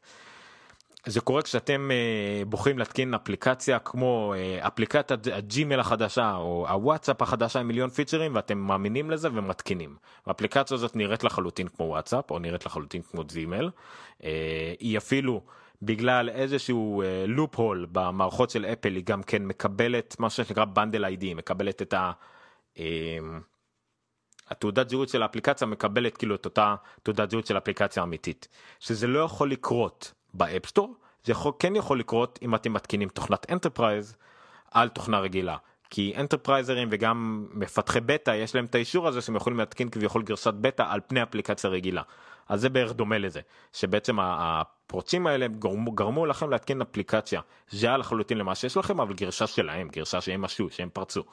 [1.08, 7.22] זה קורה כשאתם uh, בוחרים להתקין אפליקציה כמו uh, אפליקציית ה Gmail החדשה או הוואטסאפ
[7.22, 9.96] החדשה עם מיליון פיצ'רים ואתם מאמינים לזה ומתקינים.
[10.26, 13.70] האפליקציה הזאת נראית לחלוטין כמו וואטסאפ או נראית לחלוטין כמו Gmail.
[14.20, 14.24] Uh,
[14.80, 15.42] היא אפילו
[15.82, 21.82] בגלל איזשהו loophole במערכות של אפל היא גם כן מקבלת מה שנקרא bundle ID מקבלת
[21.82, 22.12] את ה...
[22.76, 22.80] Uh,
[24.50, 28.48] התעודת זהות של האפליקציה מקבלת כאילו את אותה תעודת זהות של האפליקציה האמיתית
[28.80, 33.10] שזה לא יכול לקרות ב App Store זה יכול, כן יכול לקרות אם אתם מתקינים
[33.10, 34.16] תוכנת enterprise
[34.72, 35.58] על תוכנה רגילה.
[35.90, 40.54] כי אנטרפרייזרים וגם מפתחי בטא יש להם את האישור הזה שהם יכולים להתקין כביכול גרסת
[40.54, 42.02] בטא על פני אפליקציה רגילה.
[42.50, 43.42] אז זה בערך דומה לזה
[43.74, 49.48] שבעצם הפורצים האלה גרמו, גרמו לכם להתקין אפליקציה זהה לחלוטין למה שיש לכם אבל גרשה
[49.48, 51.24] שלהם גרשה שהם משהו שהם פרצו.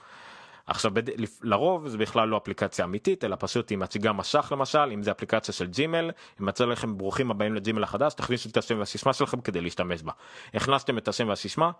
[0.66, 1.02] עכשיו בד...
[1.42, 5.54] לרוב זה בכלל לא אפליקציה אמיתית אלא פשוט היא מציגה משך למשל אם זה אפליקציה
[5.54, 6.10] של ג'ימל
[6.40, 10.12] אם מצא לכם ברוכים הבאים לג'ימל החדש תכניסו את השם והסיסמה שלכם כדי להשתמש בה.
[10.54, 11.70] הכנסתם את השם והסיסמה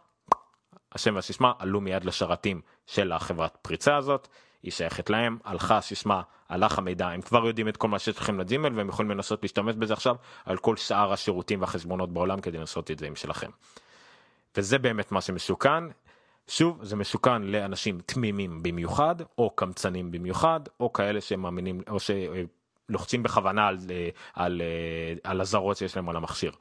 [0.92, 4.28] השם והסיסמה עלו מיד לשרתים של החברת פריצה הזאת
[4.62, 8.40] היא שייכת להם הלכה הסיסמה הלך המידע הם כבר יודעים את כל מה שיש לכם
[8.40, 12.90] לג'ימל והם יכולים לנסות להשתמש בזה עכשיו על כל שאר השירותים והחשבונות בעולם כדי לנסות
[12.90, 13.50] את זה עם שלכם.
[14.56, 15.84] וזה באמת מה שמסוכן
[16.48, 23.68] שוב זה מסוכן לאנשים תמימים במיוחד או קמצנים במיוחד או כאלה שמאמינים או שלוחצים בכוונה
[23.68, 23.78] על,
[24.34, 24.62] על,
[25.24, 26.52] על אזהרות שיש להם על המכשיר.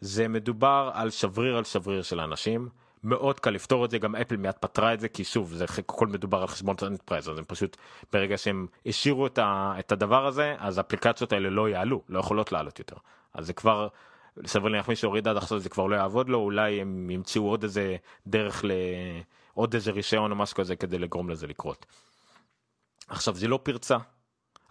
[0.00, 2.68] זה מדובר על שבריר על שבריר של אנשים
[3.04, 6.06] מאוד קל לפתור את זה גם אפל מיד פתרה את זה כי שוב זה הכל
[6.06, 7.76] מדובר על חשבון enterprise אז הם פשוט
[8.12, 12.96] ברגע שהם השאירו את הדבר הזה אז האפליקציות האלה לא יעלו לא יכולות לעלות יותר
[13.34, 13.88] אז זה כבר
[14.46, 17.62] סביר להניח מי שהוריד עד עכשיו זה כבר לא יעבוד לו אולי הם ימצאו עוד
[17.62, 21.86] איזה דרך לעוד איזה רישיון או משהו כזה כדי לגרום לזה לקרות.
[23.08, 23.96] עכשיו זה לא פרצה.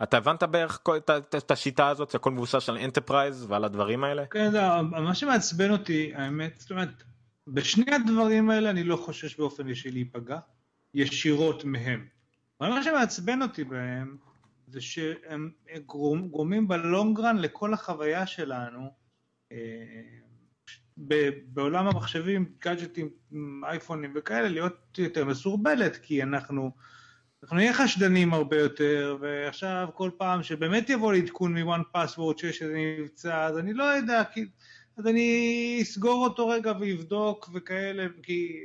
[0.04, 0.80] אתה הבנת בערך
[1.38, 4.26] את, השיטה הזאת שהכל מבוסס על enterprise ועל הדברים האלה?
[4.26, 7.04] כן, זה, מה שמעצבן אותי האמת זאת אומרת
[7.48, 10.40] בשני הדברים האלה אני לא חושש באופן אישי להיפגע
[10.94, 12.08] ישירות מהם.
[12.62, 14.18] אבל מה שמעצבן אותי בהם
[14.68, 15.52] זה שהם
[16.30, 19.03] גורמים בלונגרן לכל החוויה שלנו
[21.48, 23.10] בעולם המחשבים, גאדג'טים,
[23.64, 26.72] אייפונים וכאלה, להיות יותר מסורבלת, כי אנחנו,
[27.44, 32.74] אנחנו נהיה חשדנים הרבה יותר, ועכשיו כל פעם שבאמת יבוא לעדכון מ-one password שיש איזה
[33.00, 34.46] מבצע, אז אני לא יודע, כי,
[34.98, 38.60] אז אני אסגור אותו רגע ואבדוק וכאלה, כי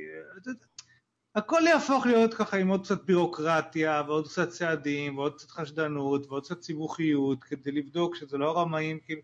[1.35, 6.45] הכל יהפוך להיות ככה עם עוד קצת בירוקרטיה ועוד קצת צעדים ועוד קצת חשדנות ועוד
[6.45, 9.21] קצת סיבוכיות כדי לבדוק שזה לא רמאים, כאילו,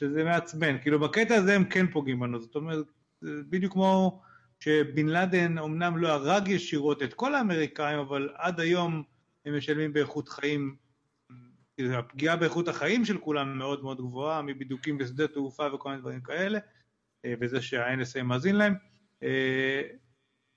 [0.00, 0.78] שזה מעצבן.
[0.82, 2.86] כאילו בקטע הזה הם כן פוגעים בנו, זאת אומרת,
[3.22, 4.22] בדיוק כמו
[4.60, 9.02] שבן לאדן אמנם לא הרג ישירות את כל האמריקאים, אבל עד היום
[9.44, 10.76] הם משלמים באיכות חיים,
[11.76, 16.20] כאילו הפגיעה באיכות החיים של כולם מאוד מאוד גבוהה, מבידוקים בשדה תעופה וכל מיני דברים
[16.20, 16.58] כאלה,
[17.24, 18.74] אה, וזה שה-NSA מאזין להם.
[19.22, 19.82] אה,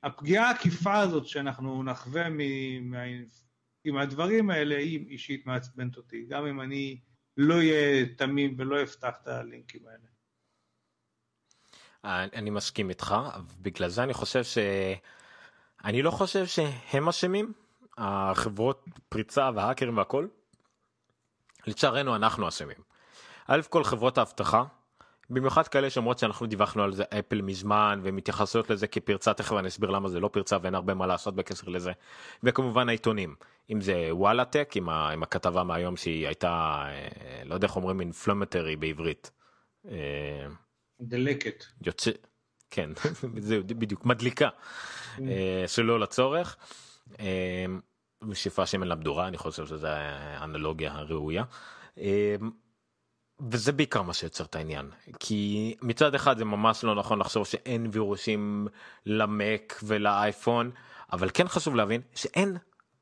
[0.03, 2.27] הפגיעה העקיפה הזאת שאנחנו נחווה
[3.85, 6.99] עם הדברים האלה היא אישית מעצבנת אותי, גם אם אני
[7.37, 10.13] לא אהיה תמים ולא אפתח את הלינקים האלה.
[12.33, 13.15] אני מסכים איתך,
[13.61, 14.57] בגלל זה אני חושב ש...
[15.83, 17.53] אני לא חושב שהם אשמים,
[17.97, 20.27] החברות פריצה והאקרים והכל.
[21.67, 22.77] לצערנו אנחנו אשמים.
[23.47, 24.63] א' כל חברות האבטחה
[25.33, 29.89] במיוחד כאלה שאומרות שאנחנו דיווחנו על זה אפל מזמן ומתייחסות לזה כפרצה תכף אני אסביר
[29.89, 31.91] למה זה לא פרצה ואין הרבה מה לעשות בקשר לזה
[32.43, 33.35] וכמובן העיתונים
[33.69, 37.75] אם זה וואלה טק עם, ה, עם הכתבה מהיום שהיא הייתה אה, לא יודע איך
[37.75, 39.31] אומרים אינפלומטרי בעברית.
[39.89, 40.47] אה,
[41.01, 41.63] דלקת.
[41.85, 42.11] יוצא,
[42.69, 42.89] כן
[43.37, 44.49] זה בדיוק מדליקה
[45.21, 46.57] אה, שלא לצורך.
[48.21, 51.43] משיפה שמן למדורה אני חושב שזה האנלוגיה הראויה.
[53.51, 54.89] וזה בעיקר מה שיוצר את העניין.
[55.19, 58.67] כי מצד אחד זה ממש לא נכון לחשוב שאין וירוסים
[59.05, 60.71] למק ולאייפון
[61.13, 62.57] אבל כן חשוב להבין שאין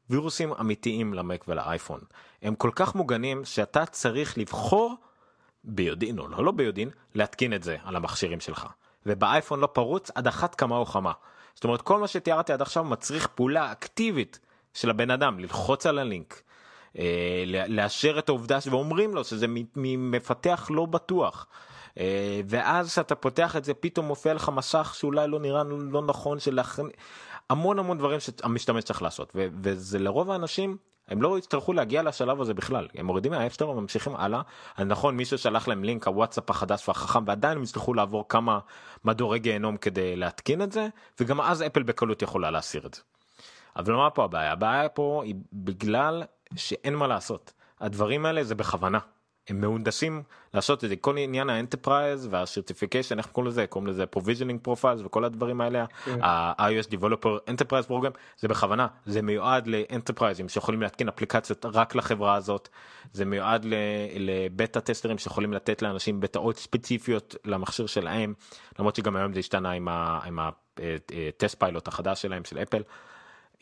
[0.10, 2.00] וירוסים אמיתיים למק ולאייפון.
[2.42, 4.96] הם כל כך מוגנים שאתה צריך לבחור
[5.64, 8.68] ביודעין או לא לא ביודעין להתקין את זה על המכשירים שלך.
[9.06, 11.12] ובאייפון לא פרוץ עד אחת כמה או כמה.
[11.56, 14.40] זאת אומרת כל מה שתיארתי עד עכשיו מצריך פעולה אקטיבית
[14.74, 16.42] של הבן אדם ללחוץ על הלינק
[17.68, 21.48] לאשר את העובדה ואומרים לו שזה ממפתח לא בטוח.
[21.98, 26.40] אה, ואז כשאתה פותח את זה פתאום מופיע לך מסך שאולי לא נראה לא נכון
[26.40, 26.60] של
[27.50, 30.78] המון המון דברים שהמשתמש צריך לעשות ו- וזה לרוב האנשים
[31.08, 34.42] הם לא יצטרכו להגיע לשלב הזה בכלל הם מורידים מה App Store וממשיכים הלאה
[34.80, 38.60] נכון מישהו שלח להם לינק הוואטסאפ החדש והחכם ועדיין הם יצטרכו לעבור כמה
[39.06, 40.88] מדורי גיהנום כדי להתקין את זה
[41.20, 43.02] וגם אז אפל בקלות יכולה להסיר את זה.
[43.76, 46.24] אבל מה פה הבעיה הבעיה פה היא בגלל
[46.56, 47.54] שאין מה לעשות.
[47.80, 49.00] הדברים האלה זה בכוונה.
[49.50, 50.24] הם מהונדסים
[50.54, 50.96] לעשות את זה.
[50.96, 53.68] כל עניין ה enterprise וה certification איך קוראים לזה?
[53.68, 55.86] קוראים לזה provisioning profiles וכל הדברים האלה.
[56.06, 56.24] כן.
[56.24, 58.88] ה-iOS Developer Enterprise Program זה בכוונה.
[59.06, 62.70] זה מיועד לאנטרפרייזים שיכולים להתקין אפליקציות רק לחברה הזאת.
[63.14, 63.66] זה מיועד
[64.20, 68.34] לבטה טסטרים שיכולים לתת לאנשים בטאות ספציפיות למכשיר שלהם
[68.80, 72.84] למרות שגם היום זה השתנה עם ה TestFlight החדש שלהם של אפל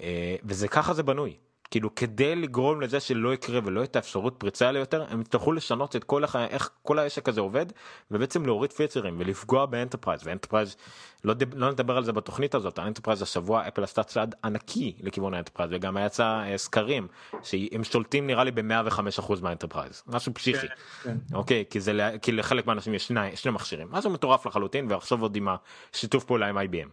[0.02, 1.36] אה, וזה ככה זה בנוי
[1.72, 5.96] כאילו כדי לגרום לזה שלא יקרה ולא את האפשרות פריצה האלה יותר הם יצטרכו לשנות
[5.96, 7.66] את כל החיים איך כל העסק הזה עובד
[8.12, 10.76] ובעצם להוריד פיצרים ולפגוע ב enterprise ו enterprise
[11.24, 14.96] לא, דב, לא נדבר על זה בתוכנית הזאת ה enterprise השבוע אפל עשתה צעד ענקי
[15.00, 17.08] לכיוון ה enterprise וגם יצא אה, סקרים
[17.44, 21.36] שהם שולטים נראה לי ב-105% מה enterprise משהו פסיכי כן, כן.
[21.36, 25.36] אוקיי כי זה כי לחלק מהאנשים יש שני, שני מכשירים משהו מטורף לחלוטין ועכשיו עוד
[25.36, 25.48] עם
[25.94, 26.90] השיתוף פעולה עם IBM.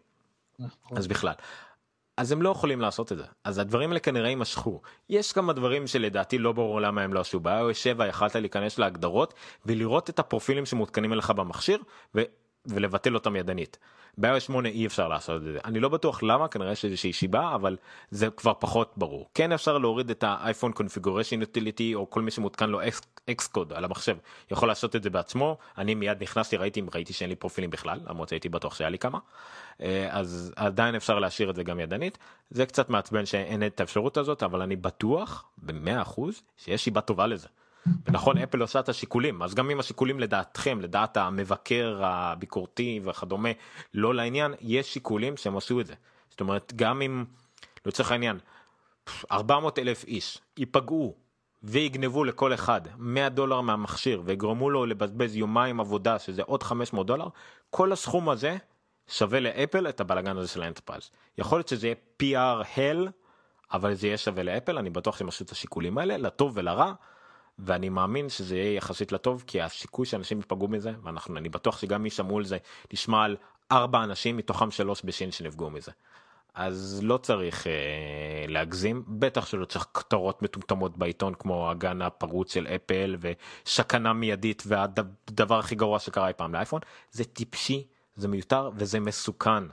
[0.59, 0.99] נכון.
[0.99, 1.35] אז בכלל
[2.17, 3.25] אז הם לא יכולים לעשות את זה.
[3.45, 4.81] אז הדברים האלה כנראה יימשכו.
[5.09, 7.41] יש כמה דברים שלדעתי לא ברור למה הם לא עשו.
[7.41, 9.35] ב-iOS 7 יכלת להיכנס להגדרות
[9.67, 11.79] ולראות את הפרופילים שמותקנים אליך במכשיר
[12.69, 13.79] ולבטל אותם ידנית.
[14.19, 15.59] ב-iOS 8 אי אפשר לעשות את זה.
[15.65, 17.77] אני לא בטוח למה כנראה יש איזושהי סיבה אבל
[18.11, 19.29] זה כבר פחות ברור.
[19.35, 22.81] כן אפשר להוריד את האייפון קונפיגוריישן utility או כל מי שמותקן לו
[23.31, 24.17] אקס קוד על המחשב
[24.51, 25.59] יכול לעשות את זה בעצמו.
[25.79, 29.19] אני מיד נכנסתי ראיתי ראיתי שאין לי פרופילים בכלל למרות שהייתי בטוח שהיה לי כמה.
[29.81, 32.19] אה, אז עדיין אפשר להשאיר את זה גם ידנית.
[32.51, 37.27] זה קצת מעצבן שאין את האפשרות הזאת אבל אני בטוח במאה אחוז שיש שיבה טובה
[37.27, 37.49] לזה.
[38.07, 43.49] ונכון אפל עושה את השיקולים אז גם אם השיקולים לדעתכם לדעת המבקר הביקורתי וכדומה
[43.95, 45.95] לא לעניין יש שיקולים שהם עשו את זה
[46.31, 47.25] זאת אומרת גם אם
[47.87, 48.39] לצורך העניין
[49.33, 51.15] 400 אלף איש ייפגעו
[51.63, 57.29] ויגנבו לכל אחד 100 דולר מהמכשיר ויגרמו לו לבזבז יומיים עבודה שזה עוד 500 דולר
[57.71, 58.57] כל הסכום הזה
[59.09, 63.11] שווה לאפל את הבלאגן הזה של ה enterprise יכול להיות שזה יהיה PR hell
[63.73, 66.93] אבל זה יהיה שווה לאפל אני בטוח שהם עשו את השיקולים האלה לטוב ולרע.
[67.59, 72.03] ואני מאמין שזה יהיה יחסית לטוב כי הסיכוי שאנשים ייפגעו מזה ואנחנו אני בטוח שגם
[72.03, 72.59] מי שמעו על זה
[72.93, 73.37] נשמע על
[73.73, 75.93] ארבע אנשים מתוכם שלוש בשין שנפגעו מזה.
[76.55, 77.73] אז לא צריך אה,
[78.49, 85.59] להגזים בטח שלא צריך כותרות מטומטמות בעיתון כמו הגן הפרוץ של אפל וסכנה מיידית והדבר
[85.59, 86.81] הכי גרוע שקרה אי פעם לאייפון
[87.11, 89.65] זה טיפשי זה מיותר וזה מסוכן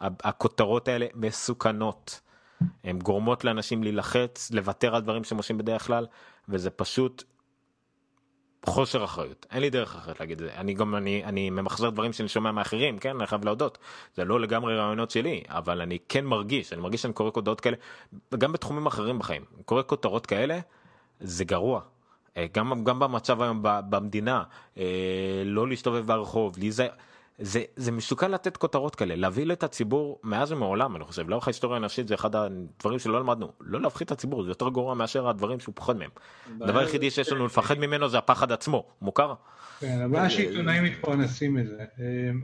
[0.00, 2.20] הכותרות האלה מסוכנות.
[2.84, 6.06] הן גורמות לאנשים להילחץ לוותר על דברים שהם עושים בדרך כלל
[6.48, 7.24] וזה פשוט
[8.66, 9.46] חוסר אחריות.
[9.50, 10.54] אין לי דרך אחרת להגיד את זה.
[10.60, 13.78] אני גם אני אני ממחזר דברים שאני שומע מאחרים כן אני חייב להודות.
[14.14, 17.76] זה לא לגמרי רעיונות שלי אבל אני כן מרגיש אני מרגיש שאני קורא כותרות כאלה
[18.38, 19.44] גם בתחומים אחרים בחיים.
[19.64, 20.58] קורא כותרות כאלה
[21.20, 21.80] זה גרוע.
[22.36, 24.42] אה, גם גם במצב היום במדינה
[24.78, 26.90] אה, לא להסתובב ברחוב להיזהר.
[27.40, 31.76] זה, זה מסוכן לתת כותרות כאלה, להבהיל את הציבור מאז ומעולם, אני חושב, לאורך ההיסטוריה
[31.76, 35.60] הנשית זה אחד הדברים שלא למדנו, לא להפחית את הציבור, זה יותר גרוע מאשר הדברים
[35.60, 36.10] שהוא פוחד מהם.
[36.60, 39.34] הדבר היחידי שיש לנו לפחד ממנו זה הפחד עצמו, מוכר?
[39.80, 41.84] כן, הבעיה שעיתונאים מתפרנסים מזה,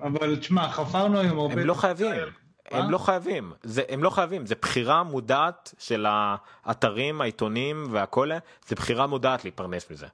[0.02, 1.54] אבל תשמע, חפרנו היום הרבה...
[1.54, 2.12] הם לא חייבים.
[2.70, 8.30] הם לא חייבים, זה, הם לא חייבים, זה בחירה מודעת של האתרים, העיתונים והכל,
[8.66, 10.06] זה בחירה מודעת להיפרנס מזה.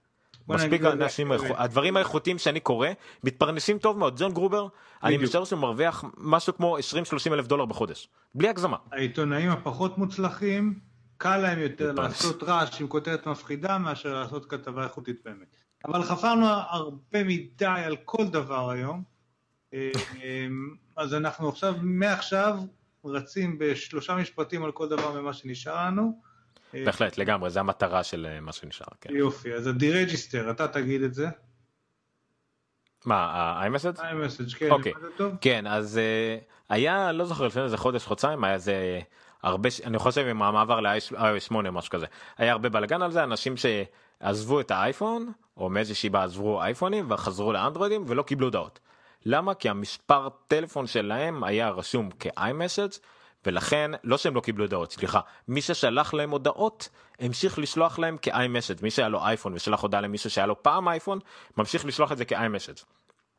[0.48, 2.88] מספיק אנשים, הדברים האיכותיים שאני קורא
[3.24, 4.18] מתפרנסים טוב מאוד.
[4.18, 4.68] ג'ון גרובר,
[5.02, 8.76] אני משער שהוא מרוויח משהו כמו 20-30 אלף דולר בחודש, בלי הגזמה.
[8.92, 10.78] העיתונאים הפחות מוצלחים,
[11.16, 15.56] קל להם יותר לעשות רעש עם כותרת מפחידה מאשר לעשות כתבה איכותית באמת.
[15.84, 19.02] אבל חפרנו הרבה מדי על כל דבר היום,
[19.72, 19.78] אמ,
[20.96, 22.58] אז אנחנו עכשיו, מעכשיו,
[23.04, 26.20] רצים בשלושה משפטים על כל דבר ממה שנשאר לנו.
[26.74, 28.86] בהחלט, לגמרי, זה המטרה של אה, מה שנשאר.
[29.00, 29.16] כן.
[29.16, 31.28] יופי, אז ה deregister, אתה תגיד את זה.
[33.04, 33.98] מה, ה-iMessage?
[33.98, 34.92] iMessage, כן, אוקיי.
[35.40, 39.00] כן, אז uh, היה, לא זוכר, לפני איזה חודש, חודשיים, היה איזה
[39.42, 42.06] הרבה, אני חושב עם המעבר ל-iOS 8 או משהו כזה,
[42.38, 47.52] היה הרבה בלאגן על זה, אנשים שעזבו את האייפון, או מאיזושהי בעיה עזבו אייפונים וחזרו
[47.52, 48.80] לאנדרואידים ולא קיבלו הודעות.
[49.26, 49.54] למה?
[49.54, 52.98] כי המספר טלפון שלהם היה רשום כ-iMessage
[53.46, 56.88] ולכן לא שהם לא קיבלו הודעות סליחה מי ששלח להם הודעות
[57.20, 61.18] המשיך לשלוח להם כ-iMessage מי שהיה לו אייפון ושלח הודעה למישהו שהיה לו פעם אייפון
[61.56, 62.84] ממשיך לשלוח את זה כ-iMessage.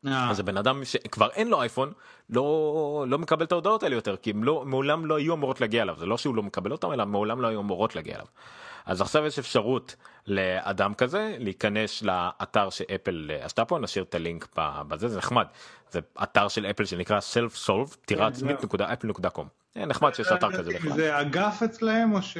[0.06, 0.30] אה.
[0.30, 1.92] אז הבן אדם שכבר אין לו אייפון
[2.30, 5.82] לא לא מקבל את ההודעות האלה יותר כי הם לא מעולם לא היו אמורות להגיע
[5.82, 8.26] אליו זה לא שהוא לא מקבל אותם אלא מעולם לא היו אמורות להגיע אליו.
[8.86, 15.08] אז עכשיו יש אפשרות לאדם כזה להיכנס לאתר שאפל עשתה פה נשאיר את הלינק בזה
[15.08, 15.46] זה נחמד
[15.90, 19.63] זה אתר של אפל שנקרא self solve טירה עצמית נקודה אפל נקודה קום.
[19.76, 20.92] נחמד שיש אתר כזה בכלל.
[20.92, 22.36] זה אגף אצלהם או ש...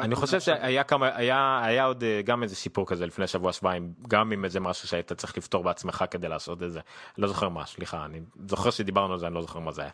[0.00, 3.92] אני חושב שהיה כמה היה היה עוד אה, גם איזה סיפור כזה לפני שבוע שבועיים
[4.08, 6.80] גם עם איזה משהו שהיית צריך לפתור בעצמך כדי לעשות את זה
[7.18, 9.90] לא זוכר מה סליחה אני זוכר שדיברנו על זה אני לא זוכר מה זה היה.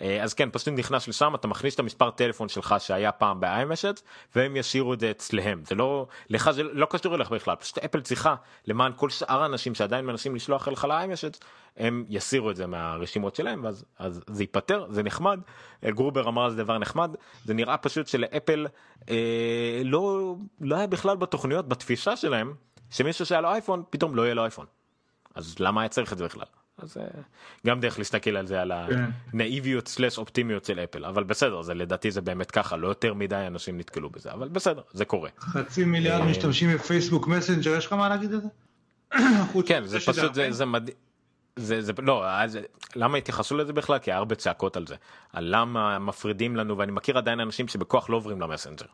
[0.00, 4.00] אה, אז כן פשוט נכנס לשם אתה מכניס את המספר טלפון שלך שהיה פעם ב-iMessage
[4.34, 5.62] והם ישאירו את זה אצלהם.
[5.64, 8.34] זה לא לך זה לא קשור אליך בכלל פשוט אפל צריכה
[8.66, 11.38] למען כל שאר האנשים שעדיין מנסים לשלוח אליך ל-iMessage
[11.76, 15.40] הם יסירו את זה מהרשימות שלהם ואז אז זה ייפתר זה נחמד.
[15.84, 17.14] גרובר אמר זה דבר נחמד
[17.44, 18.66] זה נראה פשוט שלאפל
[19.10, 22.54] אה, לא לא היה בכלל בתוכניות בתפיסה שלהם
[22.90, 24.66] שמישהו שהיה לו אייפון פתאום לא יהיה לו אייפון.
[25.34, 26.55] אז למה היה צריך את זה בכלל.
[26.78, 27.04] אז אה,
[27.66, 28.72] גם דרך להסתכל על זה על.
[29.32, 33.44] הנאיביות סלאש אופטימיות של אפל אבל בסדר זה לדעתי זה באמת ככה לא יותר מדי
[33.46, 35.30] אנשים נתקלו בזה אבל בסדר זה קורה.
[35.40, 38.48] חצי מיליארד אה, משתמשים בפייסבוק מסנג'ר יש לך מה להגיד על זה?
[39.68, 40.96] כן זה פשוט זה, זה מדהים.
[41.56, 42.58] זה, זה לא אז
[42.96, 44.94] למה התייחסו לזה בכלל כי הרבה צעקות על זה
[45.32, 48.86] על למה מפרידים לנו ואני מכיר עדיין אנשים שבכוח לא עוברים למסנג'ר.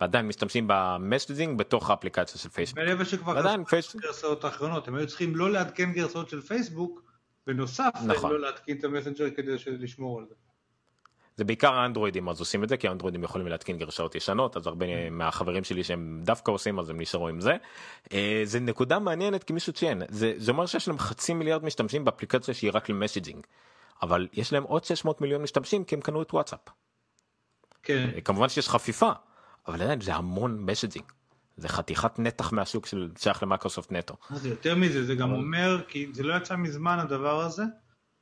[0.00, 2.78] ועדיין משתמשים ב messaging בתוך האפליקציה של פייסבוק.
[2.78, 7.05] מעבר שכבר עדיין פייסבוק גרסאות האחרונות הם היו צריכים לא לעדכן גרסאות של פייסבוק
[7.46, 8.32] בנוסף נכון.
[8.32, 10.34] לא להתקין את המסנג'ר כדי לשמור על זה.
[11.36, 15.10] זה בעיקר האנדרואידים אז עושים את זה כי האנדרואידים יכולים להתקין גרסאות ישנות אז הרבה.
[15.10, 17.56] מהחברים שלי שהם דווקא עושים אז הם נשארו עם זה.
[18.12, 22.04] אה, זה נקודה מעניינת כי מישהו ציין זה, זה אומר שיש להם חצי מיליארד משתמשים
[22.04, 23.46] באפליקציה שהיא רק ל messaging
[24.02, 26.60] אבל יש להם עוד 600 מיליון משתמשים כי הם קנו את וואטסאפ.
[27.82, 28.10] כן.
[28.14, 29.10] אה, כמובן שיש חפיפה
[29.68, 31.04] אבל עדיין זה המון מסג'ינג.
[31.56, 34.16] זה חתיכת נתח מהשוק של שייך למייקרוסופט נטו.
[34.30, 37.62] זה יותר מזה, זה גם אומר, כי זה לא יצא מזמן הדבר הזה,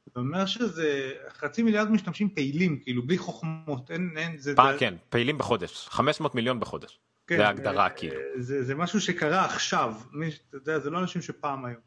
[0.06, 4.56] זה אומר שזה חצי מיליארד משתמשים פעילים, כאילו בלי חוכמות, אין, אין, זה...
[4.56, 4.78] פעם, זה...
[4.78, 6.98] כן, פעילים בחודש, 500 מיליון בחודש.
[7.26, 8.16] כן, זה ההגדרה כאילו.
[8.36, 11.78] זה, זה משהו שקרה עכשיו, מי, אתה יודע, זה לא אנשים שפעם היו.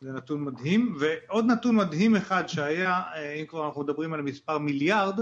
[0.00, 4.58] זה נתון מדהים, ועוד נתון מדהים אחד שהיה, אה, אם כבר אנחנו מדברים על מספר
[4.58, 5.20] מיליארד,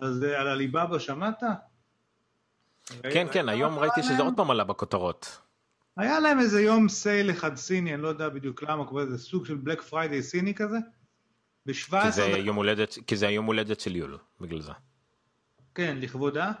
[0.00, 1.42] אז אה, על Alibaba שמעת?
[3.02, 5.40] כן, כן, היום ראיתי שזה עוד פעם עלה בכותרות.
[5.96, 9.46] היה להם איזה יום sale אחד סיני, אני לא יודע בדיוק למה, קוראים לזה סוג
[9.46, 10.78] של Black Friday סיני כזה.
[11.66, 12.98] ב-17 דקות.
[13.06, 14.72] כי זה היום הולדת של יולו, בגלל זה.
[15.74, 16.52] כן, לכבודה.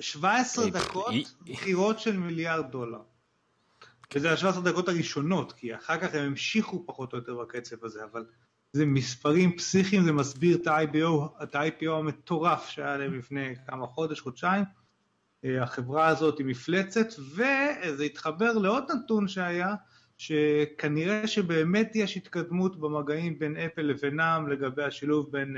[0.00, 3.02] 17 דקות מכירות של מיליארד דולר.
[4.14, 8.24] וזה ה-17 דקות הראשונות, כי אחר כך הם המשיכו פחות או יותר בקצב הזה, אבל
[8.72, 14.20] זה מספרים פסיכיים, זה מסביר את ה-IPO, את ה-IPO המטורף שהיה להם לפני כמה חודש,
[14.20, 14.64] חודשיים.
[15.44, 19.74] אה, החברה הזאת היא מפלצת, וזה התחבר לעוד נתון שהיה,
[20.18, 25.56] שכנראה שבאמת יש התקדמות במגעים בין אפל לבינם לגבי השילוב בין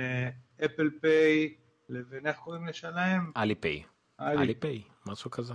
[0.64, 1.54] אפל uh, פיי
[1.88, 3.30] לבין איך קוראים לשלם?
[3.36, 3.82] אלי פיי.
[4.20, 5.54] אלי פיי, משהו כזה.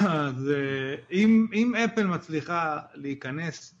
[0.00, 3.74] אז אה, אם, אם אפל מצליחה להיכנס,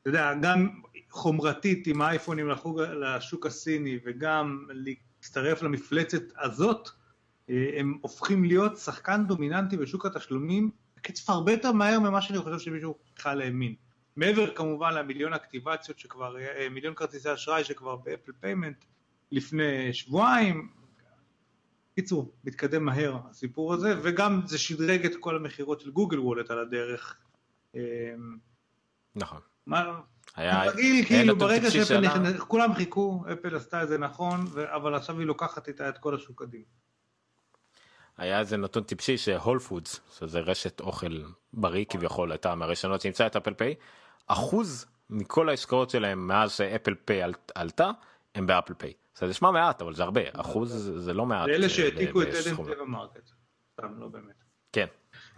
[0.00, 0.68] אתה יודע, גם
[1.10, 7.03] חומרתית עם האייפונים לחוג, לשוק הסיני וגם להצטרף למפלצת הזאת, אה,
[7.48, 12.94] הם הופכים להיות שחקן דומיננטי בשוק התשלומים בקצב הרבה יותר מהר ממה שאני חושב שמישהו
[13.16, 13.74] בכלל האמין.
[14.16, 18.84] מעבר כמובן למיליון אקטיבציות שכבר, אה, מיליון כרטיסי אשראי שכבר באפל payment
[19.32, 20.68] לפני שבועיים.
[21.94, 26.58] קיצור, מתקדם מהר הסיפור הזה, וגם זה שדרג את כל המכירות של גוגל וולט על
[26.58, 27.16] הדרך.
[29.16, 29.40] נכון.
[29.66, 30.00] מה,
[30.36, 30.70] היה...
[30.70, 34.44] רגיל, כאילו, ברגע שאפל נכנס, כולם חיכו, אפל עשתה את זה נכון,
[34.74, 36.64] אבל עכשיו היא לוקחת איתה את כל השוק קדימה.
[38.16, 41.22] היה איזה נתון טיפשי שהול פודס, שזה רשת אוכל
[41.52, 43.74] בריא כביכול, הייתה מהראשונות שאימצה את אפל פיי,
[44.26, 47.22] אחוז מכל העסקאות שלהם מאז שאפל פיי
[47.54, 47.90] עלתה,
[48.34, 48.92] הם באפל פיי.
[49.18, 51.46] זה נשמע מעט, אבל זה הרבה, אחוז זה לא מעט.
[51.46, 53.30] זה אלה שהעתיקו את עדן טבע מרקט,
[53.72, 54.44] סתם לא באמת.
[54.72, 54.86] כן.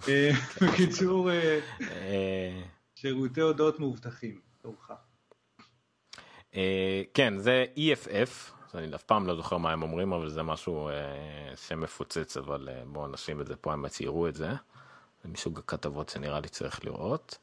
[0.09, 0.31] אה,
[0.63, 2.63] בקיצור, אה, אה,
[2.95, 4.91] שירותי הודעות מאובטחים, תורך.
[7.15, 10.91] כן, זה EFF, אני אף פעם לא זוכר מה הם אומרים, אבל זה משהו
[11.57, 14.51] שמפוצץ, אבל בואו נשים את זה פה, הם ציירו את זה.
[15.25, 17.39] זה מסוג הכתבות שנראה לי צריך לראות.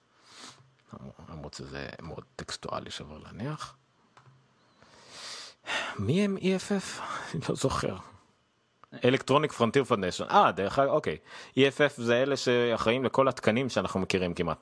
[1.30, 3.76] למרות שזה מאוד טקסטואלי שווה להניח.
[6.00, 7.02] מי הם EFF?
[7.34, 7.96] אני לא זוכר.
[9.06, 10.24] Electronic Frontier Foundation.
[10.24, 11.18] אה, דרך אגב, אוקיי.
[11.60, 14.58] EFF זה אלה שאחראים לכל התקנים שאנחנו מכירים כמעט.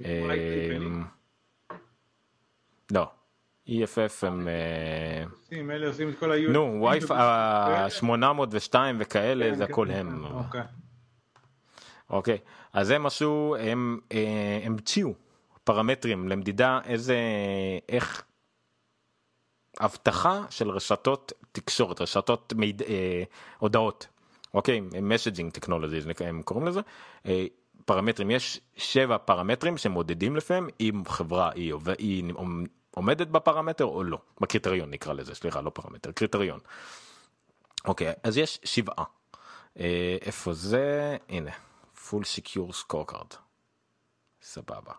[0.00, 1.04] אמ,
[2.90, 3.10] לא.
[3.68, 4.48] EFF הם...
[4.48, 5.24] אה,
[6.52, 7.04] נו, WiFi
[7.88, 10.24] 802 וכאלה, כן, זה כן, הכל הם.
[10.24, 10.62] אוקיי.
[12.10, 12.38] אוקיי,
[12.72, 15.14] אז הם עשו, הם אה, המציאו
[15.64, 17.16] פרמטרים למדידה איזה,
[17.88, 18.24] איך
[19.80, 23.22] אבטחה של רשתות תקשורת, רשתות מיד, אה,
[23.58, 24.06] הודעות,
[24.54, 26.80] אוקיי, מסג'ינג טכנולוגי הם קוראים לזה,
[27.26, 27.46] אה,
[27.84, 32.24] פרמטרים, יש שבע פרמטרים שמודדים לפעמים אם חברה היא, היא
[32.96, 36.60] עומדת בפרמטר או לא, בקריטריון נקרא לזה, סליחה, לא פרמטר, קריטריון.
[37.84, 39.04] אוקיי, אז יש שבעה.
[39.78, 41.16] אה, איפה זה?
[41.28, 41.50] הנה,
[41.96, 43.34] full secure scorecard.
[44.42, 44.92] סבבה.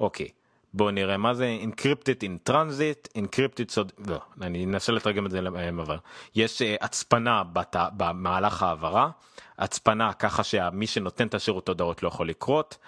[0.00, 0.28] אוקיי.
[0.74, 5.40] בואו נראה מה זה encrypted in transit, encrypted סוד, לא, אני אנסה לתרגם את זה
[5.40, 5.96] למעבר.
[6.34, 7.76] יש uh, הצפנה בת...
[7.96, 9.10] במהלך העברה,
[9.58, 12.78] הצפנה ככה שמי שנותן את השירות הודעות לא יכול לקרות,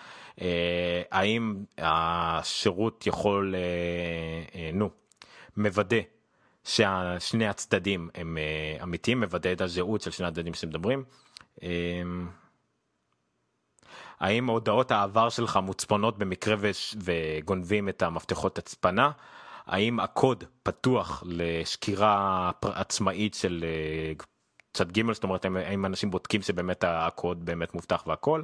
[1.10, 4.90] האם השירות יכול, uh, uh, נו,
[5.56, 5.96] מוודא
[6.64, 8.38] ששני הצדדים הם
[8.78, 11.04] uh, אמיתיים, מוודא את הזהות של שני הצדדים שמדברים.
[14.20, 16.56] האם הודעות העבר שלך מוצפנות במקרה
[16.96, 19.10] וגונבים את המפתחות הצפנה?
[19.66, 24.12] האם הקוד פתוח לשקירה עצמאית של אה,
[24.72, 28.42] צד ג' זאת אומרת האם אנשים בודקים שבאמת הקוד באמת מובטח והכל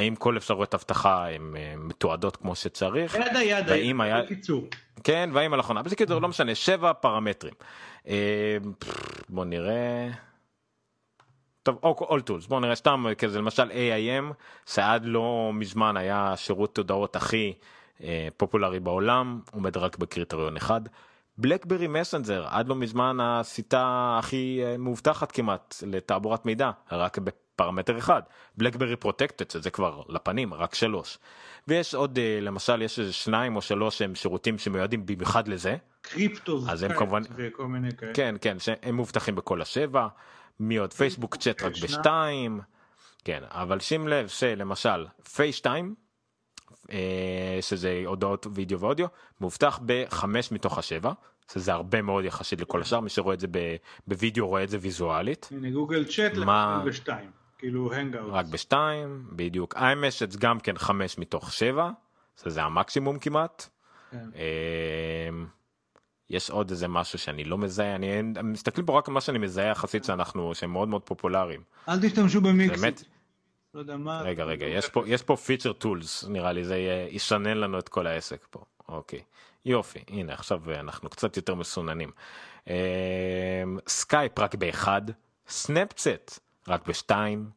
[0.00, 3.14] והאם כל אפשרויות אבטחה הן אה, מתועדות כמו שצריך.
[3.14, 4.22] ידה ידה, והאם היה...
[4.22, 4.66] בקיצור.
[5.04, 5.82] כן והאם על אחרונה.
[5.82, 7.54] בקיצור לא משנה שבע פרמטרים.
[8.08, 8.56] אה,
[9.28, 10.08] בוא נראה.
[11.62, 14.32] טוב, all tools, בואו נראה סתם כזה, למשל AIM,
[14.66, 17.52] שעד לא מזמן היה שירות הודעות הכי
[18.02, 20.80] אה, פופולרי בעולם, עומד רק בקריטריון אחד.
[21.38, 27.18] בלקברי מסנג'ר, עד לא מזמן השיטה הכי מאובטחת כמעט לתעבורת מידע, רק
[27.56, 28.22] בפרמטר אחד.
[28.56, 31.18] בלקברי פרוטקטד, שזה כבר לפנים, רק שלוש.
[31.68, 35.76] ויש עוד, אה, למשל, יש איזה שניים או שלוש שהם שירותים שמיועדים במיוחד לזה.
[36.02, 38.14] קריפטו אז הם כמובן, וכל מיני כאלה.
[38.14, 40.08] כן, כן, שהם מאובטחים בכל השבע.
[40.60, 42.60] מי עוד פייסבוק צ'אט רק בשתיים
[43.24, 45.94] כן אבל שים לב שלמשל פייסטיים
[46.92, 49.06] אה, שזה הודעות וידאו ואודיו
[49.40, 51.12] מאובטח בחמש מתוך השבע
[51.52, 53.46] שזה הרבה מאוד יחסית לכל השאר מי שרואה את זה
[54.06, 55.48] בווידאו רואה את זה ויזואלית.
[55.50, 56.82] הנה גוגל צ'אט מה...
[56.86, 58.32] בשתיים כאילו האנגאאוט.
[58.32, 61.90] רק בשתיים בדיוק iMessage גם כן חמש מתוך שבע
[62.36, 63.68] זה המקסימום כמעט.
[64.10, 64.28] כן.
[64.36, 65.28] אה,
[66.30, 69.66] יש עוד איזה משהו שאני לא מזהה אני מסתכלים פה רק על מה שאני מזהה
[69.66, 71.60] יחסית שאנחנו שהם מאוד מאוד פופולריים.
[71.88, 72.80] אל תשתמשו במיקס.
[72.80, 73.02] באמת.
[73.74, 74.22] לא יודע מה.
[74.22, 78.06] רגע רגע יש פה יש פה featured tools נראה לי זה יסנן לנו את כל
[78.06, 79.20] העסק פה אוקיי
[79.64, 82.10] יופי הנה עכשיו אנחנו קצת יותר מסוננים.
[83.88, 85.02] סקייפ רק באחד
[85.48, 87.50] סנאפצ'ט רק בשתיים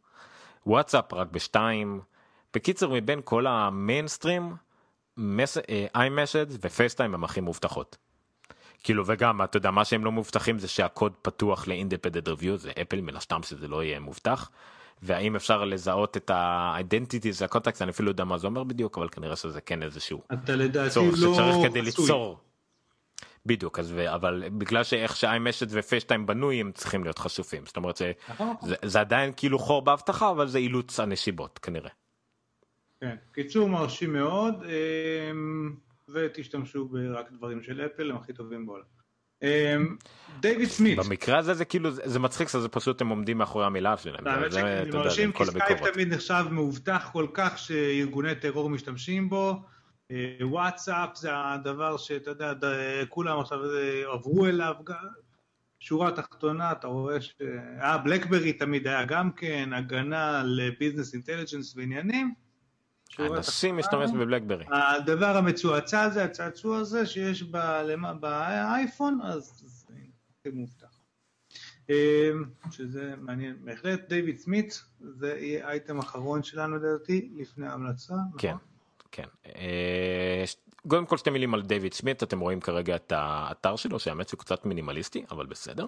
[0.65, 2.01] וואטסאפ רק בשתיים
[2.53, 4.55] בקיצר מבין כל המיינסטרים
[5.95, 7.97] iMessage ופייסטיים הם הכי מאובטחות.
[8.83, 12.71] כאילו וגם אתה יודע מה שהם לא מאובטחים זה שהקוד פתוח ל independent review זה
[12.81, 14.49] אפל מן הסתם שזה לא יהיה מאובטח.
[15.01, 18.63] והאם אפשר לזהות את ה-identity של ה contact אני אפילו לא יודע מה זה אומר
[18.63, 22.39] בדיוק אבל כנראה שזה כן איזשהו אתה לדעתי לא שצריך כדי ליצור.
[23.45, 27.97] בדיוק אז אבל בגלל שאיך ש iMessage ופייסטיים בנוי הם צריכים להיות חשופים זאת אומרת
[27.97, 28.55] זה, נכון.
[28.61, 31.89] זה, זה עדיין כאילו חור באבטחה אבל זה אילוץ הנסיבות כנראה.
[33.01, 35.75] כן, קיצור מרשים מאוד אמ,
[36.09, 38.83] ותשתמשו ברק דברים של אפל הם הכי טובים בעולם.
[39.43, 39.97] אמ,
[40.39, 40.99] דיוויד סמית.
[40.99, 44.27] במקרה הזה זה כאילו זה, מצחיק זה פשוט הם עומדים מאחורי המילה שלהם.
[44.27, 44.53] האמת
[44.93, 45.93] מרשים כי סקייפ.
[45.93, 49.61] תמיד נחשב מאובטח כל כך שארגוני טרור משתמשים בו.
[50.11, 52.53] אה, וואטסאפ זה הדבר שאתה יודע,
[53.09, 54.75] כולם עכשיו אה, עברו אליו.
[55.79, 57.35] שורה תחתונה, אתה רואה ש...
[57.81, 62.33] אה, בלקברי תמיד היה גם כן, הגנה ל business intelligence ועניינים.
[63.09, 63.41] תחתונה.
[63.73, 64.65] משתמש בבלקברי.
[64.71, 67.43] הדבר המצועצע הזה, הצעצוע הזה שיש
[68.19, 69.63] באייפון, אז
[70.43, 70.99] זה מובטח.
[71.89, 74.09] אמ, שזה מעניין בהחלט.
[74.09, 78.13] דיוויד סמית, זה יהיה אייטם אחרון שלנו לדעתי, לפני ההמלצה.
[78.35, 78.68] נכון?
[79.11, 79.23] כן.
[79.45, 80.43] אה,
[80.87, 84.39] קודם כל שתי מילים על דיוויד סמית, אתם רואים כרגע את האתר שלו, שהאמת שהוא
[84.39, 85.85] קצת מינימליסטי, אבל בסדר.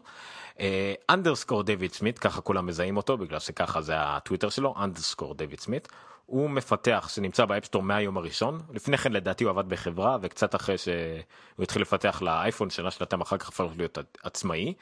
[1.10, 5.88] אנדרסקור דיוויד סמית, ככה כולם מזהים אותו, בגלל שככה זה הטוויטר שלו, אנדרסקור דיוויד סמית.
[6.26, 11.64] הוא מפתח שנמצא באפסטור מהיום הראשון, לפני כן לדעתי הוא עבד בחברה, וקצת אחרי שהוא
[11.64, 14.74] התחיל לפתח לאייפון, שנה שנתיים אחר כך הפך להיות עצמאי.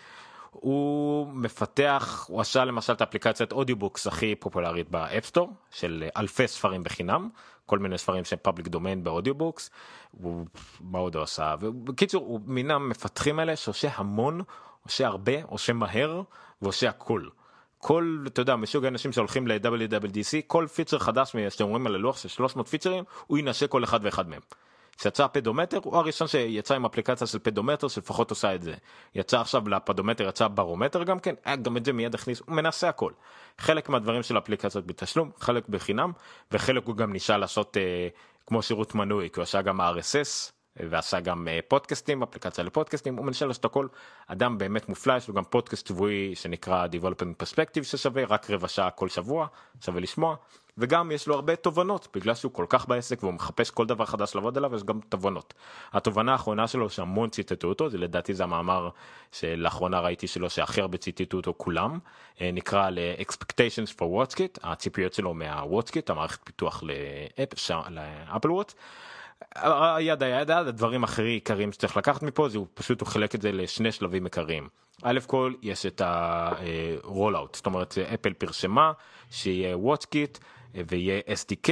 [0.51, 7.29] הוא מפתח, הוא עשה למשל את האפליקציית audiobooks הכי פופולרית באפסטור, של אלפי ספרים בחינם,
[7.65, 9.69] כל מיני ספרים שהם public domain ב audiobooks,
[10.11, 10.45] הוא,
[10.81, 14.41] מה עוד הוא עשה, ובקיצור הוא מן המפתחים האלה שעושה המון,
[14.83, 16.21] עושה הרבה, עושה מהר
[16.61, 17.23] ועושה הכל.
[17.77, 22.29] כל אתה יודע מסוג האנשים שהולכים ל-WWDC כל פיצ'ר חדש שאתם רואים על הלוח של
[22.29, 24.41] 300 פיצ'רים הוא ינשק כל אחד ואחד מהם.
[24.99, 28.73] כשיצא הפדומטר הוא הראשון שיצא עם אפליקציה של פדומטר שלפחות עושה את זה.
[29.15, 32.89] יצא עכשיו לפדומטר יצא ברומטר גם כן אה, גם את זה מיד הכניס הוא מנסה
[32.89, 33.11] הכל.
[33.57, 36.11] חלק מהדברים של אפליקציות בתשלום חלק בחינם
[36.51, 38.07] וחלק הוא גם נשאר לעשות אה,
[38.47, 43.25] כמו שירות מנוי כי הוא עשה גם RSS ועשה גם אה, פודקאסטים אפליקציה לפודקאסטים הוא
[43.25, 43.87] מנסה לעשות הכל
[44.27, 48.91] אדם באמת מופלא יש לו גם פודקאסט שבועי שנקרא Development Perspective ששווה רק רבע שעה
[48.91, 49.47] כל שבוע
[49.81, 50.35] שווה לשמוע
[50.79, 54.35] וגם יש לו הרבה תובנות בגלל שהוא כל כך בעסק והוא מחפש כל דבר חדש
[54.35, 55.53] לעבוד עליו יש גם תובנות.
[55.93, 58.89] התובנה האחרונה שלו שהמון ציטטו אותו זה לדעתי זה המאמר
[59.31, 61.99] שלאחרונה ראיתי שלו שהכי הרבה ציטטו אותו כולם
[62.41, 68.73] אה, נקרא ל-expectations for WatchKit הציפיות שלו מה-WatchKit המערכת פיתוח לאפל וואט.
[69.99, 73.51] ידה ידה הדברים הכי עיקריים שצריך לקחת מפה זה הוא פשוט הוא חילק את זה
[73.51, 74.67] לשני שלבים עיקריים.
[75.03, 78.91] א' כל יש את ה-rollout זאת אומרת אפל פרשמה
[79.31, 80.39] שיהיה WatchKit
[80.87, 81.69] ויהיה SDK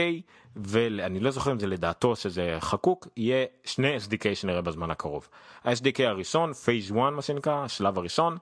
[0.55, 5.27] ואני לא זוכר אם זה לדעתו שזה חקוק יהיה שני SDK שנראה בזמן הקרוב.
[5.63, 8.37] ה-SDK הראשון phase 1 מה שנקרא השלב הראשון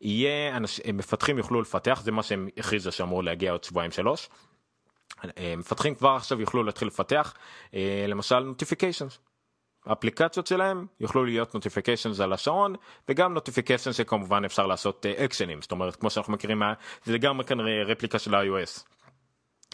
[0.00, 4.28] יהיה אנש, מפתחים יוכלו לפתח זה מה שהם הכריזו שאמור להגיע עוד שבועיים שלוש.
[5.56, 7.34] מפתחים כבר עכשיו יוכלו להתחיל לפתח
[8.08, 9.18] למשל notifications.
[9.86, 12.74] האפליקציות שלהם יוכלו להיות notifications על השעון
[13.08, 16.62] וגם notifications שכמובן אפשר לעשות actionים זאת אומרת כמו שאנחנו מכירים
[17.04, 18.84] זה גם כנראה רפליקה של iOS.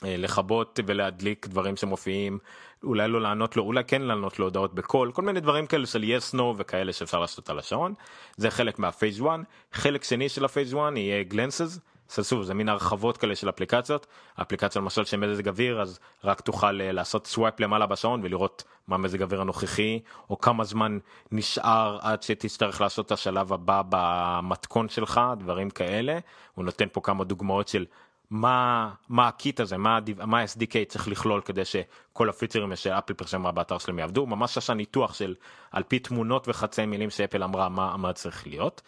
[0.03, 2.39] לכבות ולהדליק דברים שמופיעים
[2.85, 6.35] אולי לא לענות לו אולי כן לענות להודעות בקול כל מיני דברים כאלה של yes
[6.35, 7.95] no וכאלה שאפשר לעשות על השעון.
[8.37, 9.41] זה חלק מה phase 1
[9.73, 11.79] חלק שני של ה phase 1 יהיה glances
[12.09, 14.07] ססו זה מין הרחבות כאלה של אפליקציות.
[14.43, 19.23] אפליקציה למשל של מזג אוויר אז רק תוכל לעשות swipe למעלה בשעון ולראות מה מזג
[19.23, 20.01] אוויר הנוכחי
[20.31, 20.99] או כמה זמן
[21.33, 26.19] נשאר עד שתצטרך לעשות את השלב הבא במתכון שלך דברים כאלה.
[26.55, 27.87] הוא נותן פה כמה דוגמאות של
[28.31, 33.53] מה מה ה kit הזה מה מה SDK צריך לכלול כדי שכל הפיצרים שאפל פרסמה
[33.53, 35.35] באתר שלהם יעבדו ממש עשה ניתוח של
[35.73, 38.83] על פי תמונות וחצי מילים שאפל אמרה מה מה צריך להיות.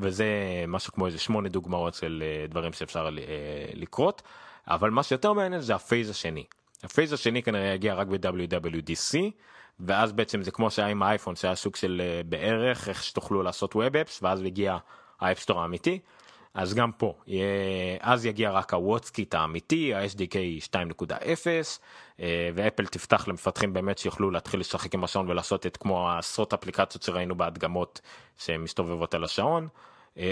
[0.00, 0.26] וזה
[0.68, 3.08] משהו כמו איזה שמונה דוגמאות של דברים שאפשר
[3.74, 4.22] לקרות
[4.68, 6.44] אבל מה שיותר מעניין זה ה phase השני.
[6.82, 9.18] ה phase השני כנראה יגיע רק ב-WWDC
[9.80, 13.96] ואז בעצם זה כמו שהיה עם האייפון שהיה סוג של בערך איך שתוכלו לעשות web
[13.96, 14.76] apps ואז הגיע
[15.20, 15.98] האפסטור האמיתי.
[16.54, 17.14] אז גם פה
[18.00, 20.34] אז יגיע רק ה WatchKit האמיתי ה-SDK
[20.70, 22.22] 2.0
[22.54, 27.34] ואפל תפתח למפתחים באמת שיוכלו להתחיל לשחק עם השעון ולעשות את כמו העשרות אפליקציות שראינו
[27.34, 28.00] בהדגמות
[28.38, 29.68] שמסתובבות על השעון.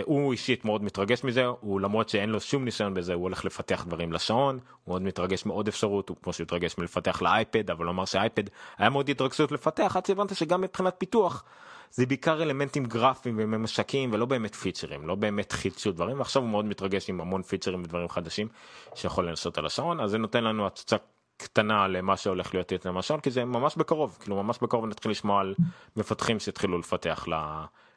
[0.05, 3.84] הוא אישית מאוד מתרגש מזה הוא למרות שאין לו שום ניסיון בזה הוא הולך לפתח
[3.88, 7.92] דברים לשעון הוא מאוד מתרגש מעוד אפשרות הוא כמו שהוא התרגש מלפתח לאייפד אבל הוא
[7.92, 8.42] אמר שאייפד
[8.78, 11.44] היה מאוד התרגשות לפתח עד שהבנת שגם מבחינת פיתוח
[11.90, 16.64] זה בעיקר אלמנטים גרפיים וממשקים ולא באמת פיצ'רים לא באמת חידשו דברים ועכשיו הוא מאוד
[16.64, 18.48] מתרגש עם המון פיצ'רים ודברים חדשים
[18.94, 20.96] שיכול לנסות על השעון אז זה נותן לנו הצצה
[21.36, 25.40] קטנה למה שהולך להיות יותר למשל כי זה ממש בקרוב כאילו ממש בקרוב נתחיל לשמוע
[25.40, 25.54] על
[25.96, 27.26] מפתחים שהתחילו לפתח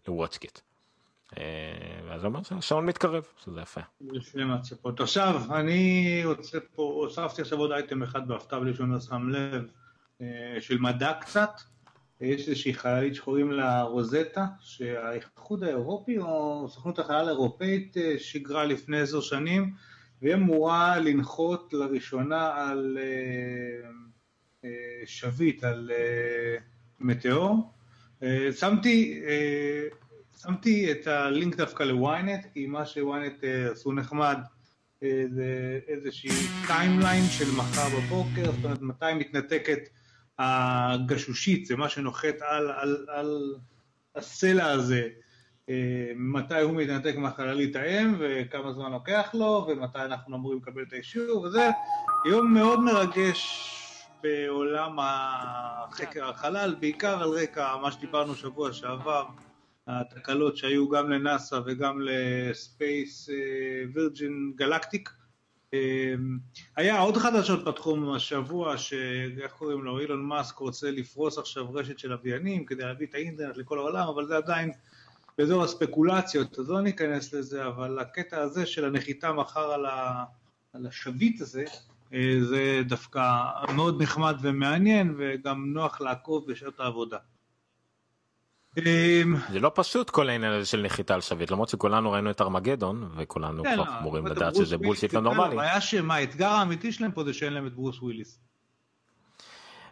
[0.08, 0.60] לוואטסקיט.
[2.12, 3.82] אז אומר שהשעון מתקרב שזה יפה.
[4.14, 5.00] יש לי מצפות.
[5.00, 9.72] עכשיו אני רוצה פה הוספתי עכשיו עוד אייטם אחד בהפתעה בלי לא שם לב
[10.60, 11.52] של מדע קצת.
[12.22, 19.00] יש איזושהי חללית שקוראים לה רוזטה, שהאיחוד האירופי או סוכנות החלל האירופאית אה, שיגרה לפני
[19.00, 19.74] עשר שנים,
[20.22, 23.90] והיא אמורה לנחות לראשונה על אה,
[24.66, 25.92] אה, שביט, על
[27.00, 27.72] מטאור.
[28.60, 29.22] שמתי,
[30.42, 34.38] שמתי את הלינק דווקא לוויינט, כי מה שוויינט עשו נחמד
[35.02, 39.90] זה איזושהי timeline של מחר בבוקר, זאת אומרת מתי מתנתקת
[40.40, 43.56] הגשושית, זה מה שנוחת על, על, על
[44.16, 45.10] הסלע הזה,
[45.70, 50.94] אה, מתי הוא מתנתק מהחללית האם וכמה זמן לוקח לו ומתי אנחנו אמורים לקבל את
[50.94, 51.70] האישור וזה
[52.26, 53.70] יום מאוד מרגש
[54.24, 59.26] בעולם החקר החלל, בעיקר על רקע מה שדיברנו שבוע שעבר,
[59.88, 63.30] התקלות שהיו גם לנאסא וגם לספייס
[63.94, 65.10] וירג'ין גלקטיק
[66.76, 72.10] היה עוד חדשות בתחום השבוע, שאיך קוראים לו, אילון מאסק רוצה לפרוס עכשיו רשת של
[72.10, 74.72] לוויינים כדי להביא את האינטרנט לכל העולם, אבל זה עדיין
[75.38, 80.24] באזור הספקולציות, אז לא ניכנס לזה, אבל הקטע הזה של הנחיתה מחר על, ה,
[80.74, 81.64] על השביט הזה,
[82.14, 83.42] אה, זה דווקא
[83.76, 87.18] מאוד נחמד ומעניין, וגם נוח לעקוב בשעות העבודה.
[88.78, 92.42] אמ, זה לא פשוט כל העניין הזה של נחיתה על שביט למרות שכולנו ראינו את
[92.42, 95.54] ארמגדון וכולנו כן, כבר לא, אמורים לדעת שזה בולשיט לא נורמלי.
[95.54, 98.40] הבעיה שמה האתגר האמיתי שלהם פה זה שאין להם את ברוס וויליס.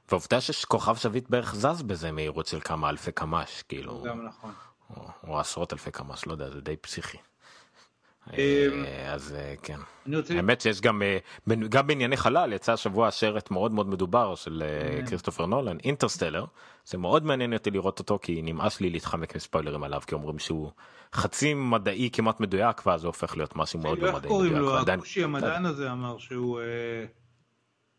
[0.09, 4.03] ועובדה שכוכב שביט בערך זז בזה מהירות של כמה אלפי קמ"ש כאילו.
[4.07, 4.51] גם נכון.
[5.27, 7.17] או עשרות אלפי קמ"ש לא יודע זה די פסיכי.
[8.29, 8.35] אמ,
[8.85, 9.79] אה, אז אה, כן.
[10.35, 11.17] האמת שיש גם אה,
[11.69, 14.63] גם בענייני חלל יצא השבוע סרט מאוד מאוד מדובר של
[15.07, 16.45] כריסטופר נולן אינטרסטלר
[16.85, 20.71] זה מאוד מעניין אותי לראות אותו כי נמאס לי להתחמק מספוילרים עליו כי אומרים שהוא
[21.13, 24.17] חצי מדעי כמעט מדויק ואז זה הופך להיות משהו מאוד לא מדעי.
[24.17, 26.61] איך קוראים לו הכושי המדען הזה אמר שהוא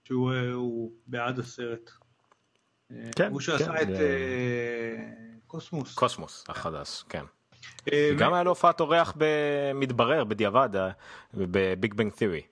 [0.05, 1.91] שהוא בעד הסרט.
[3.17, 3.31] כן.
[3.31, 3.99] הוא שעשה כן, את
[5.47, 5.95] קוסמוס.
[5.95, 7.25] קוסמוס החדש כן.
[7.93, 10.91] אה, גם היה לו הופעת אורח במתברר בדיעבד אה,
[11.35, 12.43] ב Big Bang Theory.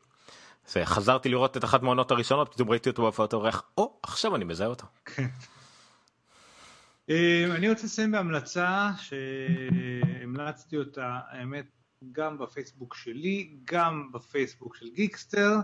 [0.84, 4.68] חזרתי לראות את אחת מהעונות הראשונות פתאום ראיתי אותו בהופעת אורח או עכשיו אני מזהה
[4.68, 4.86] אותו.
[5.04, 5.26] כן.
[7.10, 11.66] אה, אני רוצה לסיים בהמלצה שהמלצתי אותה האמת
[12.12, 15.56] גם בפייסבוק שלי גם בפייסבוק של גיקסטר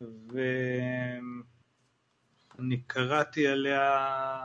[0.00, 0.40] ואני
[2.86, 4.38] קראתי עליה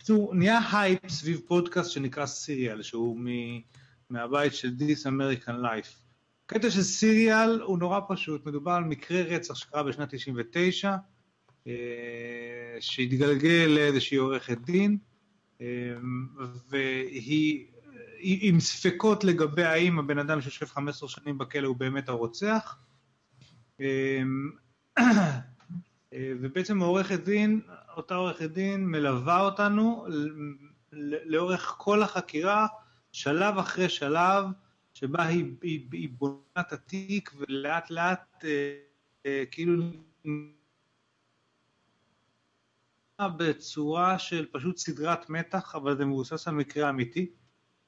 [0.00, 3.26] בקיצור, נהיה הייפ סביב פודקאסט שנקרא Serial, שהוא מ...
[4.10, 5.96] מהבית של This American Life.
[6.46, 10.96] הקטע של Serial הוא נורא פשוט, מדובר על מקרה רצח שקרה בשנת 99,
[11.66, 11.72] אה,
[12.80, 14.98] שהתגלגל לאיזושהי עורכת דין,
[15.60, 15.66] אה,
[16.68, 17.66] והיא
[18.20, 22.78] עם ספקות לגבי האם הבן אדם שיושב 15 שנים בכלא הוא באמת הרוצח.
[23.80, 24.22] אה,
[26.14, 27.60] ובעצם העורכת דין,
[27.96, 30.06] אותה עורכת דין מלווה אותנו
[31.24, 32.66] לאורך כל החקירה,
[33.12, 34.44] שלב אחרי שלב,
[34.94, 38.74] שבה היא, היא, היא בונה את התיק ולאט לאט אה,
[39.26, 39.82] אה, כאילו
[43.36, 47.30] בצורה של פשוט סדרת מתח, אבל זה מבוסס על מקרה אמיתי,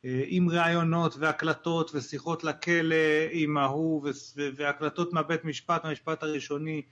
[0.04, 2.96] אה, עם ראיונות והקלטות ושיחות לכלא
[3.30, 4.08] עם ההוא
[4.56, 6.82] והקלטות מהבית משפט, מהמשפט הראשוני,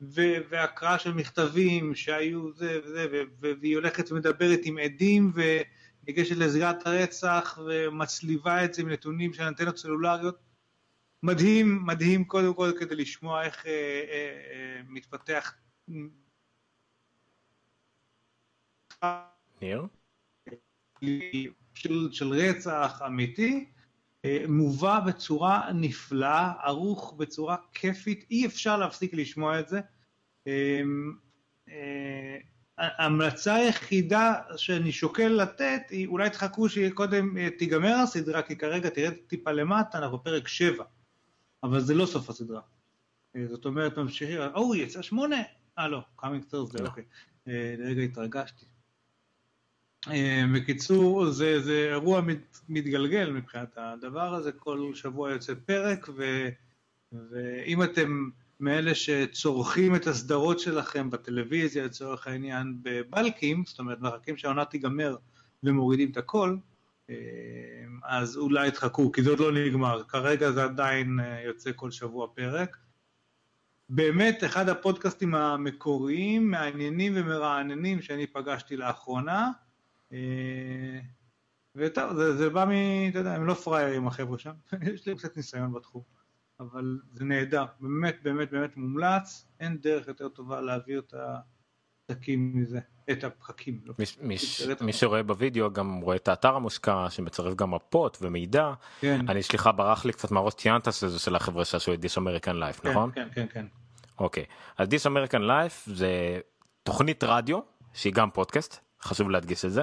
[0.00, 3.06] והקראה של מכתבים שהיו זה וזה,
[3.40, 9.78] והיא הולכת ומדברת עם עדים וניגשת לזירת הרצח ומצליבה את זה עם נתונים של אנטנות
[9.78, 10.38] סלולריות.
[11.22, 13.72] מדהים, מדהים קודם כל כדי לשמוע איך אה,
[14.10, 15.54] אה, אה, מתפתח.
[19.62, 19.86] ניר?
[21.74, 23.68] של, של רצח אמיתי,
[24.48, 29.80] מובא בצורה נפלאה, ערוך בצורה כיפית, אי אפשר להפסיק לשמוע את זה.
[30.46, 30.80] אה,
[31.68, 32.36] אה,
[32.78, 39.52] ההמלצה היחידה שאני שוקל לתת היא אולי תחכו שקודם תיגמר הסדרה כי כרגע תרד טיפה
[39.52, 40.84] למטה, אנחנו פרק 7
[41.62, 42.60] אבל זה לא סוף הסדרה.
[43.44, 45.36] זאת אומרת ממשיכים, או יצא שמונה,
[45.78, 47.04] אה לא, קאמינג תרסדי, אוקיי,
[47.46, 48.64] לרגע התרגשתי.
[48.64, 48.77] אה,
[50.54, 56.48] בקיצור, זה, זה אירוע מת, מתגלגל מבחינת הדבר הזה, כל שבוע יוצא פרק, ו,
[57.12, 58.28] ואם אתם
[58.60, 65.16] מאלה שצורכים את הסדרות שלכם בטלוויזיה, לצורך העניין, בבלקים, זאת אומרת, מחכים שהעונה תיגמר
[65.62, 66.56] ומורידים את הכל,
[67.10, 67.14] אה,
[68.04, 70.02] אז אולי תחכו, כי זה עוד לא נגמר.
[70.08, 72.76] כרגע זה עדיין אה, יוצא כל שבוע פרק.
[73.88, 79.50] באמת, אחד הפודקאסטים המקוריים, מעניינים ומרעננים שאני פגשתי לאחרונה.
[80.12, 81.00] אה,
[81.74, 82.70] וטוב, זה, זה בא מ...
[83.10, 84.52] אתה יודע, הם לא פראיירים החבר'ה שם,
[84.94, 86.02] יש לי קצת ניסיון בתחום,
[86.60, 91.40] אבל זה נהדר, באמת באמת באמת מומלץ, אין דרך יותר טובה להעביר את, ה,
[92.10, 92.80] הפתקים מזה,
[93.10, 93.80] את הפחקים.
[93.84, 93.94] לא
[94.80, 98.72] מי שרואה בווידאו גם רואה את האתר המושקע שמצרף גם מפות ומידע.
[99.00, 99.20] כן.
[99.28, 102.84] אני סליחה ברח לי קצת מהראש ציינת שזה של החברה שעשו את This American Life
[102.84, 103.10] נכון?
[103.14, 103.66] כן כן כן.
[104.18, 104.44] אוקיי
[104.78, 106.40] אז This American Life זה
[106.82, 107.60] תוכנית רדיו
[107.92, 109.82] שהיא גם פודקאסט חשוב להדגיש את זה.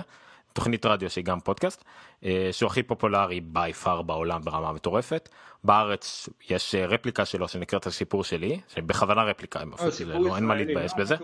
[0.56, 1.84] תוכנית רדיו שהיא גם פודקאסט
[2.24, 5.30] אה, שהוא הכי פופולרי by far בעולם ברמה מטורפת
[5.64, 9.60] בארץ יש אה, רפליקה שלו שנקראת הסיפור שלי בכוונה רפליקה
[10.06, 11.16] לא, אין מה להתבאס בזה.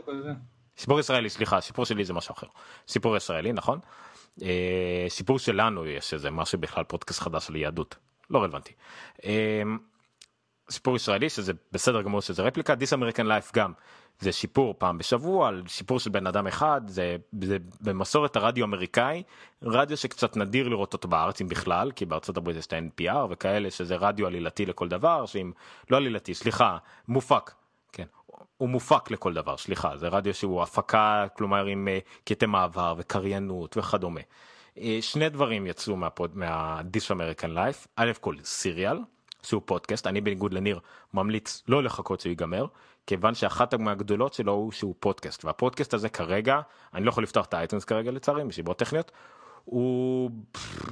[0.77, 2.47] סיפור ישראלי סליחה סיפור שלי זה משהו אחר.
[2.87, 3.79] סיפור ישראלי נכון.
[5.09, 7.95] סיפור שלנו יש איזה משהו בכלל פודקאסט חדש על יהדות.
[8.29, 8.73] לא רלוונטי.
[10.71, 12.75] סיפור ישראלי שזה בסדר גמור שזה רפליקה.
[12.75, 13.73] דיס אמריקן לייף גם
[14.19, 19.23] זה שיפור פעם בשבוע על שיפור של בן אדם אחד זה, זה במסורת הרדיו האמריקאי
[19.63, 23.71] רדיו שקצת נדיר לראות אותו בארץ אם בכלל כי בארצות הברית יש את ה-NPR וכאלה
[23.71, 25.51] שזה רדיו עלילתי לכל דבר שאם
[25.89, 26.77] לא עלילתי סליחה
[27.07, 27.51] מופק
[27.91, 28.05] כן
[28.57, 31.87] הוא מופק לכל דבר סליחה זה רדיו שהוא הפקה כלומר עם
[32.23, 34.21] קטעי מעבר וקריינות וכדומה.
[34.75, 38.97] אה, שני דברים יצאו מהפוד מה This American Life א' כל Serial
[39.43, 40.79] שהוא פודקאסט אני בניגוד לניר
[41.13, 42.65] ממליץ לא לחכות שהוא ייגמר
[43.07, 46.61] כיוון שאחת מהגדולות שלו הוא שהוא פודקאסט והפודקאסט הזה כרגע
[46.93, 49.11] אני לא יכול לפתוח את ה iTunes כרגע לצערי מסיבות טכניות
[49.65, 50.31] הוא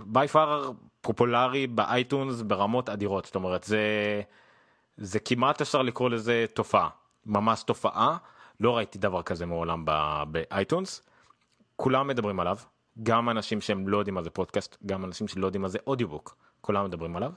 [0.06, 0.72] by far
[1.02, 3.26] פופולרי ב iTunes ברמות אדירות.
[3.26, 3.81] זאת אומרת זה
[4.98, 6.90] זה כמעט אפשר לקרוא לזה תופעה
[7.26, 8.18] ממש תופעה.
[8.60, 9.86] לא ראיתי דבר כזה מעולם
[10.31, 11.01] ב iTunes.
[11.76, 12.57] כולם מדברים עליו.
[13.03, 16.35] גם אנשים שהם לא יודעים מה זה פודקאסט גם אנשים שלא יודעים מה זה audiobook
[16.61, 17.31] כולם מדברים עליו.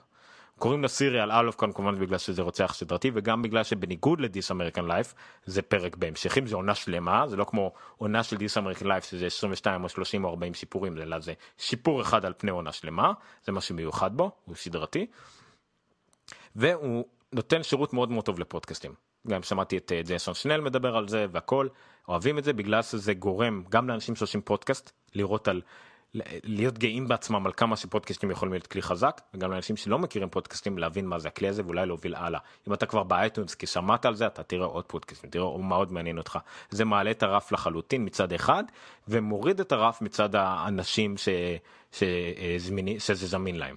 [0.63, 4.51] קוראים ל Serial אלוף כאן כמובן בגלל שזה רוצח סדרתי וגם בגלל שבניגוד ל This
[4.51, 5.15] American Life
[5.45, 9.27] זה פרק בהמשכים זה עונה שלמה זה לא כמו עונה של This American Life שזה
[9.27, 13.13] 22 או 30 או 40 סיפורים אלא זה סיפור אחד על פני עונה שלמה
[13.45, 15.07] זה משהו מיוחד בו הוא סדרתי.
[16.57, 18.95] והוא נותן שירות מאוד מאוד טוב לפודקאסטים
[19.29, 21.69] גם שמעתי את אה, ג'ייסון שנל מדבר על זה והכל
[22.09, 25.61] אוהבים את זה בגלל שזה גורם גם לאנשים שעושים פודקאסט לראות על
[26.45, 30.79] להיות גאים בעצמם על כמה שפודקאסטים יכולים להיות כלי חזק וגם לאנשים שלא מכירים פודקאסטים
[30.79, 34.15] להבין מה זה הכלי הזה ואולי להוביל הלאה אם אתה כבר באייטונס כי שמעת על
[34.15, 36.39] זה אתה תראה עוד פודקאסטים תראה הוא מאוד מעניין אותך
[36.71, 38.65] זה מעלה את הרף לחלוטין מצד אחד
[39.09, 41.29] ומוריד את הרף מצד האנשים ש,
[41.93, 43.77] שזמיני, שזה זמין להם.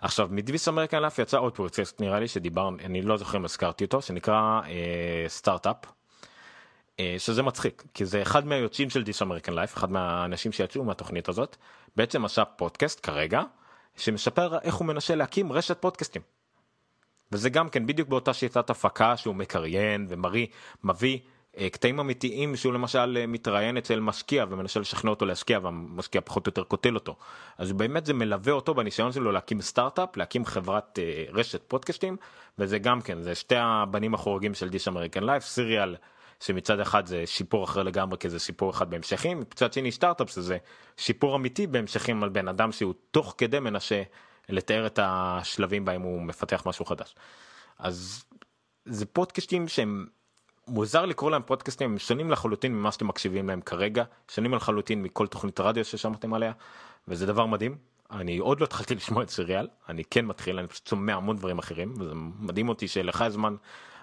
[0.00, 3.44] עכשיו מ This American Life יצא עוד פודקאסט נראה לי שדיברנו אני לא זוכר אם
[3.44, 4.60] הזכרתי אותו שנקרא
[5.28, 5.95] סטארט-אפ.
[7.00, 11.28] אה, שזה מצחיק כי זה אחד מהיוצאים של This American Life אחד מהאנשים שיצאו מהתוכנית
[11.28, 11.56] הזאת
[11.96, 13.42] בעצם עשה פודקאסט כרגע
[13.96, 16.22] שמספר איך הוא מנסה להקים רשת פודקאסטים.
[17.32, 20.46] וזה גם כן בדיוק באותה שיטת הפקה שהוא מקריין ומביא
[20.84, 21.18] מביא
[21.58, 26.46] אה, קטעים אמיתיים שהוא למשל אה, מתראיין אצל משקיע ומנסה לשכנע אותו להשקיע והמשקיע פחות
[26.46, 27.16] או יותר קוטל אותו
[27.58, 30.98] אז באמת זה מלווה אותו בניסיון שלו להקים סטארט-אפ להקים חברת
[31.32, 32.16] רשת פודקאסטים
[32.58, 35.96] וזה גם כן זה שתי הבנים החורגים של This American Life Serial.
[36.40, 40.58] שמצד אחד זה סיפור אחר לגמרי כי זה סיפור אחד בהמשכים מצד שני סטארט-אפ זה
[40.96, 44.02] סיפור אמיתי בהמשכים על בן אדם שהוא תוך כדי מנסה
[44.48, 47.14] לתאר את השלבים בהם הוא מפתח משהו חדש.
[47.78, 48.24] אז
[48.84, 50.06] זה פודקאסטים שהם
[50.68, 55.26] מוזר לקרוא להם פודקאסטים הם שונים לחלוטין ממה שאתם מקשיבים להם כרגע שונים לחלוטין מכל
[55.26, 56.52] תוכנית רדיו ששמעתם עליה
[57.08, 57.76] וזה דבר מדהים
[58.10, 61.58] אני עוד לא התחלתי לשמוע את סיריאל אני כן מתחיל אני פשוט שומע המון דברים
[61.58, 63.56] אחרים וזה מדהים אותי שלך זמן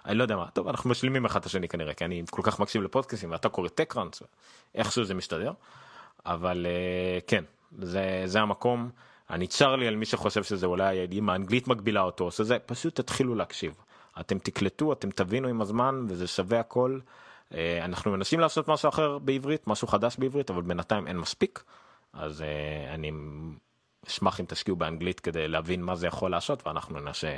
[0.06, 0.50] אני לא יודע מה.
[0.54, 3.68] טוב אנחנו משלימים אחד את השני כנראה כי אני כל כך מקשיב לפודקאסים ואתה קורא
[3.68, 4.24] טקראנס
[4.76, 5.52] איכשהו זה מסתדר.
[6.26, 7.44] אבל uh, כן
[7.80, 8.90] זה זה המקום.
[9.30, 13.36] אני צר לי על מי שחושב שזה אולי אם האנגלית מגבילה אותו שזה פשוט תתחילו
[13.36, 13.76] להקשיב.
[14.20, 17.00] אתם תקלטו אתם תבינו עם הזמן וזה שווה הכל.
[17.50, 21.64] אה, אנחנו מנסים לעשות משהו אחר בעברית משהו חדש בעברית אבל בינתיים אין מספיק.
[22.14, 23.12] אז אה, אני
[24.08, 27.38] אשמח אם תקשיבו באנגלית כדי להבין מה זה יכול לעשות ואנחנו ננסה.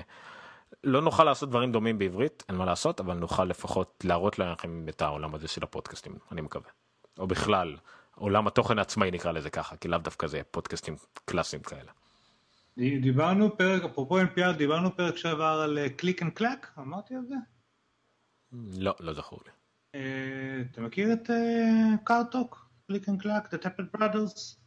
[0.84, 5.02] לא נוכל לעשות דברים דומים בעברית אין מה לעשות אבל נוכל לפחות להראות לכם את
[5.02, 6.70] העולם הזה של הפודקאסטים אני מקווה.
[7.20, 7.78] או בכלל
[8.16, 10.96] עולם התוכן העצמאי נקרא לזה ככה כי לאו דווקא זה פודקאסטים
[11.26, 11.92] קלאסיים כאלה.
[12.78, 17.36] דיברנו פרק אפרופו NPR דיברנו פרק שעבר על Click and Clack אמרתי על זה?
[18.82, 19.52] לא לא זכור לי.
[19.96, 21.30] אה, אתה מכיר את
[22.04, 24.65] Car Talk Click and Clack The Tappet Brothers?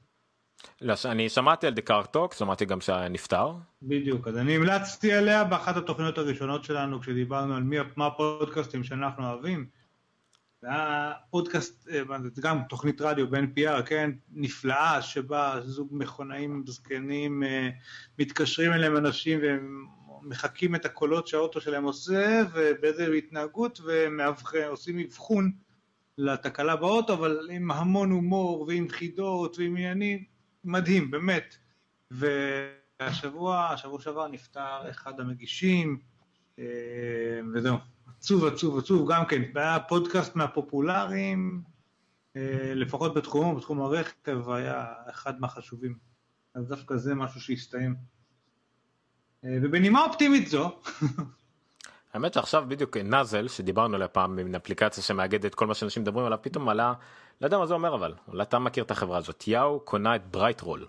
[0.81, 3.53] לא, אני שמעתי על the Car Talk, שמעתי גם שנפטר.
[3.83, 9.33] בדיוק, אז אני המלצתי עליה באחת התוכניות הראשונות שלנו כשדיברנו על מי, מה הפודקאסטים שאנחנו
[9.33, 9.67] אוהבים.
[10.63, 12.03] זה היה פודקאסט, אה,
[12.35, 17.69] זה גם תוכנית רדיו ב-NPR, כן, נפלאה, שבה זוג מכונאים זקנים אה,
[18.19, 19.87] מתקשרים אליהם אנשים והם
[20.23, 23.81] מחקים את הקולות שהאוטו שלהם עושה ובאיזה התנהגות
[24.53, 25.53] ועושים אבחון
[26.19, 30.38] לתקלה באוטו, אבל עם המון הומור ועם חידות ועם עניינים.
[30.65, 31.57] מדהים, באמת.
[32.11, 36.01] והשבוע, השבוע שעבר נפטר אחד המגישים,
[36.59, 36.65] אה,
[37.55, 37.77] וזהו.
[38.19, 39.43] עצוב, עצוב, עצוב, גם כן.
[39.55, 41.63] היה פודקאסט מהפופולריים,
[42.37, 45.99] אה, לפחות בתחומו, בתחום הרכב, היה אחד מהחשובים.
[46.55, 47.95] אז דווקא זה משהו שהסתיים.
[49.45, 50.81] אה, ובנימה אופטימית זו,
[52.13, 56.39] האמת שעכשיו בדיוק Nuzzel שדיברנו עליה פעם מין אפליקציה שמאגדת כל מה שאנשים מדברים עליו
[56.43, 56.93] פתאום עלה
[57.41, 60.27] לא יודע מה זה אומר אבל אולי אתה מכיר את החברה הזאת יאו קונה את
[60.27, 60.87] BrightRoll.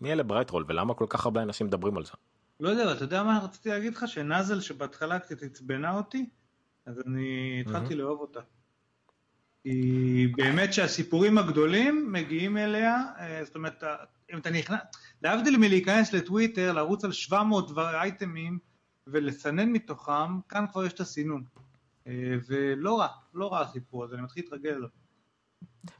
[0.00, 2.12] מי אלה BrightRoll ולמה כל כך הרבה אנשים מדברים על זה.
[2.60, 4.08] לא יודע, אתה יודע מה רציתי להגיד לך?
[4.08, 6.26] ש Nuzzel שבהתחלה קצת עצבנה אותי,
[6.86, 8.40] אז אני התחלתי לאהוב אותה.
[9.64, 13.84] היא באמת שהסיפורים הגדולים מגיעים אליה, אה, זאת אומרת,
[14.32, 14.80] אם אתה נכנס,
[15.22, 18.58] להבדיל מלהיכנס לטוויטר, לרוץ על 700 דבר אייטמים
[19.06, 21.44] ולסנן מתוכם, כאן כבר יש את הסינון.
[22.06, 22.12] אה,
[22.46, 24.88] ולא רע, לא רע הסיפור הזה, אני מתחיל להתרגל אליו.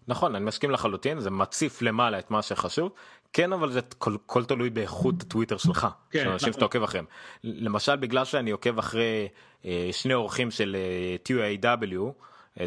[0.09, 2.93] נכון אני מסכים לחלוטין זה מציף למעלה את מה שחשוב
[3.32, 6.52] כן אבל זה כל, כל תלוי באיכות הטוויטר שלך כן, של אנשים נכון.
[6.52, 7.05] שאתה עוקב אחריהם
[7.44, 9.28] למשל בגלל שאני עוקב אחרי
[9.64, 12.12] אה, שני אורחים של אה, TUAW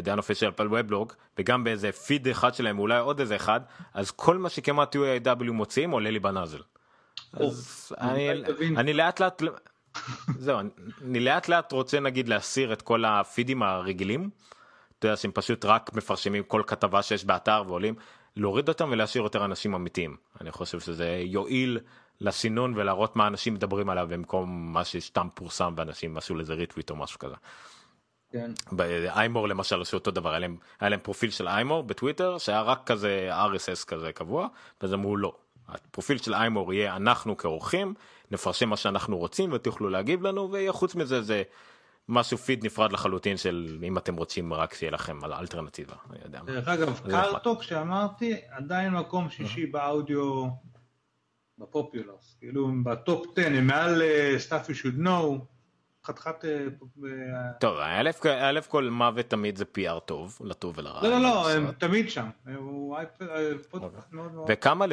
[0.02, 3.60] דן אופישיאל פל ובלוג וגם באיזה פיד אחד שלהם אולי עוד איזה אחד
[3.94, 6.60] אז כל מה שכמעט TUAW מוציאים עולה לי בנאזל.
[7.32, 8.30] אז אני,
[8.76, 9.42] אני לאט לאט
[10.38, 10.58] זהו
[11.04, 14.30] אני לאט לאט רוצה נגיד להסיר את כל הפידים הרגילים.
[14.98, 17.94] אתה יודע שהם פשוט רק מפרשמים כל כתבה שיש באתר ועולים
[18.36, 21.78] להוריד אותם ולהשאיר יותר אנשים אמיתיים אני חושב שזה יועיל
[22.20, 26.96] לסינון ולהראות מה אנשים מדברים עליו במקום מה שסתם פורסם ואנשים עשו לזה ריטוויט או
[26.96, 27.34] משהו כזה.
[28.32, 28.50] כן.
[28.72, 32.62] ב iMore למשל עשו אותו דבר היה להם, היה להם פרופיל של iMore בטוויטר שהיה
[32.62, 34.48] רק כזה RSS כזה קבוע
[34.80, 35.36] ואז אמרו לא.
[35.68, 37.94] הפרופיל של iMore יהיה אנחנו כאורחים
[38.30, 41.42] נפרסם מה שאנחנו רוצים ותוכלו להגיב לנו וחוץ מזה זה
[42.08, 45.94] משהו פיד נפרד לחלוטין של אם אתם רוצים רק שיהיה לכם על אלטרנטיבה.
[46.44, 50.44] דרך אגב, Car Talk שאמרתי עדיין מקום שישי באודיו
[51.58, 55.44] בפופולרס, כאילו ב top 10 הם מעל אה, stuff you should know.
[56.04, 56.44] חתיכת...
[56.44, 57.78] אה, טוב,
[58.40, 61.02] א' כל מוות תמיד זה PR טוב, לטוב ולרע.
[61.02, 62.30] לא, לא, לא, הם תמיד שם.
[62.48, 62.54] אה.
[64.48, 64.84] וכמה,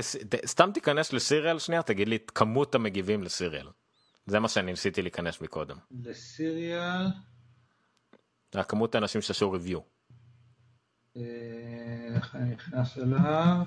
[0.45, 3.68] סתם תיכנס לסיריאל שנייה, תגיד לי את כמות המגיבים לסיריאל.
[4.26, 5.77] זה מה שאני ניסיתי להיכנס מקודם.
[5.91, 7.07] לסיריאל.
[8.53, 9.80] הכמות האנשים שעשו ריוויו.
[11.18, 11.22] אה,
[12.15, 13.64] איך אני נכנס אליו?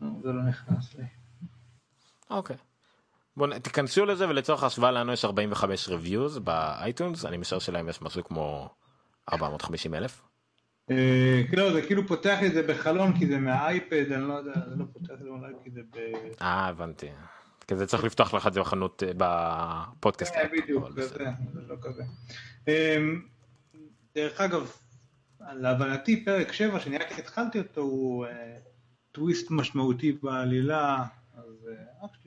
[0.00, 1.04] זה לא נכנס לי.
[2.30, 2.56] אוקיי.
[3.36, 8.24] בואו תיכנסו לזה ולצורך ההשוואה לנו יש 45 ריוויוז באייטונס אני משער שלהם יש משהו
[8.24, 8.70] כמו
[9.32, 10.22] 450 אלף.
[10.90, 14.76] אה, לא זה כאילו פותח את זה בחלון כי זה מהאייפד אני לא יודע זה
[14.76, 15.98] לא פותח את זה אולי כי זה ב...
[16.42, 17.08] אה הבנתי.
[17.66, 20.34] כי זה צריך לפתוח לך את זה בחנות אה, בפודקאסט.
[20.34, 21.24] כן, בדיוק, זה
[21.68, 22.02] לא כזה.
[22.68, 23.22] אמ,
[24.14, 24.70] דרך אגב,
[25.40, 28.26] להבנתי פרק 7 שאני רק התחלתי אותו הוא
[29.12, 31.04] טוויסט משמעותי בעלילה,
[31.34, 31.68] אז
[32.02, 32.25] רק שתדעו.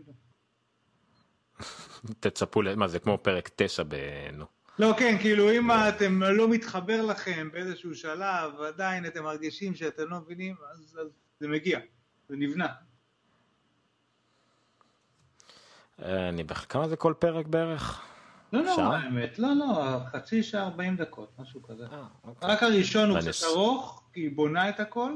[2.19, 3.95] תצפו, מה זה כמו פרק 9 ב...
[4.33, 4.45] נו.
[4.79, 10.19] לא, כן, כאילו אם אתם לא מתחבר לכם באיזשהו שלב, עדיין אתם מרגישים שאתם לא
[10.19, 10.99] מבינים, אז
[11.39, 11.79] זה מגיע,
[12.29, 12.67] זה נבנה.
[15.99, 18.01] אני בכלל, כמה זה כל פרק בערך?
[18.53, 21.85] לא, לא, האמת, לא, לא, חצי שעה 40 דקות, משהו כזה.
[21.91, 22.49] אה, אוקיי.
[22.49, 25.11] רק הראשון הוא קצת ארוך, כי היא בונה את הכל,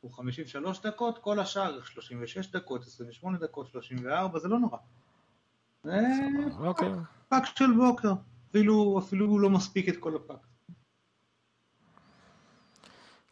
[0.00, 4.78] הוא 53 דקות, כל השאר 36 דקות, 28 דקות, 34, זה לא נורא.
[5.84, 6.00] זה
[6.58, 6.92] אוקיי.
[7.28, 8.12] פקק של בוקר,
[8.50, 10.46] אפילו, אפילו לא מספיק את כל הפקק.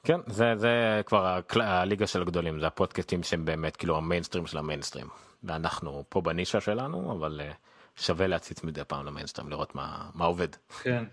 [0.05, 5.07] כן, זה, זה כבר הליגה של הגדולים, זה הפודקאסטים שהם באמת כאילו המיינסטרים של המיינסטרים.
[5.45, 7.55] ואנחנו פה בנישה שלנו, אבל uh,
[8.03, 10.49] שווה להציץ מדי פעם למיינסטרים לראות מה, מה עובד.
[10.83, 11.05] כן,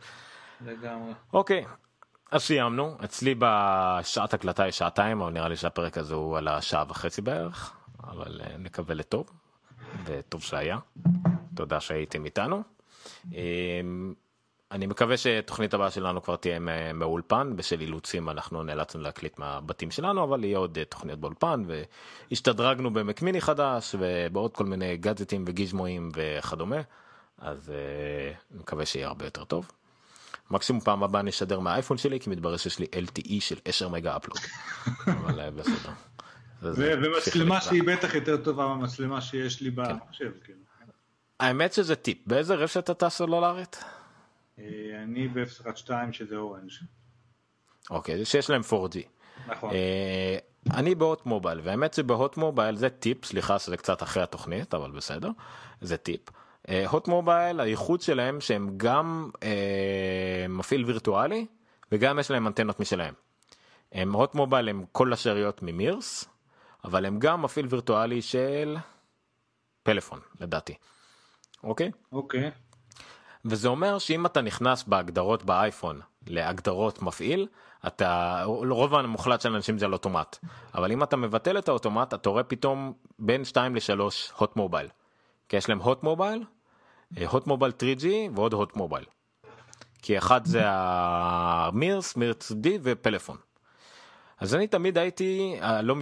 [0.61, 1.13] לגמרי.
[1.33, 1.65] אוקיי,
[2.31, 6.83] אז סיימנו, אצלי בשעת הקלטה יש שעתיים, אבל נראה לי שהפרק הזה הוא על השעה
[6.87, 7.73] וחצי בערך,
[8.03, 9.29] אבל uh, נקווה לטוב,
[10.05, 10.77] וטוב שהיה.
[11.55, 12.63] תודה שהייתם איתנו.
[13.25, 13.33] Um,
[14.71, 16.59] אני מקווה שתוכנית הבאה שלנו כבר תהיה
[16.93, 22.93] מאולפן בשל אילוצים אנחנו נאלצנו להקליט מהבתים שלנו אבל יהיה עוד אה, תוכניות באולפן והשתדרגנו
[22.93, 26.81] במקמיני חדש ובעוד כל מיני גאדג'טים וגיזמואים וכדומה
[27.37, 27.77] אז אני
[28.55, 29.71] אה, מקווה שיהיה הרבה יותר טוב.
[30.51, 34.37] מקסימום פעם הבאה נשדר מהאייפון שלי כי מתברר שיש לי LTE של 10 מגה אפלוד.
[35.19, 35.91] אבל אה, בסדר.
[36.61, 39.75] ומצלמה שהיא בטח יותר טובה מהמצלמה שיש לי כן.
[39.75, 40.31] במחשב.
[40.43, 40.59] כאילו.
[41.39, 43.83] האמת שזה טיפ באיזה רשת אתה סלולרית?
[44.59, 44.65] אה,
[45.03, 46.71] אני ב-012 שזה אורנג'.
[47.89, 48.97] אוקיי, שיש להם 4G.
[49.47, 49.71] נכון.
[49.71, 50.37] אה,
[50.73, 55.29] אני בהוט מובייל, והאמת שבהוט מובייל זה טיפ, סליחה שזה קצת אחרי התוכנית, אבל בסדר,
[55.81, 56.21] זה טיפ.
[56.87, 61.45] הוט מובייל, הייחוד שלהם שהם גם אה, מפעיל וירטואלי
[61.91, 63.13] וגם יש להם אנטנות משלהם.
[63.91, 66.25] הם הוט מובייל הם כל השאריות ממירס,
[66.87, 68.77] אבל הם גם מפעיל וירטואלי של
[69.83, 70.73] פלאפון לדעתי.
[71.63, 71.91] אוקיי?
[72.11, 72.51] אוקיי.
[73.45, 77.47] וזה אומר שאם אתה נכנס בהגדרות באייפון להגדרות מפעיל,
[77.87, 80.37] אתה, רוב המוחלט של האנשים זה על אוטומט,
[80.75, 84.01] אבל אם אתה מבטל את האוטומט, אתה רואה פתאום בין 2 ל-3
[84.37, 84.87] הוט מובייל.
[85.49, 86.43] כי יש להם הוט מובייל,
[87.27, 88.05] הוט מובייל 3G
[88.35, 89.05] ועוד הוט מובייל.
[90.01, 93.37] כי אחד זה המירס, מירס D ופלאפון.
[94.39, 95.95] אז אני תמיד הייתי, אה, לא,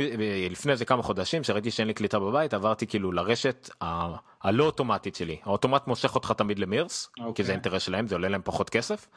[0.49, 5.15] לפני איזה כמה חודשים שראיתי שאין לי קליטה בבית עברתי כאילו לרשת ה, הלא אוטומטית
[5.15, 7.13] שלי האוטומט מושך אותך תמיד למירס okay.
[7.15, 7.51] כי זה אוקיי.
[7.51, 9.07] אינטרס שלהם זה עולה להם פחות כסף.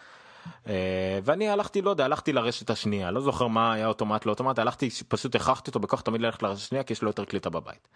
[0.67, 4.59] אה, ואני הלכתי לא יודע הלכתי לרשת השנייה לא זוכר מה היה אוטומט לא אוטומט
[4.59, 7.89] הלכתי פשוט הכרחתי אותו בכוח תמיד ללכת לרשת השנייה כי יש לו יותר קליטה בבית.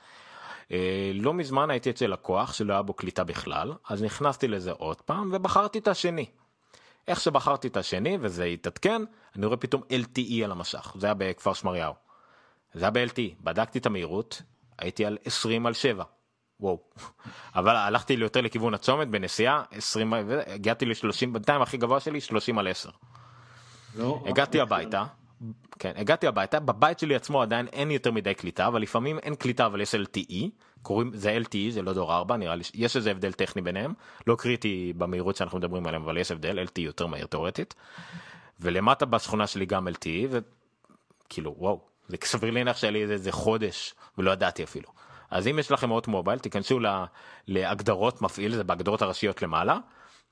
[0.73, 5.01] אה, לא מזמן הייתי אצל לקוח שלא היה בו קליטה בכלל אז נכנסתי לזה עוד
[5.01, 6.27] פעם ובחרתי את השני.
[7.09, 9.03] איך שבחרתי את השני וזה התעדכן
[9.37, 11.95] אני רואה פתאום LTE על המשך זה היה בכפר שמריהו.
[12.74, 14.43] זה היה ב-LTE בדקתי את המהירות
[14.79, 16.05] הייתי על 20 על 7.
[16.61, 16.79] וואו.
[17.55, 20.12] אבל הלכתי יותר לכיוון הצומת בנסיעה 20
[20.47, 22.91] הגעתי ל-30 בינתיים הכי גבוה שלי 30 על 10.
[23.97, 25.05] לא, הגעתי הביתה.
[25.79, 29.66] כן הגעתי הביתה בבית שלי עצמו עדיין אין יותר מדי קליטה אבל לפעמים אין קליטה
[29.66, 30.45] אבל יש LTE
[30.83, 33.93] קוראים זה LTE זה לא דור 4 נראה לי יש איזה הבדל טכני ביניהם
[34.27, 37.75] לא קריטי במהירות שאנחנו מדברים עליהם אבל יש הבדל LTE יותר מהיר תאורטית.
[38.61, 44.31] ולמטה בשכונה שלי גם LTE וכאילו וואו זה סביר להניח שהיה לי איזה חודש ולא
[44.31, 44.89] ידעתי אפילו.
[45.31, 46.81] אז אם יש לכם עוד מובייל תיכנסו
[47.49, 49.79] להגדרות מפעיל זה בהגדרות הראשיות למעלה.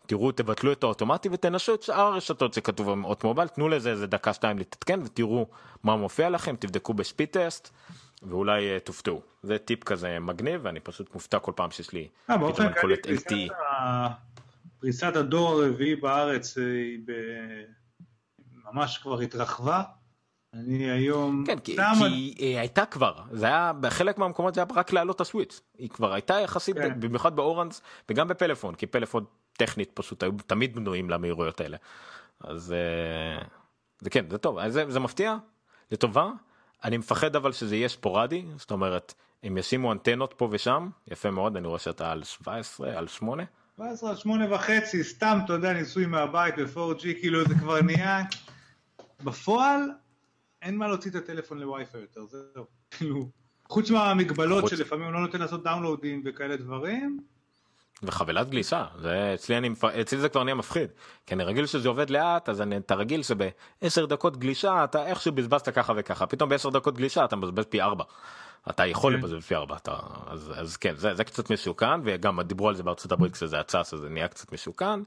[0.06, 4.06] תראו תבטלו את האוטומטי ותנסו את שאר הרשתות שכתוב עם אות מובייל תנו לזה איזה
[4.06, 5.46] דקה שתיים להתעדכן ותראו
[5.82, 7.70] מה מופיע לכם תבדקו בספיד טסט
[8.22, 12.36] ואולי uh, תופתעו זה טיפ כזה מגניב ואני פשוט מופתע כל פעם שיש לי אה,
[12.52, 13.52] פתאום אני קולט LTE.
[14.80, 17.64] פריסת הדור הרביעי בארץ אה, היא ב-
[18.72, 19.82] ממש כבר התרחבה.
[20.54, 21.44] אני היום...
[21.46, 22.04] כן, כי, סתם- כי
[22.38, 26.12] היא הייתה כבר, זה היה, בחלק מהמקומות זה היה רק להעלות את הסוויץ', היא כבר
[26.12, 27.00] הייתה יחסית, כן.
[27.00, 31.76] במיוחד באורנס וגם בפלאפון, כי פלאפון טכנית פשוט היו תמיד בנויים למהירויות האלה.
[32.40, 33.42] אז אה,
[34.00, 35.36] זה כן, זה טוב, זה, זה מפתיע,
[35.92, 36.30] לטובה,
[36.84, 41.56] אני מפחד אבל שזה יהיה ספורדי, זאת אומרת, הם ישימו אנטנות פה ושם, יפה מאוד,
[41.56, 43.44] אני רואה שאתה על 17, על 8,
[43.76, 48.22] 17 עד 8 וחצי, סתם, אתה יודע, ניסוי מהבית ב-4G, כאילו זה כבר נהיה...
[49.24, 49.80] בפועל,
[50.62, 52.64] אין מה להוציא את הטלפון לווי-פיי יותר, זהו.
[52.90, 53.28] כאילו,
[53.68, 57.20] חוץ מהמגבלות חוץ- שלפעמים לא נותן לעשות דאונלואודים וכאלה דברים,
[58.02, 59.70] וחבילת גלישה זה אצלי אני
[60.00, 60.90] אצלי זה כבר נהיה מפחיד
[61.26, 65.32] כי אני רגיל שזה עובד לאט אז אני, אתה רגיל שבעשר דקות גלישה אתה איכשהו
[65.32, 68.04] בזבזת ככה וככה פתאום בעשר דקות גלישה אתה מבזבז פי ארבע.
[68.70, 69.18] אתה יכול כן.
[69.18, 69.92] לבזבז פי ארבע אתה
[70.26, 73.80] אז, אז כן זה, זה קצת מסוכן וגם דיברו על זה בארצות הברית כשזה יצא
[73.80, 75.00] אז זה נהיה קצת מסוכן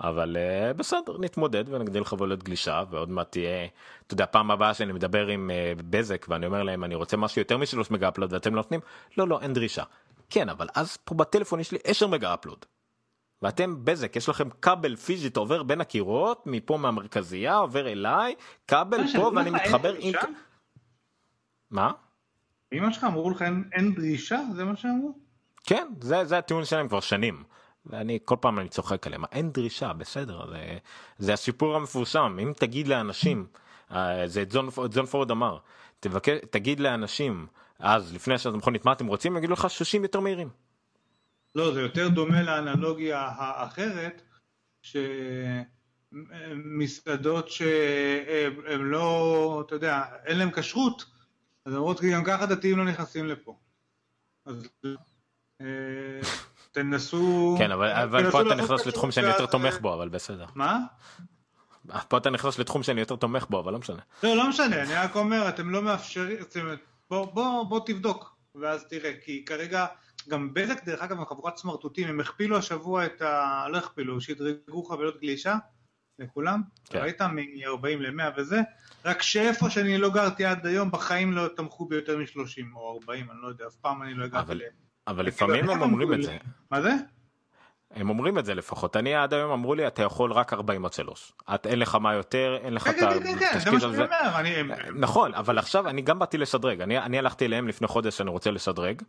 [0.00, 3.66] אבל uh, בסדר נתמודד ונגדיל חבילת גלישה ועוד מעט תהיה
[4.06, 7.40] אתה יודע פעם הבאה שאני מדבר עם uh, בזק ואני אומר להם אני רוצה משהו
[7.40, 8.80] יותר משלוש מגה אפלוד ואתם לא נותנים
[9.16, 9.82] לא לא אין דרישה.
[10.30, 12.64] כן אבל אז פה בטלפון יש לי 10 מגה אפלוד.
[13.42, 18.34] ואתם בזק יש לכם כבל פיזית עובר בין הקירות מפה מהמרכזייה עובר אליי
[18.68, 20.14] כבל מה, פה ואני מתחבר עם?
[21.70, 21.92] מה
[22.72, 24.40] אמא שלך אמרו לך אין, אין דרישה?
[24.54, 25.18] זה מה שאמרו?
[25.64, 27.44] כן זה זה הטיעון שלהם כבר שנים.
[27.86, 30.78] ואני כל פעם אני צוחק עליהם אין דרישה בסדר זה,
[31.18, 33.46] זה הסיפור המפורסם אם תגיד לאנשים
[33.92, 35.58] אה, זה את זון, את זון פורד אמר
[36.00, 37.46] תבקש תגיד לאנשים
[37.78, 40.48] אז לפני שאתה מכונית מה אתם רוצים יגידו לך 30 יותר מהירים.
[41.54, 44.22] לא, זה יותר דומה לאנלוגיה האחרת,
[46.12, 51.04] שמסעדות שהן לא, אתה יודע, אין להן כשרות,
[51.66, 53.56] אז אומרות כי גם ככה דתיים לא נכנסים לפה.
[54.46, 54.68] אז
[55.60, 55.66] אה,
[56.72, 57.54] תנסו...
[57.58, 60.46] כן אבל, אבל פה אתה נכנס לתחום שאני יותר תומך בו אבל בסדר.
[60.54, 60.78] מה?
[62.08, 64.00] פה אתה נכנס לתחום שאני יותר תומך בו אבל לא משנה.
[64.22, 66.74] לא, לא משנה, אני רק אומר, אתם לא מאפשרים, אתם-
[67.10, 69.86] בוא, בוא, בוא תבדוק, ואז תראה, כי כרגע,
[70.28, 73.66] גם בזק, דרך אגב, הם חבורת סמרטוטים, הם הכפילו השבוע את ה...
[73.68, 75.56] לא הכפילו, שדרגו חבילות גלישה
[76.18, 76.98] לכולם, כן.
[76.98, 77.22] ראית?
[77.22, 78.60] מ-40 ל-100 וזה,
[79.04, 83.38] רק שאיפה שאני לא גרתי עד היום, בחיים לא תמכו ביותר מ-30 או 40, אני
[83.42, 84.62] לא יודע, אף פעם אני לא הגעתי אבל- ל...
[85.08, 86.36] אבל לפעמים הם אומרים את זה.
[86.70, 86.90] מה זה?
[87.90, 88.96] הם אומרים את זה לפחות.
[88.96, 92.14] אני עד היום אמרו לי אתה יכול רק 40 עד 3 את אין לך מה
[92.14, 94.48] יותר אין לך כן, את כן, כן, כן, זה על אני...
[94.48, 96.80] הם- נכון אבל עכשיו אני גם באתי לשדרג.
[96.80, 99.02] אני אני הלכתי אליהם לפני חודש שאני רוצה לשדרג.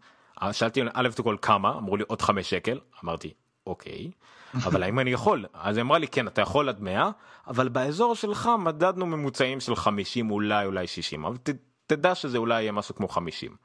[0.51, 1.69] שאלתי א' כל כמה?
[1.69, 2.79] אמרו לי עוד 5 שקל.
[3.03, 3.33] אמרתי
[3.67, 4.11] אוקיי.
[4.55, 5.45] אבל האם אני יכול?
[5.53, 7.09] אז היא אמרה לי כן אתה יכול עד 100
[7.47, 11.49] אבל באזור שלך מדדנו ממוצעים של 50 אולי אולי 60 אבל ת,
[11.87, 13.55] תדע שזה אולי יהיה משהו כמו 50 אה,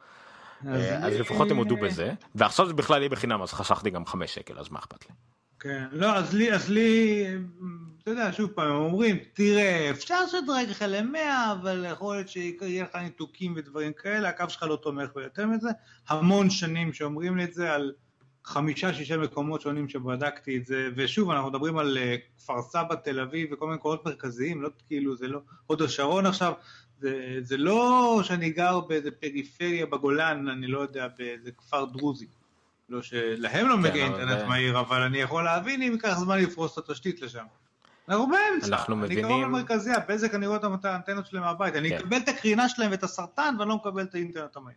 [1.03, 4.59] אז לפחות הם הודו בזה ועכשיו זה בכלל יהיה בחינם אז חסכתי גם 5 שקל
[4.59, 5.15] אז מה אכפת לי.
[5.61, 7.25] כן, לא, אז לי, אז לי,
[8.03, 12.85] אתה יודע, שוב פעם, הם אומרים, תראה, אפשר לשדרג לך למאה, אבל יכול להיות שיהיה
[12.85, 15.69] לך ניתוקים ודברים כאלה, הקו שלך לא תומך ביותר מזה.
[16.09, 17.93] המון שנים שאומרים לי את זה על
[18.45, 23.21] חמישה שישה מקומות שונים שבדקתי את זה, ושוב אנחנו מדברים על אה, כפר סבא, תל
[23.21, 26.53] אביב וכל מיני מקומות מרכזיים, לא כאילו זה לא, הוד השרון עכשיו,
[27.01, 32.27] זה, זה לא שאני גר באיזה פריפריה בגולן, אני לא יודע, באיזה כפר דרוזי.
[32.89, 36.39] לא שלהם לא מגיע כן, אינטרנט אבל- מהיר, אבל אני יכול להבין אם ייקח זמן
[36.39, 37.45] לפרוס את התשתית לשם.
[38.09, 41.89] אנחנו באמצע, אנחנו אני מבינים- קרוב למרכזי, הבזק אני רואה את האנטנות שלהם מהבית, אני
[41.91, 41.97] כן.
[41.97, 44.77] אקבל את הקרינה שלהם ואת הסרטן ואני לא מקבל את האינטרנט המהיר.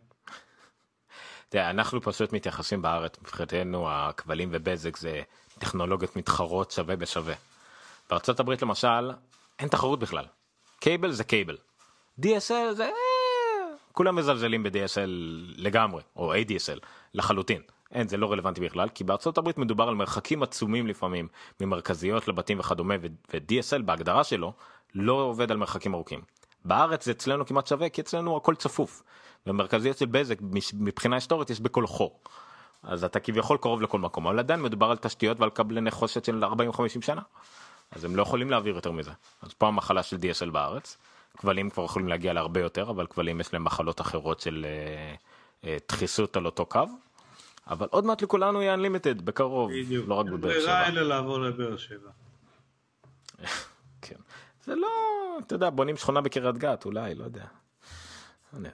[1.48, 5.20] תראה, אנחנו פשוט מתייחסים בארץ, מבחינתנו הכבלים ובזק זה
[5.58, 7.34] טכנולוגיות מתחרות שווה בשווה.
[8.10, 9.10] בארצות הברית למשל,
[9.58, 10.24] אין תחרות בכלל.
[10.80, 11.56] קייבל זה קייבל.
[12.20, 12.84] DSL זה...
[12.84, 12.90] אה,
[13.92, 15.10] כולם מזלזלים ב-DSL
[15.56, 16.78] לגמרי, או ADSL,
[17.14, 17.62] לחלוטין.
[17.92, 21.28] אין, זה לא רלוונטי בכלל, כי בארצות הברית מדובר על מרחקים עצומים לפעמים,
[21.60, 24.52] ממרכזיות לבתים וכדומה, ו-DSL בהגדרה שלו
[24.94, 26.20] לא עובד על מרחקים ארוכים.
[26.64, 29.02] בארץ זה אצלנו כמעט שווה, כי אצלנו הכל צפוף.
[29.46, 30.38] ומרכזיות של בזק
[30.74, 32.20] מבחינה היסטורית יש בכל חור.
[32.82, 36.44] אז אתה כביכול קרוב לכל מקום, אבל עדיין מדובר על תשתיות ועל קבלי נחושת של
[36.44, 36.48] 40-50
[37.00, 37.22] שנה.
[37.90, 39.10] אז הם לא יכולים להעביר יותר מזה.
[39.42, 40.96] אז פה המחלה של DSL בארץ.
[41.38, 45.14] כבלים כבר יכולים להגיע להרבה יותר, אבל כבלים יש להם מחלות אחרות של אה,
[45.68, 46.82] אה, דחיסות על אותו קו.
[47.66, 49.70] אבל עוד מעט לכולנו יהיה Unlimited בקרוב,
[50.06, 50.88] לא רק בבאר ברירה שבע.
[50.88, 52.10] אלא לעבור לבאר שבע.
[54.02, 54.16] כן.
[54.64, 54.88] זה לא,
[55.46, 57.44] אתה יודע, בונים שכונה בקריית גת, אולי, לא יודע.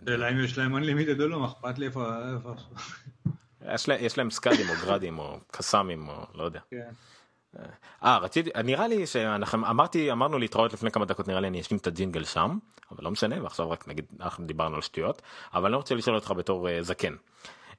[0.03, 2.07] השאלה אם יש להם unlimited או לא, מה אכפת לי איפה...
[4.01, 6.61] יש להם סקאדים או גראדים או קסאמים או לא יודע.
[6.71, 6.91] כן.
[8.05, 11.79] אה רציתי נראה לי שאנחנו אמרתי אמרנו להתראות לפני כמה דקות נראה לי אני אשלים
[11.79, 12.59] את הג'ינגל שם
[12.91, 15.23] אבל לא משנה ועכשיו רק נגיד אנחנו דיברנו על שטויות
[15.55, 17.15] אבל אני רוצה לשאול אותך בתור אה, זקן.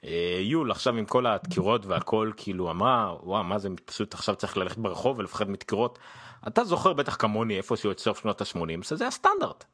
[0.06, 4.58] אה, יול עכשיו עם כל הדקירות והכל כאילו אמרה וואו מה זה פשוט עכשיו צריך
[4.58, 6.00] ללכת ברחוב ולפחד מדקירות.
[6.48, 9.66] אתה זוכר בטח כמוני איפשהו את סוף שנות ה-80 שזה הסטנדרט.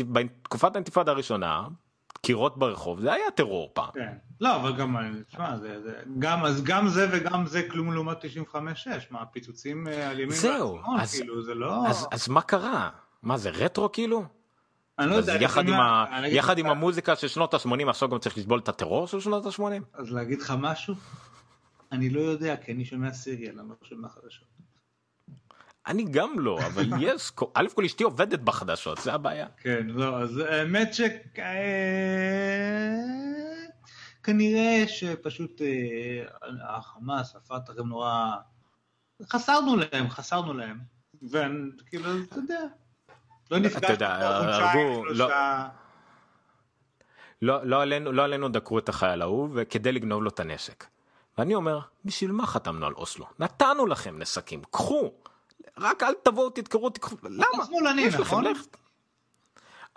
[0.00, 1.66] בתקופת האינתיפאדה הראשונה
[2.24, 3.90] דקירות ברחוב זה היה טרור פעם.
[3.94, 4.12] כן.
[4.40, 4.96] לא, אבל גם,
[5.28, 8.56] תשמע, זה, זה, גם, אז גם זה וגם זה כלום לעומת 95-6,
[9.10, 11.86] מה, הפיצוצים אה, על ימין זהו, והשמאל, אז- כאילו, זה לא...
[11.88, 12.90] אז, אז מה קרה?
[13.22, 14.24] מה זה רטרו כאילו?
[14.98, 16.04] אני לא יודע, יחד, עם, ה...
[16.26, 19.62] יחד עם המוזיקה של שנות ה-80 עכשיו גם צריך לסבול את הטרור של שנות ה-80?
[19.94, 20.94] אז להגיד לך משהו?
[21.92, 24.53] אני לא יודע, כי אני שומע סיריאל, אני לא שומע חדשות.
[25.86, 29.46] אני גם לא, אבל יש, א' כל אשתי עובדת בחדשות, זה הבעיה.
[29.56, 31.00] כן, לא, אז האמת ש...
[34.22, 36.24] כנראה שפשוט אה,
[36.68, 38.30] החמאס, הפת"ח הם נורא...
[39.22, 40.78] חסרנו להם, חסרנו להם.
[41.22, 42.60] וכאילו, אתה יודע,
[43.50, 44.06] לא נפגשנו
[44.38, 45.68] חודשיים, לא- שלושה...
[47.42, 50.84] לא, לא, עלינו, לא עלינו דקרו את החייל ההוא וכדי לגנוב לו את הנשק.
[51.38, 53.26] ואני אומר, בשביל מה חתמנו על אוסלו?
[53.38, 55.12] נתנו לכם נשקים, קחו.
[55.78, 57.64] רק אל תבואו תדקרו, תקחו, למה?
[57.66, 58.44] שמאלני, נכון?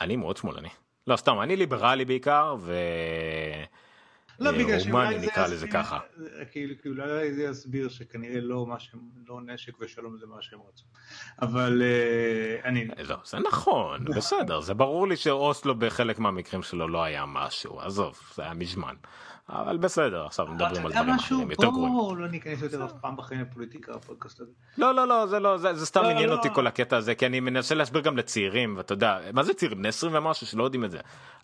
[0.01, 0.69] אני מאוד שמאלני.
[1.07, 2.75] לא סתם, אני ליברלי בעיקר, ו...
[4.39, 5.99] לא, אה, בגלל שאולי הומני זה נקרא לזה יסביר- ככה.
[6.51, 10.59] כאילו, כאילו, אולי זה יסביר שכנראה לא מה שהם, לא נשק ושלום זה מה שהם
[10.69, 10.85] רצו.
[11.41, 12.87] אבל אה, אני...
[13.03, 18.19] לא, זה נכון, בסדר, זה ברור לי שאוסלו בחלק מהמקרים שלו לא היה משהו, עזוב,
[18.35, 18.95] זה היה מזמן.
[19.49, 21.15] אבל בסדר, עכשיו מדברים על דברים?
[21.15, 21.93] אחרים, יותר גרועים.
[21.93, 24.51] בואו לא ניכנס יותר אף פעם בחיים לפוליטיקה בפודקאסט הזה.
[24.77, 26.35] לא, לא, לא, זה לא, זה, סתם לא, עניין לא.
[26.35, 29.77] אותי כל הקטע הזה, כי אני מנסה להסביר גם לצעירים, ואתה יודע, מה זה צעירים?
[29.77, 30.99] בני 20 ומשהו שלא יודעים את זה.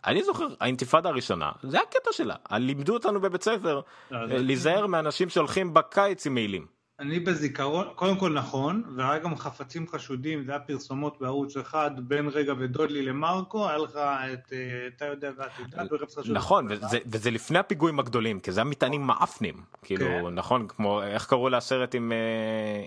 [0.05, 3.81] אני זוכר, האינתיפאדה הראשונה, זה הקטע שלה, לימדו אותנו בבית ספר,
[4.13, 6.72] אה, זה- להיזהר מאנשים שהולכים בקיץ עם מעילים.
[7.03, 12.27] אני בזיכרון, קודם כל נכון, והיה גם חפצים חשודים, זה היה פרסומות בערוץ אחד, בין
[12.27, 13.91] רגע ודודלי למרקו, היה לך
[14.34, 16.38] את, אה, אתה יודע ואת יודעת, חשוד.
[16.38, 20.34] נכון, וזה, וזה לפני הפיגועים הגדולים, כי זה היה מטענים מעפנים, כאילו, כן.
[20.34, 22.17] נכון, כמו, איך קראו לסרט עם, אה,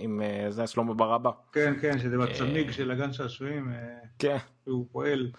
[0.00, 1.30] עם אה, זה, שלמה ברבא?
[1.52, 3.74] כן, כן, שזה בצמיג של הגן שעשועים, אה,
[4.18, 4.36] כן.
[4.64, 5.30] שהוא פועל.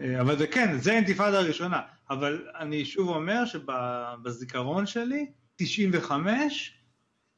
[0.00, 1.80] אה, אבל זה כן, זה האינתיפאדה הראשונה.
[2.10, 6.79] אבל אני שוב אומר שבזיכרון שלי, 95,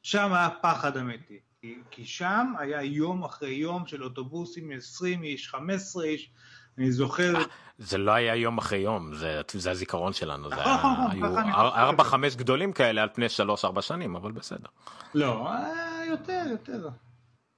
[0.03, 1.39] שם היה פחד אמיתי.
[1.61, 6.29] כי, כי שם היה יום אחרי יום של אוטובוסים, 20 איש, 15 איש.
[6.77, 7.33] אני זוכר,
[7.77, 11.43] זה לא היה יום אחרי יום, זה, זה הזיכרון שלנו, זה נכון, היה, נכון, נכון,
[11.43, 11.79] היו חושב.
[11.79, 14.67] ארבע חמש גדולים כאלה על פני שלוש ארבע שנים, אבל בסדר.
[15.13, 16.89] לא, היה יותר, יותר.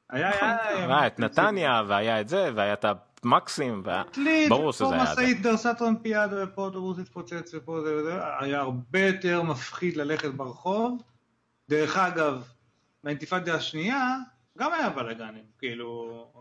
[0.09, 0.31] היה,
[0.69, 2.85] היה את נתניה והיה את זה והיה את
[3.23, 5.11] המקסים, קליפ, ברור פה שזה היה זה.
[5.11, 11.01] משאית דרסה טרמפיאדה ופה אוטובוס התפוצץ ופה זה וזה, היה הרבה יותר מפחיד ללכת ברחוב.
[11.69, 12.43] דרך אגב,
[13.03, 14.17] באינתיפאדה השנייה,
[14.57, 16.31] גם היה בלאגנים, כאילו,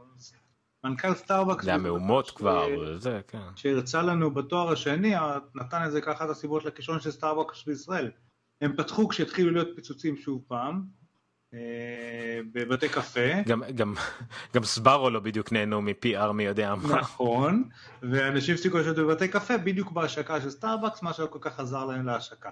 [0.85, 3.39] מנכ"ל סטארבקס, זה היה מהומות כבר, וזה, כן.
[3.57, 5.15] שהרצה לנו בתואר השני,
[5.55, 8.11] נתן את זה כאחת הסיבות לכישלון של סטארבקס בישראל.
[8.61, 10.85] הם פתחו כשהתחילו להיות פיצוצים שוב פעם,
[11.55, 13.43] אה, בבתי קפה.
[13.47, 13.95] גם, גם,
[14.55, 16.97] גם סבארו לא בדיוק נהנו מ-PR מי יודע מה.
[17.01, 17.69] נכון,
[18.03, 22.07] ואנשים הפסיקו לשבת בבתי קפה בדיוק בהשקה של סטארבקס, מה שלא כל כך עזר להם
[22.07, 22.51] להשקה.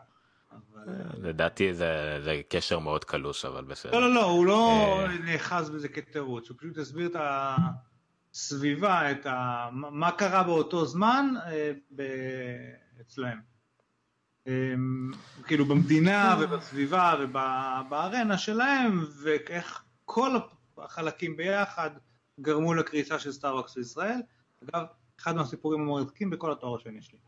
[1.17, 3.93] לדעתי זה, זה קשר מאוד קלוש, אבל בסדר.
[3.93, 7.17] לא, לא, לא, הוא לא נאחז בזה כתירוץ, הוא פשוט הסביר את
[8.35, 9.69] הסביבה, את ה...
[9.73, 11.35] מה קרה באותו זמן
[11.97, 12.03] ב...
[13.01, 13.39] אצלהם.
[15.47, 20.31] כאילו במדינה ובסביבה ובארנה שלהם, ואיך כל
[20.79, 21.91] החלקים ביחד
[22.41, 24.21] גרמו לקריסה של סטארבקס בישראל.
[24.65, 24.85] אגב,
[25.21, 27.19] אחד מהסיפורים המרתקים בכל התואר השני שלי.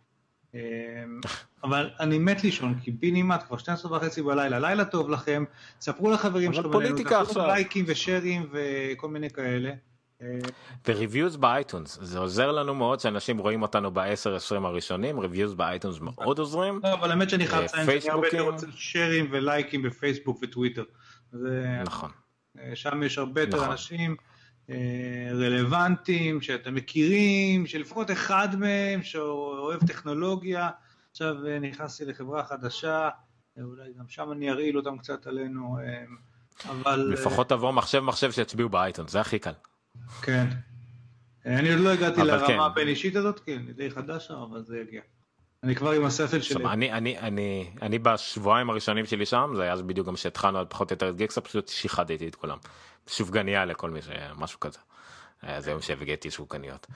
[1.64, 5.44] אבל אני מת לישון, כי באמת כבר 12 וחצי בלילה, לילה טוב לכם,
[5.81, 9.70] ספרו לחברים שלכם, אבל פוליטיקה עכשיו, לייקים ושרים וכל מיני כאלה.
[10.89, 15.61] ו reviews ב iTunes זה עוזר לנו מאוד שאנשים רואים אותנו ב-10-20 הראשונים reviews ב
[15.61, 16.81] iTunes מאוד עוזרים.
[16.85, 20.85] לא, אבל האמת שאני חייב לציין שאני הרבה יותר רוצה שרים ולייקים בפייסבוק וטוויטר.
[21.85, 22.10] נכון.
[22.74, 23.70] שם יש הרבה יותר נכון.
[23.70, 24.16] אנשים
[25.31, 30.70] רלוונטיים שאתם מכירים שלפחות אחד מהם שאוהב טכנולוגיה
[31.11, 33.09] עכשיו נכנסתי לחברה חדשה
[33.61, 35.78] אולי גם שם אני ארעיל אותם קצת עלינו
[36.69, 39.53] אבל לפחות תבוא מחשב מחשב שיצביעו באייטונס זה הכי קל.
[40.23, 40.47] כן.
[41.47, 42.61] אני עוד לא הגעתי לרמה כן.
[42.61, 45.01] הבין אישית הזאת, כן, אני די חדש שם, אבל זה יגיע.
[45.62, 46.65] אני כבר עם הספל שלי.
[46.65, 50.95] אני, אני, אני, אני בשבועיים הראשונים שלי שם, זה היה בדיוק גם שהתחלנו פחות או
[50.95, 52.59] יותר את גיקסה, פשוט שיחדתי את כולם.
[53.06, 54.09] שופגניה לכל מי ש...
[54.36, 54.78] משהו כזה.
[55.59, 56.86] זה יום שהבאתי שוקניות.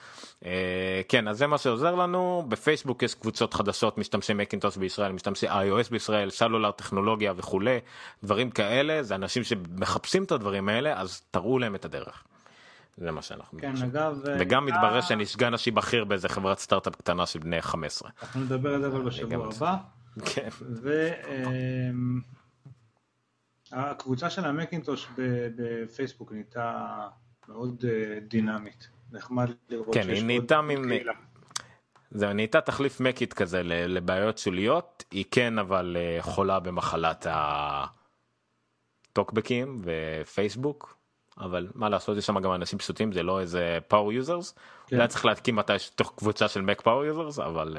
[1.09, 5.91] כן אז זה מה שעוזר לנו בפייסבוק יש קבוצות חדשות משתמשי מקינטוש בישראל משתמשי iOS
[5.91, 7.79] בישראל סלולר טכנולוגיה וכולי
[8.25, 12.25] דברים כאלה זה אנשים שמחפשים את הדברים האלה אז תראו להם את הדרך.
[12.97, 17.27] זה מה שאנחנו כן, אגב, וגם מתברר שאני סגן נשי בכיר באיזה חברת סטארט-אפ קטנה
[17.27, 18.11] של בני 15.
[18.23, 19.77] אנחנו נדבר על זה אבל בשבוע הבא.
[20.25, 20.49] כן.
[23.73, 25.09] והקבוצה של המקינטוש
[25.57, 26.99] בפייסבוק נהייתה
[27.49, 27.85] מאוד
[28.29, 28.89] דינמית.
[29.13, 30.93] נחמד לראות כן, היא נהייתה מין...
[32.11, 37.27] זהו, נהייתה תחליף מקית כזה לבעיות שוליות, היא כן אבל חולה במחלת
[39.13, 40.99] הטוקבקים ופייסבוק,
[41.39, 44.55] אבל מה לעשות יש שם גם אנשים פשוטים זה לא איזה power users.
[44.87, 44.97] כן.
[44.97, 47.77] היה צריך להקים מתי תוך קבוצה של Mac power users אבל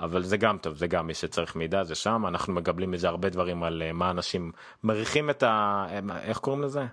[0.00, 3.28] אבל זה גם טוב זה גם מי שצריך מידע זה שם אנחנו מקבלים מזה הרבה
[3.28, 4.52] דברים על מה אנשים
[4.84, 5.86] מריחים את ה...
[6.22, 6.86] איך קוראים לזה?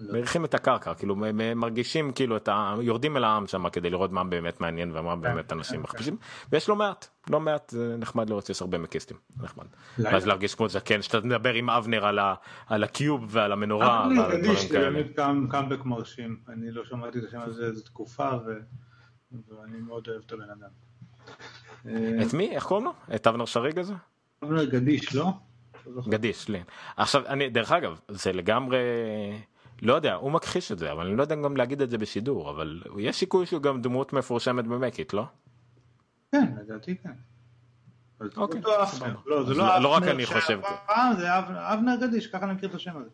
[0.00, 0.12] לא.
[0.12, 1.16] מריחים את הקרקע כאילו
[1.56, 2.74] מרגישים כאילו את ה...
[2.80, 6.16] יורדים אל העם שם כדי לראות מה באמת מעניין ומה כן, באמת אנשים כן, מחפשים
[6.52, 9.64] ויש לא מעט לא מעט זה נחמד לראות שיש הרבה מקיסטים נחמד.
[9.98, 12.06] ואז להרגיש כמו זקן שאתה מדבר עם אבנר
[12.66, 14.08] על, הקיוב ועל המנורה.
[14.18, 15.02] ועל דברים כאלה.
[15.50, 18.30] קאמבק מרשים אני לא שמעתי את השם הזה איזה תקופה
[19.32, 20.68] ואני מאוד אוהב את הבן אדם.
[22.22, 22.92] את מי איך קוראים לו?
[23.14, 23.94] את אבנר שריג הזה?
[24.44, 25.32] אבנר גדיש לא?
[26.08, 26.62] גדיש, לי.
[26.96, 28.78] עכשיו אני דרך אגב זה לגמרי.
[29.82, 32.50] לא יודע, הוא מכחיש את זה, אבל אני לא יודע גם להגיד את זה בשידור,
[32.50, 35.24] אבל יש סיכוי שהוא גם דמות מפורשמת במקית, לא?
[36.32, 37.12] כן, לדעתי כן.
[38.36, 38.60] אוקיי,
[39.26, 40.60] לא, זה לא, לא רק אני חושב.
[41.18, 41.38] זה
[41.72, 43.10] אבנר גדיש, ככה אני מכיר את השם הזה.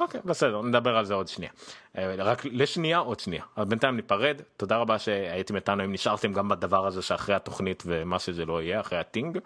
[0.00, 1.52] אוקיי, בסדר, נדבר על זה עוד שנייה.
[1.98, 3.44] אה, רק לשנייה עוד שנייה.
[3.56, 8.18] אבל בינתיים ניפרד, תודה רבה שהייתם איתנו, אם נשארתם גם בדבר הזה שאחרי התוכנית ומה
[8.18, 9.38] שזה לא יהיה, אחרי הטינג.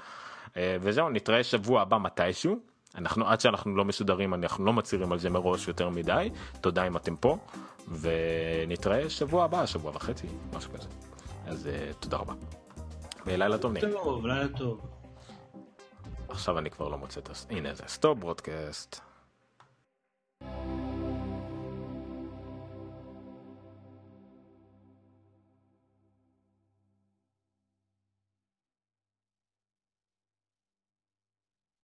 [0.57, 2.59] אה, וזהו, נתראה שבוע הבא מתישהו.
[2.95, 6.31] אנחנו עד שאנחנו לא מסודרים אנחנו לא מצהירים על זה מראש יותר מדי
[6.61, 7.39] תודה אם אתם פה
[7.89, 10.89] ונתראה שבוע הבא שבוע וחצי משהו כזה
[11.47, 12.35] אז uh, תודה רבה.
[13.27, 13.81] ולילה טוב.
[13.81, 14.81] טוב לילה טוב.
[16.29, 17.47] עכשיו אני כבר לא מוצא את הס...
[17.51, 19.08] הנה זה stop broadcast.
[20.41, 20.88] Thank you.